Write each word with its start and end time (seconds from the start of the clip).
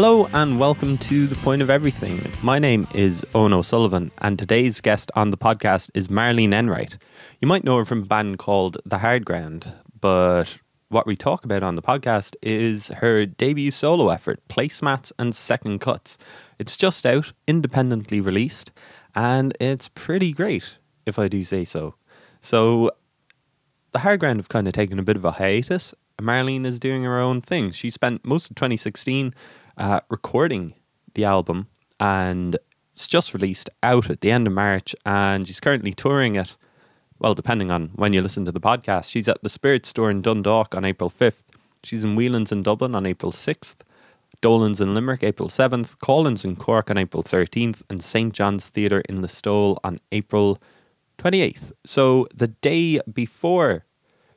Hello 0.00 0.28
and 0.32 0.60
welcome 0.60 0.96
to 0.96 1.26
The 1.26 1.34
Point 1.34 1.60
of 1.60 1.70
Everything. 1.70 2.32
My 2.40 2.60
name 2.60 2.86
is 2.94 3.26
Owen 3.34 3.52
O'Sullivan, 3.52 4.12
and 4.18 4.38
today's 4.38 4.80
guest 4.80 5.10
on 5.16 5.30
the 5.30 5.36
podcast 5.36 5.90
is 5.92 6.06
Marlene 6.06 6.54
Enright. 6.54 6.98
You 7.40 7.48
might 7.48 7.64
know 7.64 7.78
her 7.78 7.84
from 7.84 8.04
a 8.04 8.06
band 8.06 8.38
called 8.38 8.76
The 8.86 8.98
Hard 8.98 9.24
Ground, 9.24 9.72
but 10.00 10.60
what 10.88 11.04
we 11.04 11.16
talk 11.16 11.44
about 11.44 11.64
on 11.64 11.74
the 11.74 11.82
podcast 11.82 12.36
is 12.42 12.86
her 12.98 13.26
debut 13.26 13.72
solo 13.72 14.10
effort, 14.10 14.38
Placemats 14.48 15.10
and 15.18 15.34
Second 15.34 15.80
Cuts. 15.80 16.16
It's 16.60 16.76
just 16.76 17.04
out, 17.04 17.32
independently 17.48 18.20
released, 18.20 18.70
and 19.16 19.52
it's 19.58 19.88
pretty 19.88 20.32
great, 20.32 20.78
if 21.06 21.18
I 21.18 21.26
do 21.26 21.42
say 21.42 21.64
so. 21.64 21.96
So, 22.40 22.92
The 23.90 23.98
Hard 23.98 24.20
Ground 24.20 24.38
have 24.38 24.48
kind 24.48 24.68
of 24.68 24.74
taken 24.74 25.00
a 25.00 25.02
bit 25.02 25.16
of 25.16 25.24
a 25.24 25.32
hiatus. 25.32 25.92
Marlene 26.20 26.66
is 26.66 26.78
doing 26.78 27.02
her 27.02 27.18
own 27.18 27.40
thing. 27.40 27.72
She 27.72 27.90
spent 27.90 28.24
most 28.24 28.48
of 28.50 28.54
2016 28.56 29.34
uh, 29.78 30.00
recording 30.08 30.74
the 31.14 31.24
album, 31.24 31.68
and 31.98 32.58
it's 32.92 33.06
just 33.06 33.32
released 33.32 33.70
out 33.82 34.10
at 34.10 34.20
the 34.20 34.30
end 34.30 34.46
of 34.46 34.52
March, 34.52 34.94
and 35.06 35.46
she's 35.46 35.60
currently 35.60 35.94
touring 35.94 36.34
it. 36.34 36.56
Well, 37.18 37.34
depending 37.34 37.70
on 37.70 37.90
when 37.94 38.12
you 38.12 38.20
listen 38.20 38.44
to 38.44 38.52
the 38.52 38.60
podcast, 38.60 39.10
she's 39.10 39.28
at 39.28 39.42
the 39.42 39.48
Spirit 39.48 39.86
Store 39.86 40.10
in 40.10 40.20
Dundalk 40.20 40.74
on 40.74 40.84
April 40.84 41.10
5th. 41.10 41.44
She's 41.82 42.04
in 42.04 42.16
Whelan's 42.16 42.52
in 42.52 42.62
Dublin 42.62 42.94
on 42.94 43.06
April 43.06 43.32
6th, 43.32 43.76
Dolan's 44.40 44.80
in 44.80 44.94
Limerick 44.94 45.24
April 45.24 45.48
7th, 45.48 45.98
Collins 45.98 46.44
in 46.44 46.54
Cork 46.56 46.90
on 46.90 46.98
April 46.98 47.22
13th, 47.22 47.82
and 47.90 48.02
St 48.02 48.32
John's 48.32 48.68
Theatre 48.68 49.02
in 49.08 49.20
the 49.20 49.26
Listowel 49.26 49.78
on 49.82 50.00
April 50.12 50.60
28th. 51.18 51.72
So 51.84 52.28
the 52.34 52.48
day 52.48 53.00
before 53.12 53.84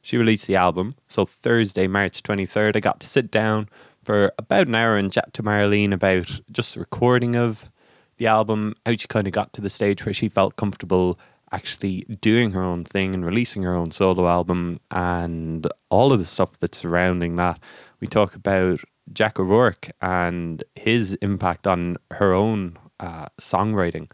she 0.02 0.18
released 0.18 0.48
the 0.48 0.56
album, 0.56 0.96
so 1.08 1.26
Thursday, 1.26 1.88
March 1.88 2.24
23rd, 2.24 2.76
I 2.76 2.80
got 2.80 3.00
to 3.02 3.08
sit 3.08 3.30
down 3.30 3.70
for 4.04 4.32
about 4.38 4.68
an 4.68 4.76
hour 4.76 4.98
and 4.98 5.12
chat 5.12 5.34
to 5.34 5.44
Marlene 5.44 5.94
about 5.94 6.42
just 6.52 6.74
the 6.74 6.80
recording 6.80 7.36
of 7.36 7.70
the 8.18 8.28
album, 8.28 8.76
how 8.86 8.94
she 8.94 9.08
kind 9.08 9.28
of 9.28 9.34
got 9.34 9.54
to 9.54 9.62
the 9.62 9.70
stage 9.70 10.06
where 10.06 10.14
she 10.14 10.30
felt 10.30 10.56
comfortable 10.56 11.20
actually 11.52 12.02
doing 12.22 12.52
her 12.52 12.64
own 12.64 12.84
thing 12.84 13.14
and 13.14 13.26
releasing 13.26 13.64
her 13.64 13.76
own 13.76 13.92
solo 13.92 14.28
album 14.28 14.80
and 14.90 15.68
all 15.90 16.14
of 16.14 16.20
the 16.20 16.26
stuff 16.26 16.58
that's 16.60 16.78
surrounding 16.78 17.36
that. 17.36 17.60
We 18.00 18.08
talk 18.08 18.36
about 18.36 18.80
Jack 19.12 19.40
O'Rourke 19.40 19.92
and 20.02 20.64
his 20.76 21.14
impact 21.16 21.68
on 21.68 21.98
her 22.12 22.34
own 22.34 22.78
uh, 23.00 23.26
songwriting, 23.40 24.10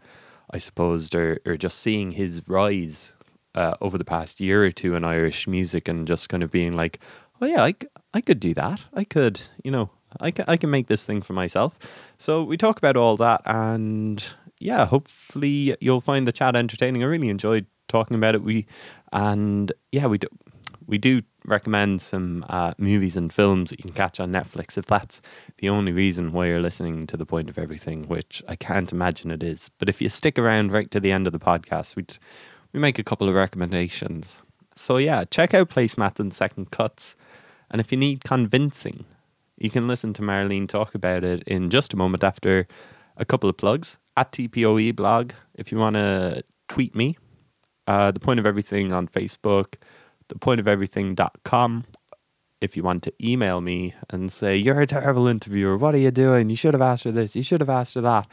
I 0.50 0.58
suppose, 0.58 1.14
or, 1.14 1.38
or 1.46 1.56
just 1.56 1.78
seeing 1.78 2.12
his 2.12 2.42
rise 2.48 3.14
uh, 3.54 3.74
over 3.80 3.98
the 3.98 4.04
past 4.04 4.40
year 4.40 4.64
or 4.64 4.70
two 4.70 4.94
in 4.94 5.04
Irish 5.04 5.46
music 5.46 5.88
and 5.88 6.06
just 6.06 6.28
kind 6.28 6.42
of 6.42 6.50
being 6.50 6.72
like, 6.72 6.98
oh 7.40 7.46
yeah, 7.46 7.64
I, 7.64 7.74
I 8.14 8.20
could 8.20 8.40
do 8.40 8.54
that. 8.54 8.80
I 8.94 9.04
could, 9.04 9.40
you 9.62 9.70
know, 9.70 9.90
I 10.20 10.30
can, 10.30 10.44
I 10.48 10.56
can 10.56 10.70
make 10.70 10.86
this 10.86 11.04
thing 11.04 11.20
for 11.20 11.34
myself. 11.34 11.78
So 12.16 12.42
we 12.42 12.56
talk 12.56 12.78
about 12.78 12.96
all 12.96 13.16
that, 13.18 13.42
and 13.44 14.24
yeah, 14.58 14.86
hopefully 14.86 15.76
you'll 15.80 16.00
find 16.00 16.26
the 16.26 16.32
chat 16.32 16.56
entertaining. 16.56 17.02
I 17.02 17.06
really 17.06 17.28
enjoyed 17.28 17.66
talking 17.88 18.16
about 18.16 18.34
it. 18.34 18.42
We 18.42 18.66
and 19.12 19.72
yeah, 19.92 20.06
we 20.06 20.18
do 20.18 20.28
we 20.86 20.98
do 20.98 21.22
recommend 21.44 22.00
some 22.00 22.44
uh, 22.48 22.74
movies 22.78 23.16
and 23.16 23.32
films 23.32 23.70
that 23.70 23.78
you 23.78 23.84
can 23.84 23.94
catch 23.94 24.20
on 24.20 24.32
Netflix 24.32 24.76
if 24.76 24.86
that's 24.86 25.20
the 25.58 25.68
only 25.68 25.92
reason 25.92 26.32
why 26.32 26.46
you're 26.46 26.60
listening 26.60 27.06
to 27.06 27.16
the 27.16 27.26
point 27.26 27.48
of 27.48 27.58
everything, 27.58 28.04
which 28.08 28.42
I 28.48 28.56
can't 28.56 28.90
imagine 28.92 29.30
it 29.30 29.42
is. 29.42 29.70
But 29.78 29.88
if 29.88 30.00
you 30.00 30.08
stick 30.08 30.38
around 30.38 30.72
right 30.72 30.90
to 30.90 31.00
the 31.00 31.12
end 31.12 31.26
of 31.26 31.32
the 31.32 31.38
podcast, 31.38 31.96
we 31.96 32.06
we 32.72 32.80
make 32.80 32.98
a 32.98 33.04
couple 33.04 33.28
of 33.28 33.34
recommendations. 33.34 34.40
So 34.76 34.96
yeah, 34.96 35.24
check 35.24 35.54
out 35.54 35.70
Placemat 35.70 36.20
and 36.20 36.32
Second 36.32 36.70
Cuts. 36.70 37.16
And 37.70 37.80
if 37.80 37.92
you 37.92 37.98
need 37.98 38.24
convincing, 38.24 39.04
you 39.56 39.70
can 39.70 39.88
listen 39.88 40.12
to 40.14 40.22
Marlene 40.22 40.68
talk 40.68 40.94
about 40.94 41.24
it 41.24 41.42
in 41.44 41.70
just 41.70 41.92
a 41.92 41.96
moment 41.96 42.24
after 42.24 42.66
a 43.16 43.24
couple 43.24 43.50
of 43.50 43.56
plugs 43.56 43.98
at 44.16 44.32
TPOE 44.32 44.94
blog. 44.94 45.32
If 45.54 45.72
you 45.72 45.78
want 45.78 45.94
to 45.94 46.42
tweet 46.68 46.94
me, 46.94 47.18
uh, 47.86 48.10
the 48.10 48.20
point 48.20 48.38
of 48.38 48.46
everything 48.46 48.92
on 48.92 49.08
Facebook, 49.08 49.74
the 50.28 50.38
point 50.38 50.60
of 50.60 50.68
If 52.60 52.76
you 52.76 52.82
want 52.82 53.02
to 53.04 53.12
email 53.22 53.60
me 53.60 53.94
and 54.10 54.30
say, 54.30 54.56
You're 54.56 54.80
a 54.80 54.86
terrible 54.86 55.26
interviewer, 55.26 55.76
what 55.76 55.94
are 55.94 55.98
you 55.98 56.10
doing? 56.10 56.50
You 56.50 56.56
should 56.56 56.74
have 56.74 56.82
asked 56.82 57.04
her 57.04 57.10
this, 57.12 57.34
you 57.34 57.42
should 57.42 57.60
have 57.60 57.70
asked 57.70 57.94
her 57.94 58.00
that. 58.02 58.26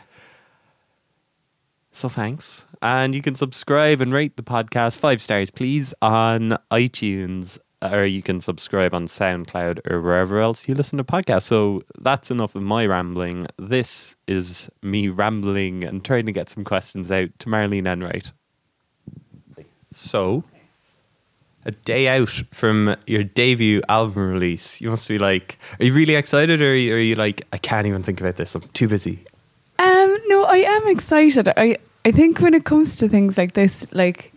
So 1.91 2.09
thanks. 2.09 2.65
And 2.81 3.15
you 3.15 3.21
can 3.21 3.35
subscribe 3.35 4.01
and 4.01 4.11
rate 4.11 4.35
the 4.35 4.43
podcast 4.43 4.97
five 4.97 5.21
stars, 5.21 5.49
please, 5.49 5.93
on 6.01 6.57
iTunes 6.69 7.57
or 7.93 8.05
you 8.05 8.21
can 8.21 8.39
subscribe 8.39 8.93
on 8.93 9.05
SoundCloud 9.05 9.89
or 9.89 10.01
wherever 10.01 10.39
else 10.39 10.67
you 10.67 10.75
listen 10.75 10.97
to 10.97 11.03
podcasts. 11.03 11.43
So 11.43 11.83
that's 11.99 12.31
enough 12.31 12.55
of 12.55 12.61
my 12.61 12.85
rambling. 12.85 13.47
This 13.57 14.15
is 14.27 14.69
me 14.81 15.09
rambling 15.09 15.83
and 15.83 16.03
trying 16.03 16.25
to 16.25 16.31
get 16.31 16.49
some 16.49 16.63
questions 16.63 17.11
out 17.11 17.29
to 17.39 17.47
Marlene 17.47 17.87
Enright. 17.87 18.31
So, 19.89 20.43
a 21.65 21.71
day 21.71 22.07
out 22.09 22.43
from 22.51 22.95
your 23.07 23.23
debut 23.23 23.81
album 23.87 24.33
release, 24.33 24.81
you 24.81 24.89
must 24.89 25.07
be 25.07 25.17
like, 25.17 25.57
are 25.79 25.85
you 25.85 25.93
really 25.93 26.15
excited 26.15 26.61
or 26.61 26.71
are 26.71 26.75
you, 26.75 26.95
are 26.95 26.99
you 26.99 27.15
like, 27.15 27.47
I 27.53 27.57
can't 27.57 27.87
even 27.87 28.03
think 28.03 28.19
about 28.19 28.35
this, 28.35 28.55
I'm 28.55 28.61
too 28.73 28.89
busy? 28.89 29.25
Um, 29.79 30.17
no, 30.27 30.43
I 30.43 30.57
am 30.57 30.87
excited. 30.89 31.47
I, 31.55 31.77
I 32.03 32.11
think 32.11 32.39
when 32.39 32.53
it 32.53 32.65
comes 32.65 32.97
to 32.97 33.07
things 33.07 33.37
like 33.37 33.53
this, 33.53 33.87
like, 33.91 34.33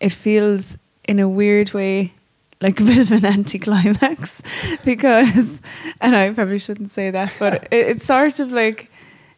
it 0.00 0.12
feels 0.12 0.76
in 1.08 1.18
a 1.18 1.28
weird 1.28 1.72
way 1.72 2.12
like 2.60 2.80
a 2.80 2.84
bit 2.84 2.98
of 2.98 3.12
an 3.12 3.24
anticlimax 3.24 4.42
because, 4.84 5.60
and 6.00 6.14
I 6.14 6.32
probably 6.32 6.58
shouldn't 6.58 6.92
say 6.92 7.10
that, 7.10 7.32
but 7.38 7.54
it, 7.70 7.86
it's 7.88 8.04
sort 8.04 8.38
of 8.38 8.52
like 8.52 8.90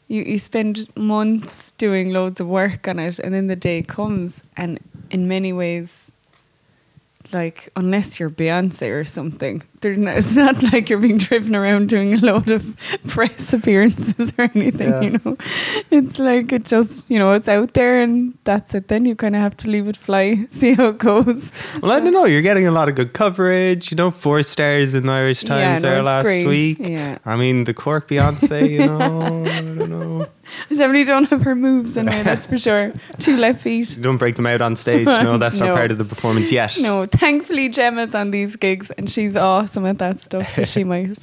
you, 0.09 0.23
you 0.23 0.39
spend 0.39 0.89
months 0.97 1.73
doing 1.73 2.13
loads 2.13 2.41
of 2.41 2.49
work 2.49 2.89
on 2.89 2.99
it, 2.99 3.19
and 3.19 3.33
then 3.33 3.47
the 3.47 3.57
day 3.57 3.83
comes, 3.83 4.43
and 4.57 4.79
in 5.11 5.29
many 5.29 5.53
ways, 5.53 6.12
like 7.33 7.71
unless 7.77 8.19
you're 8.19 8.31
Beyonce 8.31 8.93
or 8.93 9.05
something, 9.05 9.63
no, 9.85 10.11
it's 10.13 10.37
not 10.37 10.63
like 10.73 10.89
you're 10.89 10.99
being 10.99 11.19
driven 11.19 11.55
around 11.57 11.89
doing 11.89 12.15
a 12.15 12.17
load 12.19 12.51
of 12.51 12.77
press 13.09 13.53
appearances 13.53 14.33
or 14.39 14.51
anything. 14.55 14.91
Yeah. 14.91 15.01
You 15.01 15.11
know, 15.11 15.37
it's 15.91 16.19
like 16.19 16.53
it 16.53 16.65
just 16.65 17.05
you 17.09 17.19
know 17.19 17.33
it's 17.33 17.49
out 17.49 17.75
there 17.75 18.03
and 18.03 18.37
that's 18.45 18.75
it. 18.75 18.89
Then 18.89 19.05
you 19.05 19.17
kind 19.17 19.35
of 19.35 19.43
have 19.43 19.57
to 19.59 19.71
leave 19.71 19.89
it 19.89 19.97
fly, 19.97 20.47
see 20.51 20.75
how 20.75 20.89
it 20.89 20.99
goes. 20.99 21.51
Well, 21.83 21.93
I 21.93 22.01
don't 22.01 22.13
know. 22.13 22.25
You're 22.25 22.43
getting 22.43 22.67
a 22.67 22.73
lot 22.73 22.89
of 22.89 22.95
good 22.95 23.13
coverage. 23.13 23.91
You 23.91 23.97
know, 23.97 24.11
four 24.11 24.43
stars 24.43 24.95
in 24.95 25.07
the 25.07 25.13
Irish 25.13 25.43
Times 25.43 25.83
yeah, 25.83 25.89
no, 25.89 25.95
there 25.95 26.03
last 26.03 26.25
great. 26.25 26.47
week. 26.47 26.79
Yeah. 26.81 27.19
I 27.25 27.37
mean, 27.37 27.65
the 27.65 27.75
Cork 27.75 28.09
Beyonce. 28.09 28.71
You 28.71 28.87
know, 28.87 29.45
I 29.45 29.61
don't 29.61 29.91
know. 29.91 30.27
I 30.71 30.75
definitely 30.75 31.05
don't 31.05 31.25
have 31.31 31.43
her 31.43 31.55
moves 31.55 31.97
in 31.97 32.07
there, 32.07 32.23
that's 32.25 32.47
for 32.47 32.59
sure. 32.59 32.93
Two 33.19 33.37
left 33.39 33.61
feet. 33.61 33.99
Don't 34.01 34.17
break 34.17 34.37
them 34.37 34.47
out 34.47 34.61
on 34.61 34.77
stage. 34.77 35.07
No, 35.07 35.39
that's 35.39 35.59
no. 35.59 35.67
not 35.67 35.77
part 35.77 35.91
of 35.91 35.99
the 35.99 36.05
performance 36.05 36.53
yet. 36.53 36.77
No, 36.81 37.07
thankfully 37.07 37.69
Gemma's 37.69 38.15
on 38.15 38.31
these 38.31 38.57
gigs 38.57 38.91
and 38.93 39.11
she's 39.11 39.37
awesome 39.37 39.87
at 39.87 39.99
that 39.99 40.21
stuff, 40.21 40.49
so 40.55 40.65
she 40.65 40.85
might. 40.93 41.19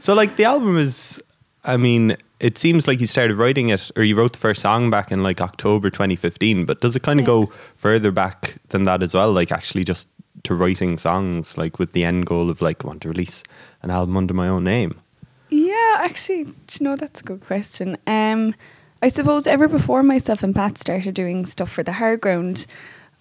so, 0.00 0.14
like, 0.14 0.36
the 0.36 0.44
album 0.44 0.76
is, 0.76 1.22
I 1.64 1.76
mean, 1.76 2.16
it 2.40 2.58
seems 2.58 2.86
like 2.86 3.00
you 3.00 3.06
started 3.06 3.36
writing 3.36 3.70
it 3.70 3.90
or 3.96 4.02
you 4.02 4.16
wrote 4.16 4.32
the 4.32 4.38
first 4.38 4.62
song 4.62 4.90
back 4.90 5.10
in 5.10 5.22
like 5.22 5.40
October 5.40 5.90
2015, 5.90 6.64
but 6.64 6.80
does 6.80 6.96
it 6.96 7.02
kind 7.02 7.20
of 7.20 7.24
yeah. 7.24 7.26
go 7.26 7.52
further 7.76 8.10
back 8.10 8.56
than 8.68 8.84
that 8.84 9.02
as 9.02 9.14
well? 9.14 9.32
Like, 9.32 9.52
actually, 9.52 9.84
just 9.84 10.08
to 10.44 10.54
writing 10.54 10.98
songs, 10.98 11.56
like, 11.56 11.78
with 11.78 11.92
the 11.92 12.04
end 12.04 12.26
goal 12.26 12.50
of, 12.50 12.60
like, 12.62 12.84
want 12.84 13.02
to 13.02 13.08
release 13.08 13.42
an 13.82 13.90
album 13.90 14.16
under 14.16 14.34
my 14.34 14.48
own 14.48 14.64
name? 14.64 15.00
Yeah, 15.48 15.96
actually, 15.98 16.40
you 16.40 16.54
know 16.80 16.96
that's 16.96 17.20
a 17.20 17.24
good 17.24 17.40
question. 17.44 17.96
Um, 18.06 18.54
I 19.02 19.08
suppose 19.08 19.46
ever 19.46 19.68
before 19.68 20.02
myself 20.02 20.42
and 20.42 20.54
Pat 20.54 20.78
started 20.78 21.14
doing 21.14 21.46
stuff 21.46 21.70
for 21.70 21.82
the 21.82 21.92
hard 21.92 22.20
ground, 22.20 22.66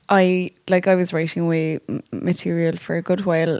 I 0.09 0.51
like 0.67 0.87
I 0.87 0.95
was 0.95 1.13
writing 1.13 1.43
away 1.43 1.79
material 2.11 2.77
for 2.77 2.95
a 2.95 3.01
good 3.01 3.25
while, 3.25 3.59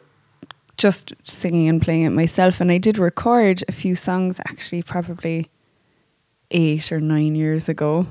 just 0.78 1.14
singing 1.24 1.70
and 1.70 1.82
playing 1.82 2.04
it 2.04 2.10
myself, 2.12 2.60
and 2.60 2.72
I 2.72 2.80
did 2.80 2.98
record 2.98 3.64
a 3.68 3.72
few 3.72 3.94
songs 3.96 4.40
actually, 4.48 4.82
probably 4.82 5.50
eight 6.52 6.92
or 6.92 7.00
nine 7.00 7.36
years 7.36 7.70
ago. 7.70 8.08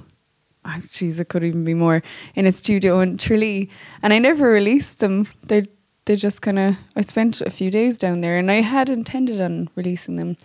Oh, 0.67 0.81
it 1.01 1.29
could 1.29 1.45
even 1.45 1.65
be 1.65 1.75
more 1.75 2.03
in 2.35 2.47
a 2.47 2.53
studio 2.53 3.01
in 3.01 3.19
Tralee, 3.19 3.69
and 4.03 4.13
I 4.13 4.19
never 4.19 4.49
released 4.49 5.01
them. 5.01 5.27
They 5.43 5.65
they 6.05 6.17
just 6.17 6.43
kind 6.43 6.59
of 6.59 6.77
I 6.97 7.03
spent 7.03 7.41
a 7.41 7.51
few 7.51 7.71
days 7.71 7.99
down 7.99 8.21
there, 8.21 8.39
and 8.39 8.51
I 8.51 8.61
had 8.61 8.89
intended 8.91 9.41
on 9.41 9.69
releasing 9.75 10.17
them, 10.17 10.37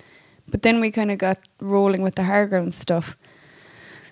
but 0.50 0.62
then 0.62 0.80
we 0.80 0.92
kind 0.92 1.12
of 1.12 1.18
got 1.18 1.40
rolling 1.60 2.02
with 2.02 2.16
the 2.16 2.24
hard 2.24 2.50
ground 2.50 2.74
stuff. 2.74 3.18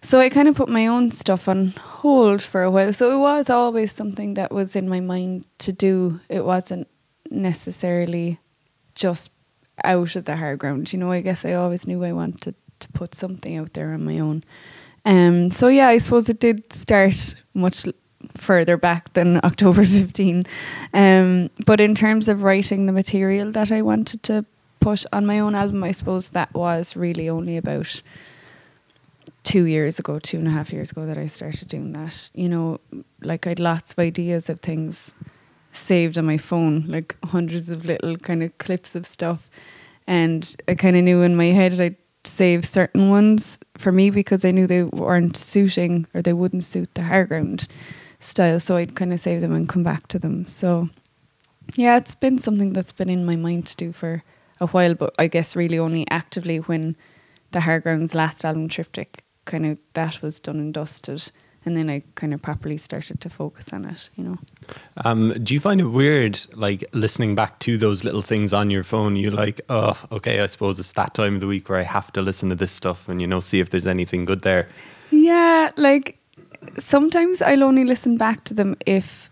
So 0.01 0.19
I 0.19 0.29
kind 0.29 0.47
of 0.47 0.55
put 0.55 0.69
my 0.69 0.87
own 0.87 1.11
stuff 1.11 1.47
on 1.47 1.69
hold 1.69 2.41
for 2.41 2.63
a 2.63 2.71
while. 2.71 2.93
So 2.93 3.11
it 3.11 3.19
was 3.19 3.49
always 3.49 3.91
something 3.91 4.35
that 4.35 4.51
was 4.51 4.75
in 4.75 4.87
my 4.87 4.99
mind 4.99 5.47
to 5.59 5.73
do. 5.73 6.19
It 6.29 6.45
wasn't 6.45 6.87
necessarily 7.31 8.39
just 8.93 9.31
out 9.83 10.15
of 10.15 10.25
the 10.25 10.37
hard 10.37 10.59
ground. 10.59 10.93
You 10.93 10.99
know, 10.99 11.11
I 11.11 11.21
guess 11.21 11.43
I 11.45 11.53
always 11.53 11.87
knew 11.87 12.03
I 12.03 12.11
wanted 12.11 12.55
to 12.79 12.87
put 12.93 13.15
something 13.15 13.57
out 13.57 13.73
there 13.73 13.93
on 13.93 14.05
my 14.05 14.19
own. 14.19 14.43
Um, 15.05 15.51
so 15.51 15.67
yeah, 15.67 15.87
I 15.87 15.97
suppose 15.97 16.29
it 16.29 16.39
did 16.39 16.71
start 16.73 17.35
much 17.53 17.85
further 18.39 18.77
back 18.77 19.13
than 19.13 19.37
October 19.43 19.85
15. 19.85 20.43
Um, 20.93 21.49
but 21.65 21.79
in 21.79 21.95
terms 21.95 22.27
of 22.27 22.43
writing 22.43 22.85
the 22.85 22.93
material 22.93 23.51
that 23.51 23.71
I 23.71 23.81
wanted 23.81 24.23
to 24.23 24.45
put 24.79 25.05
on 25.11 25.25
my 25.25 25.39
own 25.39 25.55
album, 25.55 25.83
I 25.83 25.91
suppose 25.91 26.29
that 26.31 26.53
was 26.53 26.95
really 26.95 27.29
only 27.29 27.57
about 27.57 28.01
two 29.43 29.65
years 29.65 29.99
ago, 29.99 30.19
two 30.19 30.37
and 30.37 30.47
a 30.47 30.51
half 30.51 30.73
years 30.73 30.91
ago, 30.91 31.05
that 31.05 31.17
I 31.17 31.27
started 31.27 31.67
doing 31.67 31.93
that. 31.93 32.29
You 32.33 32.49
know, 32.49 32.79
like 33.21 33.47
I'd 33.47 33.59
lots 33.59 33.93
of 33.93 33.99
ideas 33.99 34.49
of 34.49 34.59
things 34.59 35.13
saved 35.71 36.17
on 36.17 36.25
my 36.25 36.37
phone, 36.37 36.85
like 36.87 37.15
hundreds 37.25 37.69
of 37.69 37.85
little 37.85 38.17
kind 38.17 38.43
of 38.43 38.57
clips 38.57 38.95
of 38.95 39.05
stuff. 39.05 39.49
And 40.05 40.55
I 40.67 40.75
kind 40.75 40.95
of 40.95 41.03
knew 41.03 41.21
in 41.21 41.35
my 41.35 41.47
head 41.47 41.79
I'd 41.79 41.97
save 42.23 42.65
certain 42.65 43.09
ones 43.09 43.57
for 43.77 43.91
me 43.91 44.09
because 44.09 44.43
I 44.43 44.51
knew 44.51 44.67
they 44.67 44.83
weren't 44.83 45.37
suiting 45.37 46.07
or 46.13 46.21
they 46.21 46.33
wouldn't 46.33 46.63
suit 46.63 46.93
the 46.93 47.03
Hard 47.03 47.29
Ground 47.29 47.67
style. 48.19 48.59
So 48.59 48.75
I'd 48.77 48.95
kind 48.95 49.13
of 49.13 49.19
save 49.19 49.41
them 49.41 49.53
and 49.53 49.69
come 49.69 49.83
back 49.83 50.07
to 50.09 50.19
them. 50.19 50.45
So 50.45 50.89
yeah, 51.75 51.97
it's 51.97 52.15
been 52.15 52.39
something 52.39 52.73
that's 52.73 52.91
been 52.91 53.09
in 53.09 53.25
my 53.25 53.35
mind 53.35 53.67
to 53.67 53.75
do 53.75 53.91
for 53.91 54.23
a 54.59 54.67
while, 54.67 54.95
but 54.95 55.13
I 55.19 55.27
guess 55.27 55.55
really 55.55 55.77
only 55.77 56.05
actively 56.09 56.57
when 56.57 56.95
the 57.51 57.61
Hard 57.61 57.83
Ground's 57.83 58.15
last 58.15 58.43
album 58.43 58.67
triptych 58.67 59.23
kind 59.45 59.65
of 59.65 59.77
that 59.93 60.21
was 60.21 60.39
done 60.39 60.57
and 60.57 60.73
dusted 60.73 61.31
and 61.67 61.75
then 61.75 61.89
I 61.89 62.01
kind 62.15 62.33
of 62.33 62.41
properly 62.41 62.77
started 62.77 63.19
to 63.19 63.29
focus 63.29 63.73
on 63.73 63.83
it, 63.83 64.09
you 64.15 64.23
know. 64.23 64.37
Um, 65.03 65.33
do 65.43 65.53
you 65.53 65.59
find 65.59 65.81
it 65.81 65.87
weird, 65.87 66.39
like 66.53 66.85
listening 66.93 67.35
back 67.35 67.59
to 67.59 67.77
those 67.77 68.05
little 68.05 68.21
things 68.21 68.53
on 68.53 68.71
your 68.71 68.85
phone? 68.85 69.17
You're 69.17 69.33
like, 69.33 69.59
oh, 69.67 70.01
okay, 70.13 70.39
I 70.39 70.45
suppose 70.45 70.79
it's 70.79 70.93
that 70.93 71.13
time 71.13 71.35
of 71.35 71.41
the 71.41 71.47
week 71.47 71.67
where 71.67 71.77
I 71.77 71.83
have 71.83 72.13
to 72.13 72.21
listen 72.21 72.47
to 72.49 72.55
this 72.55 72.71
stuff 72.71 73.09
and 73.09 73.19
you 73.19 73.27
know 73.27 73.41
see 73.41 73.59
if 73.59 73.69
there's 73.69 73.85
anything 73.85 74.23
good 74.23 74.41
there. 74.41 74.69
Yeah, 75.11 75.71
like 75.75 76.16
sometimes 76.77 77.41
I'll 77.41 77.63
only 77.63 77.83
listen 77.83 78.17
back 78.17 78.43
to 78.45 78.53
them 78.53 78.77
if 78.85 79.29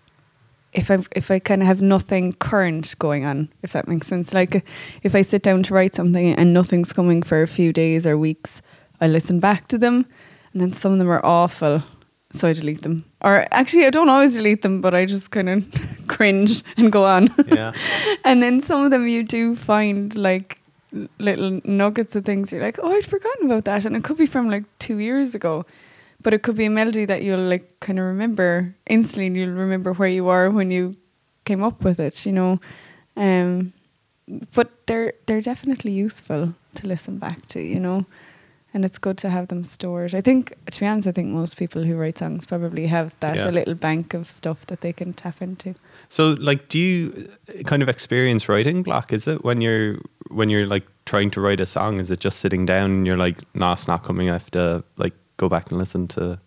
if 0.74 0.92
I 0.92 1.00
if 1.12 1.32
I 1.32 1.40
kind 1.40 1.62
of 1.62 1.68
have 1.68 1.82
nothing 1.82 2.34
current 2.34 2.96
going 3.00 3.26
on, 3.26 3.50
if 3.64 3.72
that 3.74 3.88
makes 3.88 4.08
sense. 4.08 4.34
Like 4.34 4.66
if 5.04 5.16
I 5.16 5.22
sit 5.22 5.42
down 5.42 5.64
to 5.64 5.74
write 5.74 5.96
something 5.96 6.36
and 6.36 6.54
nothing's 6.54 6.94
coming 6.94 7.22
for 7.22 7.42
a 7.42 7.48
few 7.48 7.72
days 7.72 8.06
or 8.06 8.18
weeks, 8.18 8.62
I 9.00 9.08
listen 9.08 9.40
back 9.40 9.68
to 9.70 9.78
them, 9.78 10.06
and 10.54 10.62
then 10.62 10.72
some 10.72 10.94
of 10.94 11.00
them 11.00 11.10
are 11.10 11.26
awful 11.26 11.84
so 12.36 12.48
I 12.48 12.54
delete 12.54 12.82
them. 12.82 13.04
Or 13.22 13.46
actually, 13.52 13.86
I 13.86 13.90
don't 13.90 14.10
always 14.10 14.36
delete 14.36 14.62
them, 14.62 14.82
but 14.82 14.94
I 14.94 15.06
just 15.06 15.32
kind 15.32 15.50
of 15.50 15.66
cringe 16.08 16.64
and 16.78 16.92
go 16.92 17.06
on. 17.06 17.34
Yeah. 17.48 17.74
and 18.24 18.44
then 18.44 18.62
some 18.62 18.84
of 18.84 18.92
them 18.92 19.08
you 19.08 19.24
do 19.24 19.56
find 19.56 20.16
like 20.16 20.60
little 21.20 21.62
nuggets 21.64 22.16
of 22.16 22.26
things. 22.26 22.52
You're 22.52 22.62
like, 22.62 22.80
oh, 22.82 22.92
I'd 22.92 23.06
forgotten 23.06 23.46
about 23.46 23.66
that, 23.66 23.86
and 23.86 23.96
it 23.96 24.04
could 24.04 24.18
be 24.18 24.26
from 24.26 24.50
like 24.50 24.64
two 24.80 25.00
years 25.00 25.36
ago, 25.36 25.66
but 26.26 26.34
it 26.34 26.42
could 26.42 26.58
be 26.58 26.66
a 26.66 26.70
melody 26.70 27.06
that 27.06 27.22
you'll 27.22 27.48
like 27.48 27.80
kind 27.80 28.00
of 28.00 28.06
remember 28.06 28.74
instantly. 28.88 29.28
And 29.28 29.38
you'll 29.38 29.60
remember 29.66 29.94
where 29.94 30.10
you 30.10 30.26
were 30.26 30.50
when 30.50 30.72
you 30.72 30.94
came 31.46 31.64
up 31.64 31.84
with 31.84 32.00
it. 32.00 32.26
You 32.26 32.32
know. 32.34 32.60
Um, 33.16 33.72
but 34.56 34.88
they're 34.88 35.14
they're 35.28 35.46
definitely 35.52 35.92
useful 35.92 36.56
to 36.78 36.88
listen 36.88 37.20
back 37.20 37.48
to. 37.50 37.62
You 37.62 37.80
know 37.80 38.06
and 38.76 38.84
it's 38.84 38.98
good 38.98 39.18
to 39.18 39.30
have 39.30 39.48
them 39.48 39.64
stored. 39.64 40.14
I 40.14 40.20
think, 40.20 40.54
to 40.70 40.80
be 40.82 40.86
honest, 40.86 41.08
I 41.08 41.14
think 41.14 41.30
most 41.30 41.56
people 41.56 41.84
who 41.84 41.96
write 41.96 42.18
songs 42.18 42.46
probably 42.46 42.88
have 42.88 43.16
that 43.22 43.38
Yeah. 43.38 43.50
a 43.50 43.52
little 43.52 43.74
bank 43.74 44.14
of 44.14 44.28
stuff 44.28 44.66
that 44.66 44.82
they 44.82 44.92
can 44.92 45.14
tap 45.14 45.42
into. 45.42 45.76
So, 46.10 46.32
like, 46.32 46.68
do 46.68 46.78
you 46.78 47.30
kind 47.64 47.82
of 47.82 47.88
experience 47.88 48.50
writing 48.50 48.84
block? 48.84 49.14
Is 49.14 49.28
it 49.28 49.46
when 49.46 49.62
you're 49.62 50.00
when 50.30 50.50
you're 50.50 50.68
like 50.68 50.86
trying 51.06 51.32
to 51.32 51.42
write 51.42 51.62
a 51.62 51.66
song? 51.66 52.00
Is 52.02 52.12
it 52.12 52.20
just 52.20 52.40
sitting 52.40 52.66
down 52.66 52.92
and 52.92 53.08
you're 53.08 53.18
like, 53.18 53.38
nah, 53.56 53.74
it's 53.74 53.88
not 53.88 54.04
coming. 54.04 54.30
I 54.30 54.34
have 54.34 54.52
to 54.52 54.84
like 54.98 55.14
go 55.38 55.50
back 55.50 55.72
and 55.72 55.80
listen 55.80 56.08
to 56.10 56.40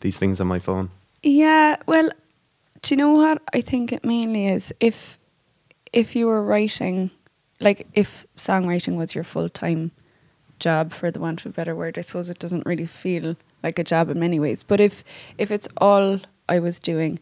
these 0.00 0.18
things 0.18 0.40
on 0.40 0.46
my 0.46 0.58
phone. 0.58 0.90
Yeah, 1.22 1.76
well, 1.86 2.10
do 2.82 2.94
you 2.94 2.96
know 2.96 3.12
what 3.12 3.42
I 3.52 3.60
think 3.60 3.92
it 3.92 4.04
mainly 4.04 4.46
is? 4.46 4.72
If 4.80 5.18
if 5.92 6.14
you 6.14 6.26
were 6.26 6.42
writing, 6.42 7.10
like 7.60 7.86
if 7.94 8.26
songwriting 8.36 8.96
was 8.96 9.14
your 9.14 9.24
full 9.24 9.48
time 9.48 9.90
job, 10.58 10.92
for 10.92 11.10
the 11.10 11.20
want 11.20 11.40
of 11.40 11.46
a 11.46 11.54
better 11.54 11.74
word, 11.74 11.98
I 11.98 12.02
suppose 12.02 12.30
it 12.30 12.38
doesn't 12.38 12.66
really 12.66 12.86
feel 12.86 13.36
like 13.62 13.78
a 13.78 13.84
job 13.84 14.10
in 14.10 14.20
many 14.20 14.38
ways. 14.38 14.62
But 14.62 14.80
if 14.80 15.02
if 15.38 15.50
it's 15.50 15.68
all 15.78 16.20
I 16.48 16.58
was 16.60 16.78
doing, 16.78 17.18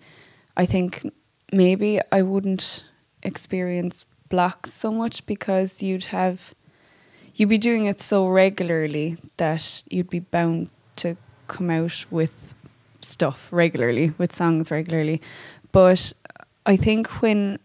I 0.56 0.66
think 0.66 1.10
maybe 1.52 2.00
I 2.12 2.22
wouldn't 2.22 2.84
experience 3.22 4.04
blocks 4.28 4.72
so 4.72 4.90
much 4.90 5.24
because 5.26 5.82
you'd 5.82 6.06
have 6.06 6.54
you'd 7.34 7.48
be 7.48 7.58
doing 7.58 7.86
it 7.86 8.00
so 8.00 8.26
regularly 8.26 9.16
that 9.36 9.82
you'd 9.88 10.10
be 10.10 10.20
bound 10.20 10.70
to 10.96 11.16
come 11.48 11.70
out 11.70 12.04
with 12.10 12.54
stuff 13.02 13.48
regularly, 13.52 14.12
with 14.18 14.34
songs 14.34 14.70
regularly. 14.70 15.20
But 15.72 16.12
I 16.64 16.76
think 16.76 17.22
when 17.22 17.58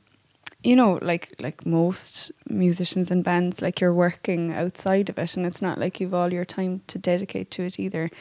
you 0.63 0.75
know, 0.75 0.99
like 1.01 1.33
like 1.39 1.65
most 1.65 2.31
musicians 2.47 3.09
and 3.09 3.23
bands, 3.23 3.61
like 3.61 3.81
you're 3.81 3.93
working 3.93 4.53
outside 4.53 5.09
of 5.09 5.17
it, 5.17 5.35
and 5.35 5.45
it's 5.45 5.61
not 5.61 5.79
like 5.79 5.99
you've 5.99 6.13
all 6.13 6.31
your 6.31 6.45
time 6.45 6.81
to 6.87 6.99
dedicate 6.99 7.49
to 7.51 7.63
it 7.63 7.79
either. 7.79 8.11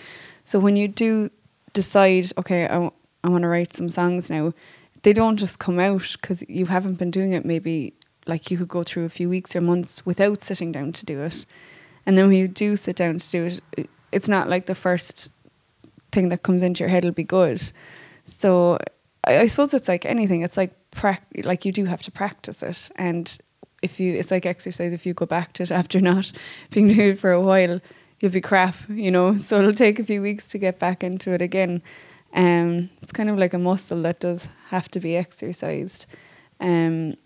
So 0.44 0.58
when 0.58 0.74
you 0.76 0.88
do 0.88 1.30
decide, 1.74 2.32
okay, 2.38 2.64
I, 2.64 2.68
w- 2.68 2.92
I 3.22 3.28
want 3.28 3.42
to 3.42 3.48
write 3.48 3.76
some 3.76 3.90
songs 3.90 4.30
now, 4.30 4.54
they 5.02 5.12
don't 5.12 5.36
just 5.36 5.58
come 5.58 5.78
out 5.78 6.16
because 6.20 6.42
you 6.48 6.66
haven't 6.66 6.94
been 6.94 7.10
doing 7.10 7.32
it. 7.34 7.44
Maybe 7.44 7.92
like 8.26 8.50
you 8.50 8.56
could 8.56 8.68
go 8.68 8.84
through 8.84 9.04
a 9.04 9.10
few 9.10 9.28
weeks 9.28 9.54
or 9.54 9.60
months 9.60 10.06
without 10.06 10.40
sitting 10.40 10.72
down 10.72 10.92
to 10.92 11.04
do 11.04 11.20
it, 11.20 11.44
and 12.06 12.16
then 12.16 12.28
when 12.28 12.36
you 12.38 12.48
do 12.48 12.74
sit 12.74 12.96
down 12.96 13.18
to 13.18 13.30
do 13.30 13.44
it, 13.46 13.60
it- 13.76 13.90
it's 14.12 14.28
not 14.28 14.48
like 14.48 14.66
the 14.66 14.74
first 14.74 15.30
thing 16.12 16.28
that 16.30 16.42
comes 16.42 16.62
into 16.62 16.80
your 16.80 16.88
head 16.88 17.04
will 17.04 17.12
be 17.12 17.24
good. 17.24 17.60
So 18.26 18.78
I, 19.24 19.38
I 19.38 19.46
suppose 19.46 19.74
it's 19.74 19.88
like 19.88 20.04
anything. 20.04 20.42
It's 20.42 20.56
like 20.56 20.74
like 21.44 21.64
you 21.64 21.72
do 21.72 21.84
have 21.84 22.02
to 22.02 22.10
practice 22.10 22.62
it, 22.62 22.90
and 22.96 23.38
if 23.82 24.00
you, 24.00 24.14
it's 24.14 24.30
like 24.30 24.46
exercise. 24.46 24.92
If 24.92 25.06
you 25.06 25.14
go 25.14 25.26
back 25.26 25.52
to 25.54 25.62
it 25.62 25.70
after 25.80 26.00
not 26.00 26.32
being 26.70 26.88
doing 26.88 27.10
it 27.10 27.18
for 27.18 27.32
a 27.32 27.40
while, 27.40 27.80
you'll 28.20 28.32
be 28.32 28.40
crap, 28.40 28.76
you 28.88 29.10
know. 29.10 29.36
So 29.36 29.58
it'll 29.58 29.74
take 29.74 29.98
a 29.98 30.04
few 30.04 30.22
weeks 30.22 30.48
to 30.50 30.58
get 30.58 30.78
back 30.78 31.04
into 31.04 31.32
it 31.32 31.42
again. 31.42 31.82
Um, 32.32 32.90
it's 33.02 33.12
kind 33.12 33.28
of 33.28 33.38
like 33.38 33.54
a 33.54 33.58
muscle 33.58 34.02
that 34.02 34.20
does 34.20 34.48
have 34.68 34.88
to 34.90 35.00
be 35.00 35.16
exercised. 35.16 36.06
Um, 36.60 37.16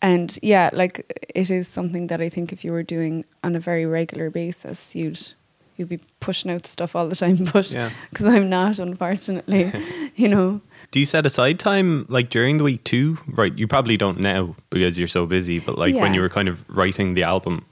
and 0.00 0.36
yeah, 0.42 0.70
like 0.72 1.30
it 1.34 1.50
is 1.50 1.68
something 1.68 2.08
that 2.08 2.20
I 2.20 2.28
think 2.28 2.52
if 2.52 2.64
you 2.64 2.72
were 2.72 2.82
doing 2.82 3.24
on 3.44 3.54
a 3.54 3.60
very 3.60 3.86
regular 3.86 4.30
basis, 4.30 4.96
you'd 4.96 5.34
you'd 5.76 5.88
be 5.88 6.00
pushing 6.20 6.50
out 6.50 6.66
stuff 6.66 6.94
all 6.96 7.08
the 7.08 7.16
time. 7.16 7.36
But 7.52 7.70
Yeah. 7.72 7.90
because 8.10 8.26
I'm 8.26 8.48
not, 8.48 8.78
unfortunately, 8.78 9.72
you 10.16 10.28
know. 10.28 10.60
Do 10.90 11.00
you 11.00 11.06
set 11.06 11.26
aside 11.26 11.58
time 11.58 12.06
like 12.08 12.28
during 12.28 12.58
the 12.58 12.64
week 12.64 12.84
too? 12.84 13.18
Right, 13.28 13.56
you 13.56 13.66
probably 13.66 13.96
don't 13.96 14.20
now 14.20 14.54
because 14.70 14.98
you're 14.98 15.08
so 15.08 15.26
busy. 15.26 15.58
But 15.58 15.78
like 15.78 15.94
when 15.94 16.14
you 16.14 16.20
were 16.20 16.28
kind 16.28 16.48
of 16.48 16.64
writing 16.68 17.14
the 17.14 17.22
album, 17.22 17.64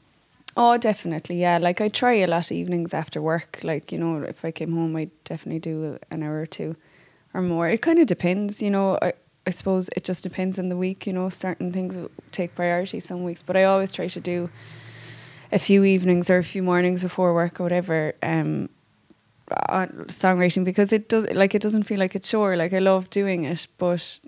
Oh, 0.57 0.77
definitely, 0.77 1.41
yeah. 1.41 1.59
Like 1.59 1.81
I 1.81 1.89
try 1.89 2.15
a 2.15 2.27
lot 2.27 2.51
of 2.51 2.53
evenings 2.57 2.93
after 2.93 3.23
work. 3.23 3.61
Like 3.63 3.93
you 3.93 3.99
know, 3.99 4.23
if 4.23 4.45
I 4.45 4.51
came 4.51 4.73
home, 4.73 4.97
I'd 4.97 5.11
definitely 5.25 5.61
do 5.61 5.99
an 6.11 6.23
hour 6.23 6.41
or 6.41 6.47
two, 6.47 6.75
or 7.35 7.41
more. 7.41 7.69
It 7.69 7.83
kind 7.83 7.99
of 7.99 8.07
depends, 8.07 8.61
you 8.61 8.71
know. 8.71 8.99
I 9.01 9.13
I 9.47 9.51
suppose 9.53 9.89
it 9.97 10.05
just 10.05 10.23
depends 10.23 10.59
on 10.59 10.69
the 10.69 10.77
week. 10.77 11.07
You 11.07 11.13
know, 11.13 11.29
certain 11.31 11.73
things 11.73 11.97
take 12.33 12.55
priority 12.55 13.01
some 13.01 13.23
weeks, 13.25 13.43
but 13.43 13.57
I 13.57 13.65
always 13.65 13.93
try 13.93 14.09
to 14.09 14.21
do 14.21 14.51
a 15.53 15.59
few 15.59 15.85
evenings 15.85 16.31
or 16.31 16.39
a 16.39 16.45
few 16.45 16.63
mornings 16.63 17.03
before 17.03 17.35
work 17.35 17.61
or 17.61 17.65
whatever. 17.65 18.15
Um, 18.23 18.69
on 19.69 19.89
songwriting 20.07 20.65
because 20.65 20.93
it 20.93 21.09
does 21.09 21.29
like 21.33 21.55
it 21.55 21.63
doesn't 21.63 21.85
feel 21.85 21.99
like 21.99 22.15
a 22.15 22.21
chore. 22.21 22.57
Like 22.57 22.73
I 22.73 22.79
love 22.79 23.11
doing 23.11 23.45
it, 23.45 23.67
but 23.79 24.21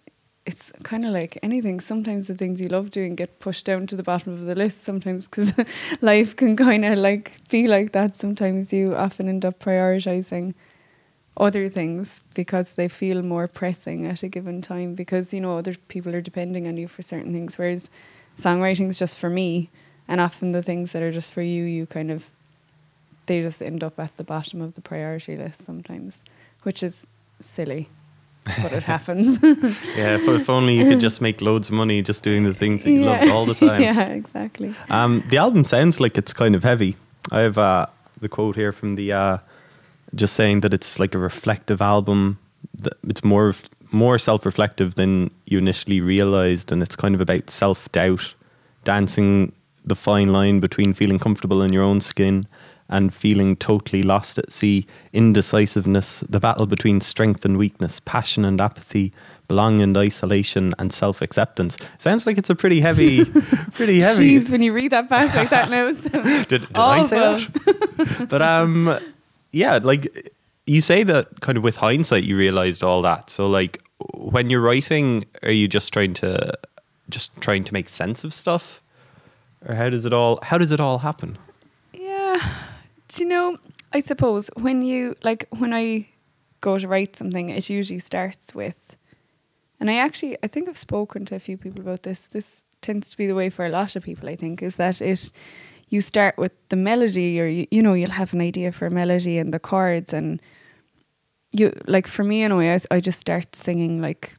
it's 0.44 0.72
kind 0.82 1.04
of 1.04 1.12
like 1.12 1.38
anything. 1.42 1.80
Sometimes 1.80 2.28
the 2.28 2.34
things 2.34 2.60
you 2.60 2.68
love 2.68 2.90
doing 2.90 3.14
get 3.14 3.38
pushed 3.38 3.64
down 3.64 3.86
to 3.88 3.96
the 3.96 4.02
bottom 4.02 4.32
of 4.32 4.40
the 4.46 4.54
list. 4.54 4.82
Sometimes 4.82 5.28
because 5.28 5.52
life 6.00 6.34
can 6.34 6.56
kind 6.56 6.84
of 6.84 6.98
like 6.98 7.48
be 7.48 7.68
like 7.68 7.92
that. 7.92 8.16
Sometimes 8.16 8.72
you 8.72 8.96
often 8.96 9.28
end 9.28 9.44
up 9.44 9.60
prioritizing 9.60 10.54
other 11.36 11.68
things 11.68 12.20
because 12.34 12.74
they 12.74 12.88
feel 12.88 13.22
more 13.22 13.48
pressing 13.48 14.04
at 14.06 14.22
a 14.22 14.28
given 14.28 14.60
time 14.60 14.94
because 14.94 15.32
you 15.32 15.40
know 15.40 15.56
other 15.56 15.74
people 15.88 16.14
are 16.14 16.20
depending 16.20 16.68
on 16.68 16.76
you 16.76 16.86
for 16.86 17.00
certain 17.00 17.32
things 17.32 17.56
whereas 17.56 17.88
songwriting 18.38 18.88
is 18.88 18.98
just 18.98 19.18
for 19.18 19.30
me 19.30 19.70
and 20.12 20.20
often 20.20 20.52
the 20.52 20.62
things 20.62 20.92
that 20.92 21.02
are 21.02 21.10
just 21.12 21.30
for 21.32 21.42
you 21.42 21.64
you 21.64 21.86
kind 21.86 22.10
of 22.10 22.20
they 23.26 23.40
just 23.42 23.62
end 23.62 23.82
up 23.82 23.98
at 23.98 24.12
the 24.18 24.24
bottom 24.24 24.60
of 24.60 24.74
the 24.74 24.80
priority 24.80 25.36
list 25.36 25.62
sometimes 25.64 26.24
which 26.64 26.82
is 26.82 27.06
silly 27.40 27.88
but 28.62 28.72
it 28.72 28.84
happens 28.94 29.38
yeah. 29.42 30.16
If, 30.18 30.28
if 30.28 30.50
only 30.50 30.74
you 30.78 30.84
could 30.90 31.00
just 31.00 31.20
make 31.20 31.40
loads 31.40 31.68
of 31.68 31.74
money 31.74 32.02
just 32.02 32.24
doing 32.24 32.44
the 32.44 32.54
things 32.54 32.82
that 32.84 32.90
you 32.92 33.04
love 33.04 33.30
all 33.30 33.46
the 33.46 33.54
time. 33.68 33.80
yeah 33.82 34.08
exactly 34.20 34.74
Um, 34.90 35.22
the 35.30 35.38
album 35.38 35.64
sounds 35.64 36.00
like 36.00 36.18
it's 36.18 36.32
kind 36.32 36.54
of 36.56 36.62
heavy. 36.64 36.96
I 37.30 37.40
have 37.46 37.56
uh, 37.58 37.86
the 38.20 38.28
quote 38.28 38.56
here 38.56 38.72
from 38.72 38.96
the 38.96 39.12
uh, 39.12 39.38
just 40.14 40.34
saying 40.34 40.60
that 40.62 40.74
it's 40.74 40.98
like 40.98 41.14
a 41.14 41.18
reflective 41.18 41.80
album. 41.80 42.38
That 42.82 42.94
it's 43.08 43.22
more 43.24 43.46
of- 43.48 43.62
more 43.92 44.18
self-reflective 44.18 44.94
than 44.94 45.30
you 45.46 45.58
initially 45.58 46.00
realized, 46.00 46.72
and 46.72 46.82
it's 46.82 46.96
kind 46.96 47.14
of 47.14 47.20
about 47.20 47.50
self-doubt, 47.50 48.34
dancing 48.84 49.52
the 49.84 49.94
fine 49.96 50.32
line 50.32 50.60
between 50.60 50.92
feeling 50.92 51.18
comfortable 51.18 51.62
in 51.62 51.72
your 51.72 51.82
own 51.82 52.00
skin 52.00 52.44
and 52.88 53.14
feeling 53.14 53.56
totally 53.56 54.02
lost 54.02 54.38
at 54.38 54.52
sea, 54.52 54.86
indecisiveness, 55.14 56.20
the 56.28 56.38
battle 56.38 56.66
between 56.66 57.00
strength 57.00 57.44
and 57.44 57.56
weakness, 57.56 58.00
passion 58.00 58.44
and 58.44 58.60
apathy, 58.60 59.12
belong 59.48 59.80
in 59.80 59.96
isolation 59.96 60.74
and 60.78 60.92
self 60.92 61.22
acceptance. 61.22 61.76
Sounds 61.98 62.26
like 62.26 62.36
it's 62.36 62.50
a 62.50 62.54
pretty 62.54 62.80
heavy, 62.80 63.24
pretty 63.72 64.00
heavy. 64.00 64.38
Jeez, 64.38 64.50
when 64.50 64.62
you 64.62 64.72
read 64.72 64.92
that 64.92 65.08
back 65.08 65.34
like 65.34 65.50
that 65.50 65.70
now, 65.70 65.90
did 66.48 66.48
did 66.48 66.78
I 66.78 67.06
say 67.06 67.18
that? 67.18 68.26
but 68.28 68.42
um, 68.42 68.98
yeah, 69.52 69.78
like 69.82 70.32
you 70.66 70.80
say 70.80 71.02
that 71.02 71.40
kind 71.40 71.56
of 71.56 71.64
with 71.64 71.76
hindsight, 71.76 72.24
you 72.24 72.36
realized 72.36 72.82
all 72.82 73.02
that. 73.02 73.30
So 73.30 73.46
like 73.48 73.82
when 74.14 74.50
you're 74.50 74.60
writing, 74.60 75.24
are 75.42 75.50
you 75.50 75.66
just 75.66 75.92
trying 75.92 76.14
to 76.14 76.52
just 77.08 77.38
trying 77.40 77.64
to 77.64 77.72
make 77.72 77.88
sense 77.88 78.24
of 78.24 78.34
stuff, 78.34 78.81
or 79.66 79.74
how 79.74 79.90
does 79.90 80.04
it 80.04 80.12
all 80.12 80.38
how 80.42 80.58
does 80.58 80.72
it 80.72 80.80
all 80.80 80.98
happen? 80.98 81.38
Yeah, 81.92 82.38
do 83.08 83.22
you 83.22 83.28
know? 83.28 83.56
I 83.92 84.00
suppose 84.00 84.50
when 84.56 84.82
you 84.82 85.16
like 85.22 85.46
when 85.50 85.72
I 85.74 86.08
go 86.60 86.78
to 86.78 86.88
write 86.88 87.16
something, 87.16 87.50
it 87.50 87.68
usually 87.68 87.98
starts 87.98 88.54
with, 88.54 88.96
and 89.80 89.90
I 89.90 89.96
actually 89.96 90.36
I 90.42 90.46
think 90.46 90.68
I've 90.68 90.78
spoken 90.78 91.24
to 91.26 91.34
a 91.34 91.40
few 91.40 91.56
people 91.56 91.80
about 91.80 92.02
this. 92.02 92.26
This 92.26 92.64
tends 92.80 93.10
to 93.10 93.16
be 93.16 93.26
the 93.26 93.34
way 93.34 93.50
for 93.50 93.64
a 93.64 93.68
lot 93.68 93.96
of 93.96 94.02
people. 94.02 94.28
I 94.28 94.36
think 94.36 94.62
is 94.62 94.76
that 94.76 95.00
it 95.00 95.30
you 95.88 96.00
start 96.00 96.38
with 96.38 96.52
the 96.70 96.76
melody, 96.76 97.40
or 97.40 97.46
you, 97.46 97.66
you 97.70 97.82
know 97.82 97.92
you'll 97.92 98.10
have 98.10 98.32
an 98.32 98.40
idea 98.40 98.72
for 98.72 98.86
a 98.86 98.90
melody 98.90 99.38
and 99.38 99.52
the 99.52 99.60
chords, 99.60 100.12
and 100.12 100.40
you 101.52 101.72
like 101.86 102.06
for 102.06 102.24
me 102.24 102.42
in 102.42 102.50
a 102.50 102.56
way 102.56 102.74
I, 102.74 102.78
I 102.90 103.00
just 103.00 103.20
start 103.20 103.54
singing 103.54 104.00
like 104.00 104.34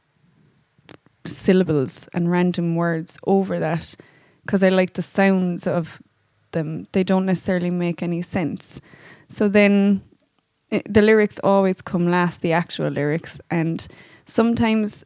syllables 1.26 2.08
and 2.12 2.30
random 2.30 2.76
words 2.76 3.18
over 3.26 3.58
that 3.58 3.96
because 4.44 4.62
I 4.62 4.68
like 4.68 4.94
the 4.94 5.02
sounds 5.02 5.66
of 5.66 6.02
them. 6.52 6.86
They 6.92 7.04
don't 7.04 7.26
necessarily 7.26 7.70
make 7.70 8.02
any 8.02 8.22
sense. 8.22 8.80
So 9.28 9.48
then 9.48 10.02
it, 10.70 10.92
the 10.92 11.02
lyrics 11.02 11.38
always 11.42 11.82
come 11.82 12.10
last, 12.10 12.40
the 12.40 12.52
actual 12.52 12.88
lyrics. 12.88 13.40
And 13.50 13.86
sometimes, 14.26 15.04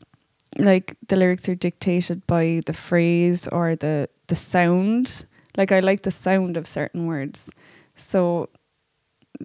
like, 0.58 0.96
the 1.08 1.16
lyrics 1.16 1.48
are 1.48 1.54
dictated 1.54 2.26
by 2.26 2.62
the 2.66 2.72
phrase 2.72 3.48
or 3.48 3.76
the, 3.76 4.08
the 4.26 4.36
sound. 4.36 5.26
Like, 5.56 5.72
I 5.72 5.80
like 5.80 6.02
the 6.02 6.10
sound 6.10 6.56
of 6.56 6.66
certain 6.66 7.06
words. 7.06 7.50
So, 7.96 8.48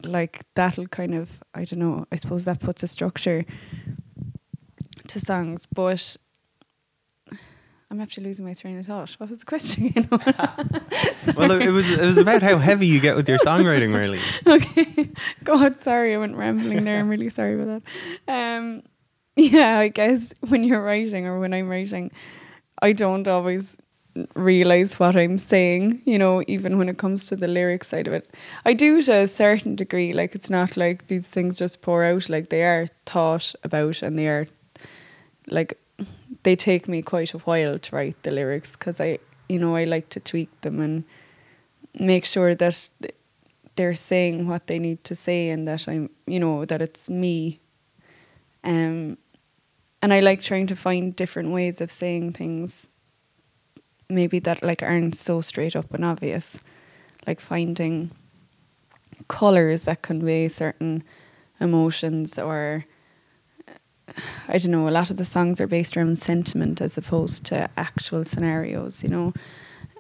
like, 0.03 0.43
that'll 0.55 0.87
kind 0.87 1.13
of, 1.13 1.39
I 1.53 1.65
don't 1.65 1.79
know, 1.79 2.05
I 2.11 2.15
suppose 2.15 2.45
that 2.45 2.59
puts 2.59 2.83
a 2.83 2.87
structure 2.87 3.45
to 5.07 5.19
songs. 5.19 5.65
But 5.65 6.17
I'm 7.93 8.01
actually 8.01 8.23
losing 8.23 8.43
my 8.43 8.55
train 8.55 8.79
of 8.79 8.87
thought. 8.87 9.11
What 9.19 9.29
was 9.29 9.37
the 9.37 9.45
question 9.45 9.85
again? 9.85 10.07
well, 10.11 11.51
it 11.51 11.69
was 11.69 11.91
it 11.91 12.01
was 12.01 12.17
about 12.17 12.41
how 12.41 12.57
heavy 12.57 12.87
you 12.87 12.99
get 12.99 13.15
with 13.15 13.29
your 13.29 13.37
songwriting, 13.37 13.93
really. 13.93 14.19
okay. 14.47 15.11
God, 15.43 15.79
sorry, 15.79 16.15
I 16.15 16.17
went 16.17 16.35
rambling 16.35 16.85
there. 16.85 16.97
I'm 16.97 17.07
really 17.07 17.29
sorry 17.29 17.53
about 17.53 17.83
that. 18.25 18.57
Um, 18.57 18.81
yeah, 19.35 19.77
I 19.77 19.89
guess 19.89 20.33
when 20.39 20.63
you're 20.63 20.81
writing 20.81 21.27
or 21.27 21.39
when 21.39 21.53
I'm 21.53 21.69
writing, 21.69 22.09
I 22.81 22.93
don't 22.93 23.27
always 23.27 23.77
realize 24.33 24.99
what 24.99 25.15
I'm 25.15 25.37
saying, 25.37 26.01
you 26.05 26.17
know, 26.17 26.43
even 26.47 26.79
when 26.79 26.89
it 26.89 26.97
comes 26.97 27.27
to 27.27 27.35
the 27.35 27.47
lyric 27.47 27.83
side 27.83 28.07
of 28.07 28.13
it. 28.13 28.33
I 28.65 28.73
do 28.73 29.03
to 29.03 29.13
a 29.13 29.27
certain 29.27 29.75
degree, 29.75 30.13
like 30.13 30.33
it's 30.33 30.49
not 30.49 30.77
like 30.77 31.05
these 31.07 31.27
things 31.27 31.59
just 31.59 31.83
pour 31.83 32.03
out, 32.03 32.27
like 32.27 32.49
they 32.49 32.63
are 32.63 32.87
thought 33.05 33.53
about 33.63 34.01
and 34.01 34.17
they 34.17 34.29
are 34.29 34.47
like 35.47 35.77
they 36.43 36.55
take 36.55 36.87
me 36.87 37.01
quite 37.01 37.33
a 37.33 37.39
while 37.39 37.79
to 37.79 37.95
write 37.95 38.21
the 38.23 38.31
lyrics 38.31 38.73
because 38.73 38.99
I, 38.99 39.19
you 39.49 39.59
know, 39.59 39.75
I 39.75 39.85
like 39.85 40.09
to 40.09 40.19
tweak 40.19 40.49
them 40.61 40.79
and 40.79 41.03
make 41.99 42.25
sure 42.25 42.53
that 42.55 42.89
they're 43.75 43.93
saying 43.93 44.47
what 44.47 44.67
they 44.67 44.79
need 44.79 45.03
to 45.05 45.15
say 45.15 45.49
and 45.49 45.67
that 45.67 45.87
I'm, 45.87 46.09
you 46.27 46.39
know, 46.39 46.65
that 46.65 46.81
it's 46.81 47.09
me. 47.09 47.59
Um, 48.63 49.17
and 50.01 50.13
I 50.13 50.19
like 50.19 50.41
trying 50.41 50.67
to 50.67 50.75
find 50.75 51.15
different 51.15 51.51
ways 51.51 51.79
of 51.81 51.89
saying 51.89 52.33
things, 52.33 52.87
maybe 54.09 54.39
that 54.39 54.61
like 54.63 54.83
aren't 54.83 55.15
so 55.15 55.41
straight 55.41 55.75
up 55.75 55.93
and 55.93 56.03
obvious, 56.03 56.59
like 57.25 57.39
finding 57.39 58.11
colors 59.27 59.83
that 59.83 60.01
convey 60.01 60.47
certain 60.49 61.03
emotions 61.59 62.37
or 62.37 62.85
I 64.47 64.57
don't 64.57 64.71
know, 64.71 64.87
a 64.87 64.91
lot 64.91 65.09
of 65.09 65.17
the 65.17 65.25
songs 65.25 65.61
are 65.61 65.67
based 65.67 65.95
around 65.95 66.19
sentiment 66.19 66.81
as 66.81 66.97
opposed 66.97 67.45
to 67.45 67.69
actual 67.77 68.23
scenarios, 68.23 69.03
you 69.03 69.09
know. 69.09 69.33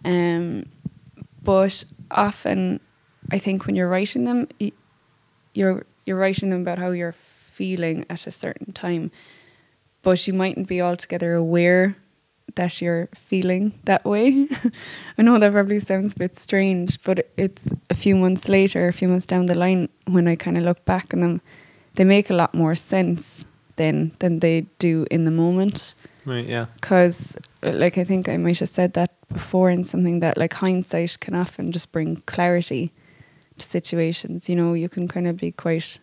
Um, 0.05 0.65
but 1.41 1.83
often, 2.11 2.79
I 3.31 3.37
think 3.37 3.65
when 3.65 3.75
you're 3.75 3.89
writing 3.89 4.25
them, 4.25 4.47
you're 5.53 5.85
you're 6.05 6.17
writing 6.17 6.49
them 6.49 6.61
about 6.61 6.79
how 6.79 6.91
you're 6.91 7.13
feeling 7.13 8.05
at 8.09 8.27
a 8.27 8.31
certain 8.31 8.73
time, 8.73 9.11
but 10.01 10.27
you 10.27 10.33
mightn't 10.33 10.67
be 10.67 10.81
altogether 10.81 11.33
aware 11.33 11.95
that 12.55 12.81
you're 12.81 13.07
feeling 13.15 13.73
that 13.85 14.03
way. 14.03 14.47
I 15.17 15.21
know 15.21 15.39
that 15.39 15.53
probably 15.53 15.79
sounds 15.79 16.13
a 16.13 16.19
bit 16.19 16.37
strange, 16.37 17.01
but 17.03 17.31
it's 17.37 17.69
a 17.89 17.95
few 17.95 18.15
months 18.15 18.49
later, 18.49 18.87
a 18.87 18.93
few 18.93 19.07
months 19.07 19.25
down 19.25 19.45
the 19.45 19.55
line, 19.55 19.89
when 20.07 20.27
I 20.27 20.35
kind 20.35 20.57
of 20.57 20.63
look 20.63 20.83
back 20.85 21.13
on 21.13 21.21
them, 21.21 21.41
they 21.95 22.03
make 22.03 22.29
a 22.29 22.33
lot 22.33 22.53
more 22.53 22.75
sense 22.75 23.45
then 23.75 24.11
than 24.19 24.39
they 24.39 24.65
do 24.79 25.05
in 25.09 25.23
the 25.25 25.31
moment. 25.31 25.95
Right, 26.25 26.45
yeah. 26.45 26.67
Because, 26.75 27.35
like, 27.61 27.97
I 27.97 28.03
think 28.03 28.29
I 28.29 28.37
might 28.37 28.59
have 28.59 28.69
said 28.69 28.93
that 28.93 29.11
before 29.27 29.69
in 29.69 29.83
something 29.83 30.19
that, 30.19 30.37
like, 30.37 30.53
hindsight 30.53 31.19
can 31.19 31.35
often 31.35 31.71
just 31.71 31.91
bring 31.91 32.17
clarity 32.25 32.91
to 33.57 33.65
situations. 33.65 34.49
You 34.49 34.55
know, 34.55 34.73
you 34.73 34.89
can 34.89 35.07
kind 35.07 35.27
of 35.27 35.37
be 35.37 35.51
quite. 35.51 35.99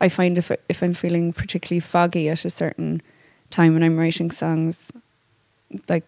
I 0.00 0.08
find 0.08 0.38
if 0.38 0.50
if 0.68 0.82
I'm 0.82 0.94
feeling 0.94 1.32
particularly 1.32 1.80
foggy 1.80 2.28
at 2.28 2.44
a 2.44 2.50
certain 2.50 3.00
time 3.50 3.74
when 3.74 3.82
I'm 3.82 3.98
writing 3.98 4.30
songs, 4.30 4.92
like 5.88 6.04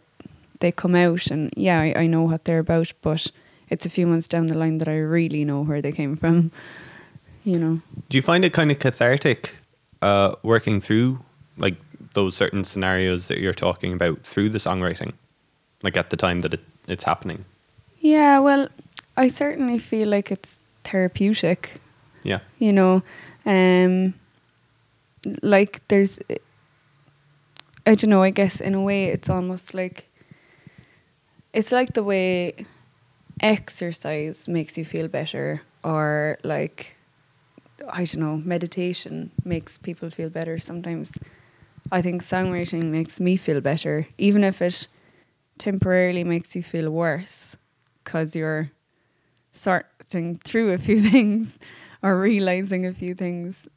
they 0.61 0.73
come 0.73 0.95
out 0.95 1.31
and 1.31 1.53
yeah, 1.57 1.81
I, 1.81 1.95
I 1.97 2.07
know 2.07 2.23
what 2.23 2.45
they're 2.45 2.59
about, 2.59 2.93
but 3.03 3.31
it's 3.71 3.87
a 3.87 3.91
few 3.91 4.07
months 4.07 4.29
down 4.29 4.47
the 4.47 4.59
line 4.59 4.79
that 4.79 4.89
I 4.89 4.99
really 4.99 5.45
know 5.45 5.63
where 5.63 5.83
they 5.83 5.93
came 5.93 6.17
from. 6.17 6.51
You 7.45 7.61
know. 7.61 7.81
Do 8.09 8.19
you 8.19 8.23
find 8.23 8.45
it 8.45 8.53
kind 8.53 8.73
of 8.73 8.81
cathartic 8.81 9.55
uh, 10.03 10.35
working 10.43 10.81
through 10.81 11.19
like 11.57 11.77
those 12.15 12.37
certain 12.37 12.65
scenarios 12.65 13.29
that 13.29 13.39
you're 13.39 13.55
talking 13.55 13.93
about 13.93 14.23
through 14.23 14.51
the 14.51 14.59
songwriting, 14.59 15.13
like 15.83 15.97
at 15.97 16.11
the 16.11 16.17
time 16.17 16.41
that 16.41 16.55
it, 16.55 16.61
it's 16.87 17.05
happening? 17.05 17.45
Yeah, 18.01 18.39
well, 18.39 18.69
I 19.17 19.29
certainly 19.29 19.79
feel 19.79 20.09
like 20.09 20.31
it's 20.31 20.59
therapeutic. 20.85 21.81
Yeah. 22.23 22.41
You 22.59 22.73
know, 22.73 23.03
um, 23.45 24.15
like 25.43 25.87
there's, 25.89 26.19
I 27.87 27.95
don't 27.95 28.11
know, 28.11 28.23
I 28.23 28.31
guess 28.31 28.61
in 28.61 28.75
a 28.75 28.83
way 28.83 29.07
it's 29.07 29.31
almost 29.31 29.75
like, 29.75 30.09
it's 31.53 31.73
like 31.73 31.95
the 31.95 32.03
way 32.03 32.55
exercise 33.41 34.49
makes 34.49 34.79
you 34.79 34.85
feel 34.85 35.09
better 35.09 35.63
or 35.83 36.39
like 36.43 36.96
I 37.89 38.05
don't 38.05 38.17
know, 38.17 38.37
meditation 38.39 39.31
makes 39.45 39.79
people 39.79 40.11
feel 40.11 40.31
better 40.31 40.59
sometimes. 40.59 41.19
I 41.93 42.03
think 42.03 42.23
songwriting 42.23 42.85
makes 42.85 43.21
me 43.21 43.37
feel 43.37 43.61
better, 43.61 44.09
even 44.19 44.43
if 44.45 44.61
it 44.61 44.89
temporarily 45.59 46.25
makes 46.25 46.57
you 46.57 46.63
feel 46.63 46.91
worse 46.91 47.57
because 48.03 48.35
you're 48.37 48.71
sorting 49.53 50.37
through 50.37 50.73
a 50.73 50.79
few 50.79 51.01
things 51.11 51.59
or 52.03 52.19
realizing 52.19 52.87
a 52.87 52.93
few 52.93 53.15
things 53.15 53.69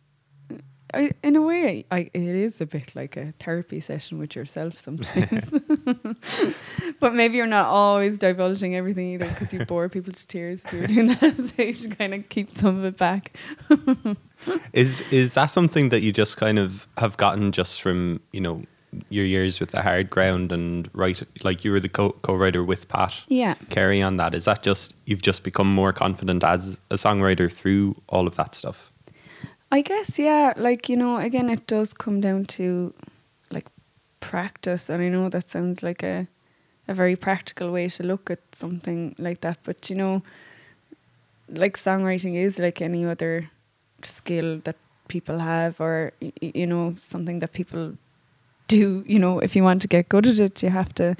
I, 0.93 1.11
in 1.23 1.35
a 1.35 1.41
way, 1.41 1.85
I, 1.91 2.09
it 2.13 2.15
is 2.15 2.61
a 2.61 2.65
bit 2.65 2.95
like 2.95 3.17
a 3.17 3.33
therapy 3.39 3.79
session 3.79 4.17
with 4.17 4.35
yourself 4.35 4.77
sometimes. 4.77 5.51
but 6.99 7.13
maybe 7.13 7.37
you're 7.37 7.45
not 7.45 7.67
always 7.67 8.17
divulging 8.17 8.75
everything 8.75 9.13
either 9.13 9.27
because 9.27 9.53
you 9.53 9.65
bore 9.65 9.89
people 9.89 10.13
to 10.13 10.27
tears 10.27 10.63
if 10.65 10.73
you're 10.73 10.87
doing 10.87 11.07
that. 11.07 11.35
So 11.39 11.63
you 11.63 11.73
should 11.73 11.97
kind 11.97 12.13
of 12.13 12.29
keep 12.29 12.51
some 12.51 12.77
of 12.77 12.85
it 12.85 12.97
back. 12.97 13.33
is 14.73 15.01
is 15.11 15.33
that 15.33 15.47
something 15.47 15.89
that 15.89 16.01
you 16.01 16.11
just 16.11 16.37
kind 16.37 16.59
of 16.59 16.87
have 16.97 17.17
gotten 17.17 17.51
just 17.51 17.81
from 17.81 18.21
you 18.31 18.41
know 18.41 18.63
your 19.09 19.25
years 19.25 19.59
with 19.59 19.71
the 19.71 19.81
hard 19.81 20.09
ground 20.09 20.51
and 20.51 20.89
write 20.93 21.21
like 21.43 21.63
you 21.63 21.71
were 21.71 21.79
the 21.79 21.89
co 21.89 22.11
co-writer 22.23 22.63
with 22.63 22.87
Pat 22.87 23.13
yeah 23.27 23.53
Carey 23.69 24.01
on 24.01 24.17
that 24.17 24.33
is 24.33 24.45
that 24.45 24.63
just 24.63 24.93
you've 25.05 25.21
just 25.21 25.43
become 25.43 25.71
more 25.71 25.93
confident 25.93 26.43
as 26.43 26.79
a 26.89 26.95
songwriter 26.95 27.51
through 27.51 27.95
all 28.07 28.25
of 28.25 28.35
that 28.35 28.55
stuff 28.55 28.91
I 29.71 29.81
guess, 29.81 30.17
yeah. 30.17 30.53
Like, 30.57 30.89
you 30.89 30.97
know, 30.97 31.17
again, 31.17 31.49
it 31.49 31.67
does 31.67 31.93
come 31.93 32.21
down 32.21 32.45
to 32.45 32.93
like 33.51 33.67
practice. 34.19 34.89
And 34.89 35.03
I 35.03 35.09
know 35.09 35.29
that 35.29 35.47
sounds 35.47 35.83
like 35.83 36.01
a, 36.01 36.27
a 36.87 36.93
very 36.93 37.15
practical 37.15 37.71
way 37.71 37.87
to 37.89 38.03
look 38.03 38.31
at 38.31 38.39
something 38.53 39.15
like 39.19 39.41
that. 39.41 39.59
But, 39.63 39.89
you 39.89 39.95
know, 39.95 40.23
like 41.47 41.77
songwriting 41.77 42.35
is 42.35 42.57
like 42.57 42.81
any 42.81 43.05
other 43.05 43.51
skill 44.01 44.59
that 44.63 44.75
people 45.07 45.37
have 45.37 45.79
or, 45.79 46.13
you 46.41 46.65
know, 46.65 46.93
something 46.97 47.39
that 47.39 47.53
people 47.53 47.95
do. 48.67 49.03
You 49.05 49.19
know, 49.19 49.39
if 49.39 49.55
you 49.55 49.63
want 49.63 49.83
to 49.83 49.87
get 49.87 50.09
good 50.09 50.25
at 50.25 50.39
it, 50.39 50.63
you 50.63 50.69
have 50.69 50.93
to 50.95 51.15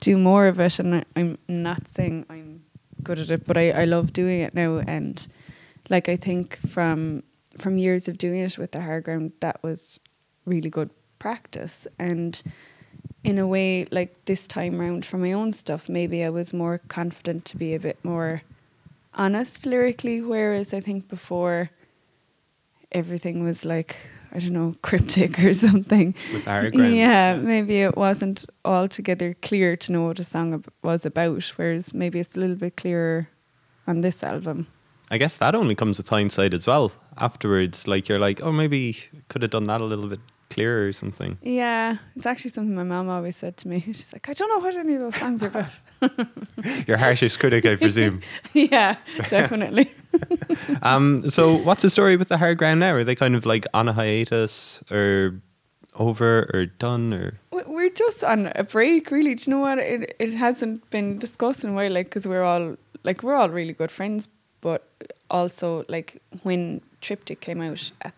do 0.00 0.16
more 0.16 0.46
of 0.46 0.58
it. 0.58 0.78
And 0.78 0.94
I, 0.94 1.04
I'm 1.16 1.36
not 1.48 1.86
saying 1.86 2.24
I'm 2.30 2.62
good 3.02 3.18
at 3.18 3.30
it, 3.30 3.46
but 3.46 3.58
I, 3.58 3.72
I 3.72 3.84
love 3.84 4.14
doing 4.14 4.40
it 4.40 4.54
now. 4.54 4.78
And, 4.78 5.26
like, 5.90 6.08
I 6.08 6.16
think 6.16 6.56
from 6.56 7.24
from 7.60 7.78
years 7.78 8.08
of 8.08 8.18
doing 8.18 8.40
it 8.40 8.58
with 8.58 8.72
the 8.72 8.80
hard 8.80 9.04
ground, 9.04 9.32
that 9.40 9.62
was 9.62 10.00
really 10.44 10.70
good 10.70 10.90
practice. 11.18 11.86
And 11.98 12.42
in 13.22 13.38
a 13.38 13.46
way 13.46 13.86
like 13.90 14.24
this 14.24 14.46
time 14.46 14.78
round 14.78 15.04
for 15.04 15.18
my 15.18 15.32
own 15.32 15.52
stuff 15.52 15.88
maybe 15.88 16.24
I 16.24 16.30
was 16.30 16.54
more 16.54 16.78
confident 16.88 17.44
to 17.46 17.56
be 17.56 17.74
a 17.74 17.80
bit 17.80 18.02
more 18.02 18.42
honest 19.14 19.66
lyrically 19.66 20.22
whereas 20.22 20.72
I 20.72 20.80
think 20.80 21.08
before 21.08 21.70
everything 22.92 23.44
was 23.44 23.64
like 23.64 23.96
I 24.32 24.38
don't 24.38 24.52
know 24.52 24.74
cryptic 24.82 25.40
or 25.40 25.52
something. 25.52 26.14
With 26.32 26.46
ground. 26.70 26.94
yeah, 26.94 27.34
maybe 27.34 27.82
it 27.82 27.96
wasn't 27.96 28.46
altogether 28.64 29.34
clear 29.42 29.76
to 29.76 29.92
know 29.92 30.02
what 30.06 30.20
a 30.20 30.24
song 30.24 30.54
ab- 30.54 30.72
was 30.82 31.04
about 31.04 31.44
whereas 31.56 31.92
maybe 31.92 32.20
it's 32.20 32.36
a 32.36 32.40
little 32.40 32.56
bit 32.56 32.76
clearer 32.76 33.28
on 33.86 34.00
this 34.02 34.22
album 34.22 34.68
I 35.10 35.18
guess 35.18 35.36
that 35.38 35.54
only 35.54 35.74
comes 35.74 35.98
with 35.98 36.08
hindsight 36.08 36.54
as 36.54 36.66
well. 36.66 36.92
Afterwards, 37.18 37.88
like 37.88 38.08
you're 38.08 38.18
like, 38.20 38.40
oh, 38.42 38.52
maybe 38.52 38.96
could 39.28 39.42
have 39.42 39.50
done 39.50 39.64
that 39.64 39.80
a 39.80 39.84
little 39.84 40.06
bit 40.08 40.20
clearer 40.50 40.86
or 40.88 40.92
something. 40.92 41.38
Yeah, 41.42 41.96
it's 42.16 42.26
actually 42.26 42.50
something 42.52 42.74
my 42.74 42.82
mom 42.84 43.08
always 43.08 43.36
said 43.36 43.56
to 43.58 43.68
me. 43.68 43.80
She's 43.86 44.12
like, 44.12 44.28
I 44.28 44.32
don't 44.32 44.48
know 44.48 44.58
what 44.64 44.76
any 44.76 44.94
of 44.94 45.00
those 45.00 45.16
songs 45.16 45.42
are 45.42 45.48
about. 45.48 45.66
Your 46.88 46.96
harshest 46.96 47.38
critic, 47.40 47.66
I 47.66 47.76
presume. 47.76 48.20
yeah, 48.54 48.96
definitely. 49.28 49.92
um, 50.82 51.28
so, 51.28 51.56
what's 51.56 51.82
the 51.82 51.90
story 51.90 52.16
with 52.16 52.28
the 52.28 52.38
hard 52.38 52.58
ground 52.58 52.80
now? 52.80 52.92
Are 52.94 53.04
they 53.04 53.14
kind 53.14 53.34
of 53.34 53.44
like 53.46 53.66
on 53.74 53.88
a 53.88 53.92
hiatus 53.92 54.82
or 54.90 55.40
over 55.94 56.50
or 56.54 56.66
done 56.66 57.12
or? 57.14 57.40
We- 57.52 57.62
We're 57.66 57.90
just 57.90 58.24
on 58.24 58.50
a 58.54 58.64
break, 58.64 59.10
really. 59.10 59.34
Do 59.34 59.50
you 59.50 59.56
know 59.56 59.60
what? 59.62 59.78
It 59.78 60.14
it 60.18 60.34
hasn't 60.34 60.88
been 60.90 61.18
discussed 61.18 61.64
in 61.64 61.70
a 61.70 61.72
while, 61.74 61.90
like 61.92 62.06
because 62.06 62.26
we're 62.26 62.42
all 62.44 62.76
like 63.04 63.22
we're 63.22 63.34
all 63.34 63.48
really 63.50 63.72
good 63.72 63.90
friends, 63.90 64.28
but 64.60 64.86
also 65.30 65.84
like 65.88 66.20
when 66.42 66.80
Triptych 67.00 67.40
came 67.40 67.60
out, 67.60 67.90
at, 68.02 68.14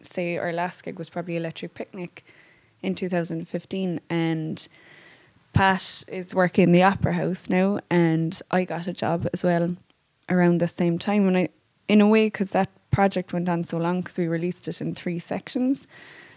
say 0.00 0.36
our 0.36 0.52
last 0.52 0.82
gig 0.84 0.98
was 0.98 1.08
probably 1.10 1.36
Electric 1.36 1.74
Picnic 1.74 2.24
in 2.82 2.94
2015, 2.94 4.00
and 4.10 4.68
Pat 5.52 6.02
is 6.08 6.34
working 6.34 6.64
in 6.64 6.72
the 6.72 6.82
Opera 6.82 7.14
House 7.14 7.48
now, 7.48 7.80
and 7.90 8.40
I 8.50 8.64
got 8.64 8.86
a 8.86 8.92
job 8.92 9.26
as 9.32 9.42
well 9.42 9.74
around 10.28 10.58
the 10.60 10.68
same 10.68 10.98
time, 10.98 11.26
and 11.26 11.36
I, 11.38 11.48
in 11.88 12.00
a 12.00 12.06
way, 12.08 12.26
because 12.26 12.50
that 12.50 12.68
project 12.90 13.32
went 13.32 13.48
on 13.48 13.64
so 13.64 13.78
long, 13.78 14.00
because 14.00 14.18
we 14.18 14.26
released 14.28 14.68
it 14.68 14.80
in 14.80 14.94
three 14.94 15.18
sections, 15.18 15.86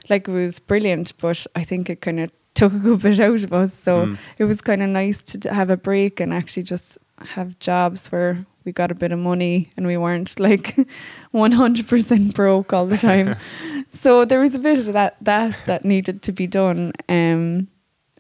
like 0.10 0.28
it 0.28 0.32
was 0.32 0.60
brilliant, 0.60 1.14
but 1.18 1.46
I 1.56 1.64
think 1.64 1.90
it 1.90 2.02
kind 2.02 2.20
of 2.22 2.32
took 2.54 2.74
a 2.74 2.80
good 2.80 3.02
bit 3.02 3.20
out 3.20 3.44
of 3.44 3.54
us. 3.54 3.74
So 3.74 4.08
Mm. 4.08 4.18
it 4.38 4.46
was 4.46 4.62
kind 4.62 4.82
of 4.82 4.90
nice 4.90 5.22
to 5.24 5.54
have 5.54 5.70
a 5.70 5.78
break 5.78 6.20
and 6.20 6.34
actually 6.34 6.64
just 6.64 6.98
have 7.20 7.58
jobs 7.60 8.12
where 8.12 8.46
we 8.70 8.74
got 8.74 8.92
a 8.92 8.96
bit 8.96 9.12
of 9.12 9.18
money 9.18 9.68
and 9.76 9.88
we 9.88 9.98
weren't 9.98 10.40
like 10.40 10.76
100% 11.34 12.36
broke 12.36 12.72
all 12.72 12.86
the 12.86 12.98
time. 12.98 13.36
so 13.94 14.26
there 14.26 14.42
was 14.42 14.54
a 14.54 14.60
bit 14.60 14.78
of 14.88 14.94
that 14.94 15.16
that 15.22 15.64
that 15.66 15.84
needed 15.84 16.22
to 16.22 16.32
be 16.32 16.46
done. 16.46 16.92
Um, 17.08 17.68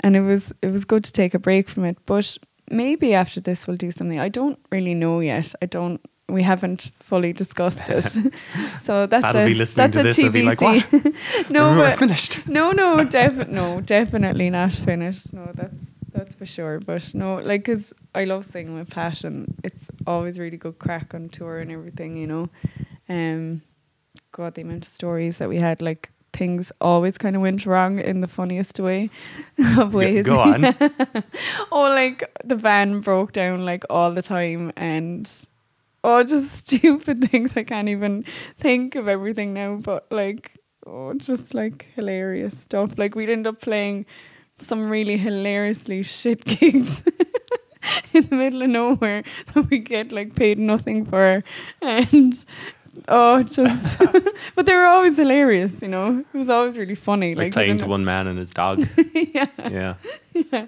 and 0.03 0.15
it 0.15 0.21
was 0.21 0.51
it 0.63 0.71
was 0.71 0.85
good 0.85 1.03
to 1.03 1.11
take 1.11 1.35
a 1.35 1.39
break 1.39 1.69
from 1.69 1.85
it. 1.85 1.97
But 2.07 2.37
maybe 2.71 3.13
after 3.13 3.39
this 3.41 3.67
we'll 3.67 3.77
do 3.77 3.91
something. 3.91 4.19
I 4.19 4.29
don't 4.29 4.57
really 4.71 4.95
know 4.95 5.19
yet. 5.21 5.53
I 5.61 5.67
don't. 5.67 6.01
We 6.27 6.43
haven't 6.43 6.91
fully 6.99 7.33
discussed 7.33 7.89
it. 7.89 8.03
so 8.81 9.07
that's 9.07 9.23
That'll 9.23 9.41
a, 9.41 9.45
be 9.45 9.53
listening 9.55 9.91
that's 9.91 9.95
to 9.95 9.99
a 10.01 10.03
this 10.03 10.31
be 10.31 10.43
like, 10.43 10.59
TBC. 10.59 11.49
no, 11.49 11.75
but 11.75 11.97
finished. 11.97 12.47
no, 12.47 12.71
no, 12.71 13.03
definitely, 13.03 13.55
no, 13.55 13.81
definitely 13.81 14.49
not 14.49 14.71
finished. 14.71 15.33
No, 15.33 15.51
that's 15.53 15.89
that's 16.13 16.35
for 16.35 16.45
sure. 16.45 16.79
But 16.79 17.13
no, 17.15 17.35
like, 17.35 17.65
cause 17.65 17.93
I 18.13 18.25
love 18.25 18.45
singing 18.45 18.75
with 18.77 18.89
passion. 18.89 19.55
it's 19.63 19.89
always 20.09 20.39
really 20.39 20.57
good 20.57 20.79
crack 20.79 21.13
on 21.13 21.29
tour 21.29 21.59
and 21.59 21.71
everything, 21.71 22.17
you 22.17 22.27
know. 22.27 22.49
Um, 23.07 23.61
God, 24.31 24.55
the 24.55 24.63
amount 24.63 24.85
of 24.85 24.91
stories 24.91 25.37
that 25.37 25.47
we 25.47 25.57
had, 25.57 25.81
like 25.81 26.11
things 26.33 26.71
always 26.81 27.17
kind 27.17 27.35
of 27.35 27.41
went 27.41 27.65
wrong 27.65 27.99
in 27.99 28.21
the 28.21 28.27
funniest 28.27 28.79
way 28.79 29.09
of 29.77 29.93
ways. 29.93 30.25
go 30.25 30.39
on. 30.53 30.65
oh, 31.71 31.81
like 31.81 32.23
the 32.43 32.55
van 32.55 32.99
broke 33.01 33.31
down 33.31 33.65
like 33.65 33.83
all 33.89 34.11
the 34.11 34.21
time, 34.21 34.71
and 34.75 35.45
oh, 36.03 36.23
just 36.23 36.51
stupid 36.67 37.29
things. 37.29 37.53
I 37.55 37.63
can't 37.63 37.89
even 37.89 38.25
think 38.57 38.95
of 38.95 39.07
everything 39.07 39.53
now, 39.53 39.75
but 39.75 40.11
like, 40.11 40.53
oh, 40.87 41.13
just 41.13 41.53
like 41.53 41.87
hilarious 41.95 42.57
stuff. 42.57 42.97
Like 42.97 43.15
we'd 43.15 43.29
end 43.29 43.47
up 43.47 43.61
playing 43.61 44.05
some 44.57 44.89
really 44.89 45.17
hilariously 45.17 46.03
shit 46.03 46.43
gigs. 46.45 47.03
in 48.13 48.23
the 48.27 48.35
middle 48.35 48.61
of 48.63 48.69
nowhere 48.69 49.23
that 49.53 49.69
we 49.69 49.79
get 49.79 50.11
like 50.11 50.35
paid 50.35 50.59
nothing 50.59 51.05
for 51.05 51.43
and 51.81 52.45
oh 53.07 53.41
just 53.43 53.99
but 54.55 54.65
they 54.65 54.75
were 54.75 54.85
always 54.85 55.17
hilarious 55.17 55.81
you 55.81 55.87
know 55.87 56.23
it 56.33 56.37
was 56.37 56.49
always 56.49 56.77
really 56.77 56.95
funny 56.95 57.35
Like 57.35 57.45
like 57.45 57.53
playing 57.53 57.77
to 57.77 57.87
one 57.87 58.03
man 58.05 58.27
and 58.27 58.37
his 58.39 58.51
dog. 58.51 58.83
yeah 59.13 59.47
yeah. 59.69 59.93
yeah. 60.33 60.65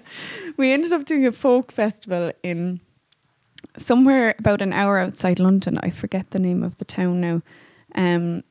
We 0.56 0.72
ended 0.72 0.92
up 0.92 1.04
doing 1.04 1.26
a 1.26 1.32
folk 1.32 1.72
festival 1.72 2.32
in 2.42 2.80
somewhere 3.78 4.34
about 4.38 4.60
an 4.62 4.72
hour 4.72 4.98
outside 4.98 5.38
London. 5.38 5.78
I 5.82 5.90
forget 5.90 6.30
the 6.30 6.38
name 6.38 6.62
of 6.62 6.76
the 6.78 6.84
town 6.84 7.20
now. 7.20 7.42
Um, 7.94 8.42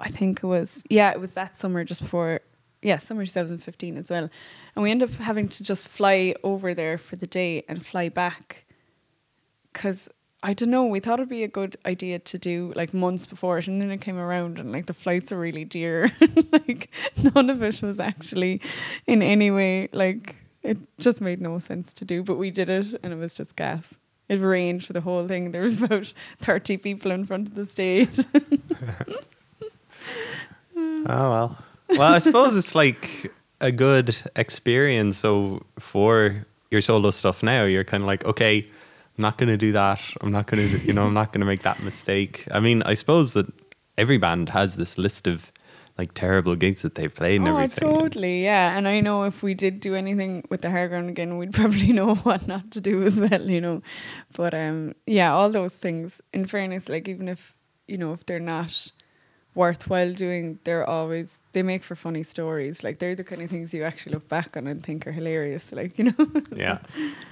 I 0.00 0.08
think 0.08 0.42
it 0.42 0.46
was 0.46 0.82
yeah, 0.90 1.10
it 1.12 1.20
was 1.20 1.32
that 1.32 1.56
summer 1.56 1.84
just 1.84 2.02
before 2.02 2.40
yeah, 2.82 2.98
summer 2.98 3.24
2015 3.24 3.96
as 3.96 4.10
well. 4.10 4.28
And 4.74 4.82
we 4.82 4.90
end 4.90 5.02
up 5.02 5.10
having 5.10 5.48
to 5.48 5.64
just 5.64 5.88
fly 5.88 6.34
over 6.42 6.74
there 6.74 6.98
for 6.98 7.16
the 7.16 7.26
day 7.26 7.64
and 7.68 7.84
fly 7.84 8.08
back 8.08 8.64
because 9.72 10.08
I 10.42 10.52
don't 10.52 10.70
know. 10.70 10.84
We 10.84 11.00
thought 11.00 11.18
it'd 11.18 11.28
be 11.28 11.42
a 11.42 11.48
good 11.48 11.76
idea 11.86 12.18
to 12.18 12.38
do 12.38 12.72
like 12.76 12.94
months 12.94 13.26
before 13.26 13.58
it, 13.58 13.66
and 13.66 13.80
then 13.80 13.90
it 13.90 14.00
came 14.00 14.18
around, 14.18 14.58
and 14.58 14.70
like 14.70 14.86
the 14.86 14.94
flights 14.94 15.32
are 15.32 15.38
really 15.38 15.64
dear. 15.64 16.10
like 16.52 16.90
none 17.34 17.50
of 17.50 17.62
it 17.62 17.82
was 17.82 17.98
actually 17.98 18.60
in 19.06 19.22
any 19.22 19.50
way 19.50 19.88
like 19.92 20.36
it 20.62 20.78
just 20.98 21.20
made 21.20 21.40
no 21.40 21.58
sense 21.58 21.92
to 21.94 22.04
do. 22.04 22.22
But 22.22 22.36
we 22.36 22.50
did 22.50 22.70
it, 22.70 22.94
and 23.02 23.12
it 23.12 23.16
was 23.16 23.34
just 23.34 23.56
gas. 23.56 23.98
It 24.28 24.40
rained 24.40 24.84
for 24.84 24.92
the 24.92 25.00
whole 25.00 25.26
thing. 25.26 25.50
There 25.50 25.62
was 25.62 25.82
about 25.82 26.12
thirty 26.38 26.76
people 26.76 27.10
in 27.10 27.24
front 27.24 27.48
of 27.48 27.54
the 27.54 27.66
stage. 27.66 28.18
Oh 31.08 31.30
well. 31.30 31.58
Well, 31.88 32.12
I 32.12 32.18
suppose 32.18 32.56
it's 32.56 32.74
like 32.74 33.32
a 33.60 33.72
good 33.72 34.16
experience. 34.34 35.18
So 35.18 35.62
for 35.78 36.46
your 36.70 36.80
solo 36.80 37.10
stuff 37.10 37.42
now, 37.42 37.64
you're 37.64 37.84
kind 37.84 38.02
of 38.02 38.06
like, 38.06 38.24
okay, 38.24 38.58
I'm 38.58 39.22
not 39.22 39.38
going 39.38 39.48
to 39.48 39.56
do 39.56 39.72
that. 39.72 40.00
I'm 40.20 40.32
not 40.32 40.46
going 40.46 40.68
to, 40.68 40.78
you 40.84 40.92
know, 40.92 41.06
I'm 41.06 41.14
not 41.14 41.32
going 41.32 41.40
to 41.40 41.46
make 41.46 41.62
that 41.62 41.82
mistake. 41.82 42.46
I 42.50 42.60
mean, 42.60 42.82
I 42.82 42.94
suppose 42.94 43.32
that 43.32 43.46
every 43.96 44.18
band 44.18 44.50
has 44.50 44.76
this 44.76 44.98
list 44.98 45.26
of 45.26 45.52
like 45.98 46.12
terrible 46.12 46.54
gigs 46.56 46.82
that 46.82 46.94
they've 46.94 47.14
played 47.14 47.40
and 47.40 47.48
oh, 47.48 47.56
everything. 47.56 47.88
totally, 47.88 48.44
yeah. 48.44 48.76
And 48.76 48.86
I 48.86 49.00
know 49.00 49.22
if 49.22 49.42
we 49.42 49.54
did 49.54 49.80
do 49.80 49.94
anything 49.94 50.44
with 50.50 50.60
the 50.60 50.70
Hard 50.70 50.90
Ground 50.90 51.08
again, 51.08 51.38
we'd 51.38 51.54
probably 51.54 51.92
know 51.92 52.14
what 52.16 52.46
not 52.46 52.70
to 52.72 52.80
do 52.80 53.02
as 53.02 53.18
well, 53.18 53.48
you 53.48 53.60
know. 53.60 53.82
But 54.36 54.52
um, 54.52 54.94
yeah, 55.06 55.32
all 55.32 55.48
those 55.48 55.74
things. 55.74 56.20
In 56.34 56.44
fairness, 56.44 56.88
like 56.90 57.08
even 57.08 57.28
if 57.28 57.54
you 57.88 57.96
know 57.96 58.12
if 58.12 58.26
they're 58.26 58.40
not 58.40 58.92
worthwhile 59.56 60.12
doing, 60.12 60.58
they're 60.64 60.88
always 60.88 61.40
they 61.52 61.62
make 61.62 61.82
for 61.82 61.96
funny 61.96 62.22
stories. 62.22 62.84
Like 62.84 62.98
they're 62.98 63.14
the 63.14 63.24
kind 63.24 63.42
of 63.42 63.50
things 63.50 63.74
you 63.74 63.82
actually 63.82 64.12
look 64.12 64.28
back 64.28 64.56
on 64.56 64.66
and 64.66 64.82
think 64.82 65.06
are 65.06 65.12
hilarious. 65.12 65.72
Like 65.72 65.98
you 65.98 66.04
know. 66.04 66.26
Yeah. 66.54 66.78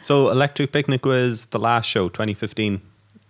So 0.01 0.31
Electric 0.31 0.73
Picnic 0.73 1.05
was 1.07 1.47
the 1.47 1.59
last 1.59 1.87
show, 1.87 2.09
2015. 2.09 2.81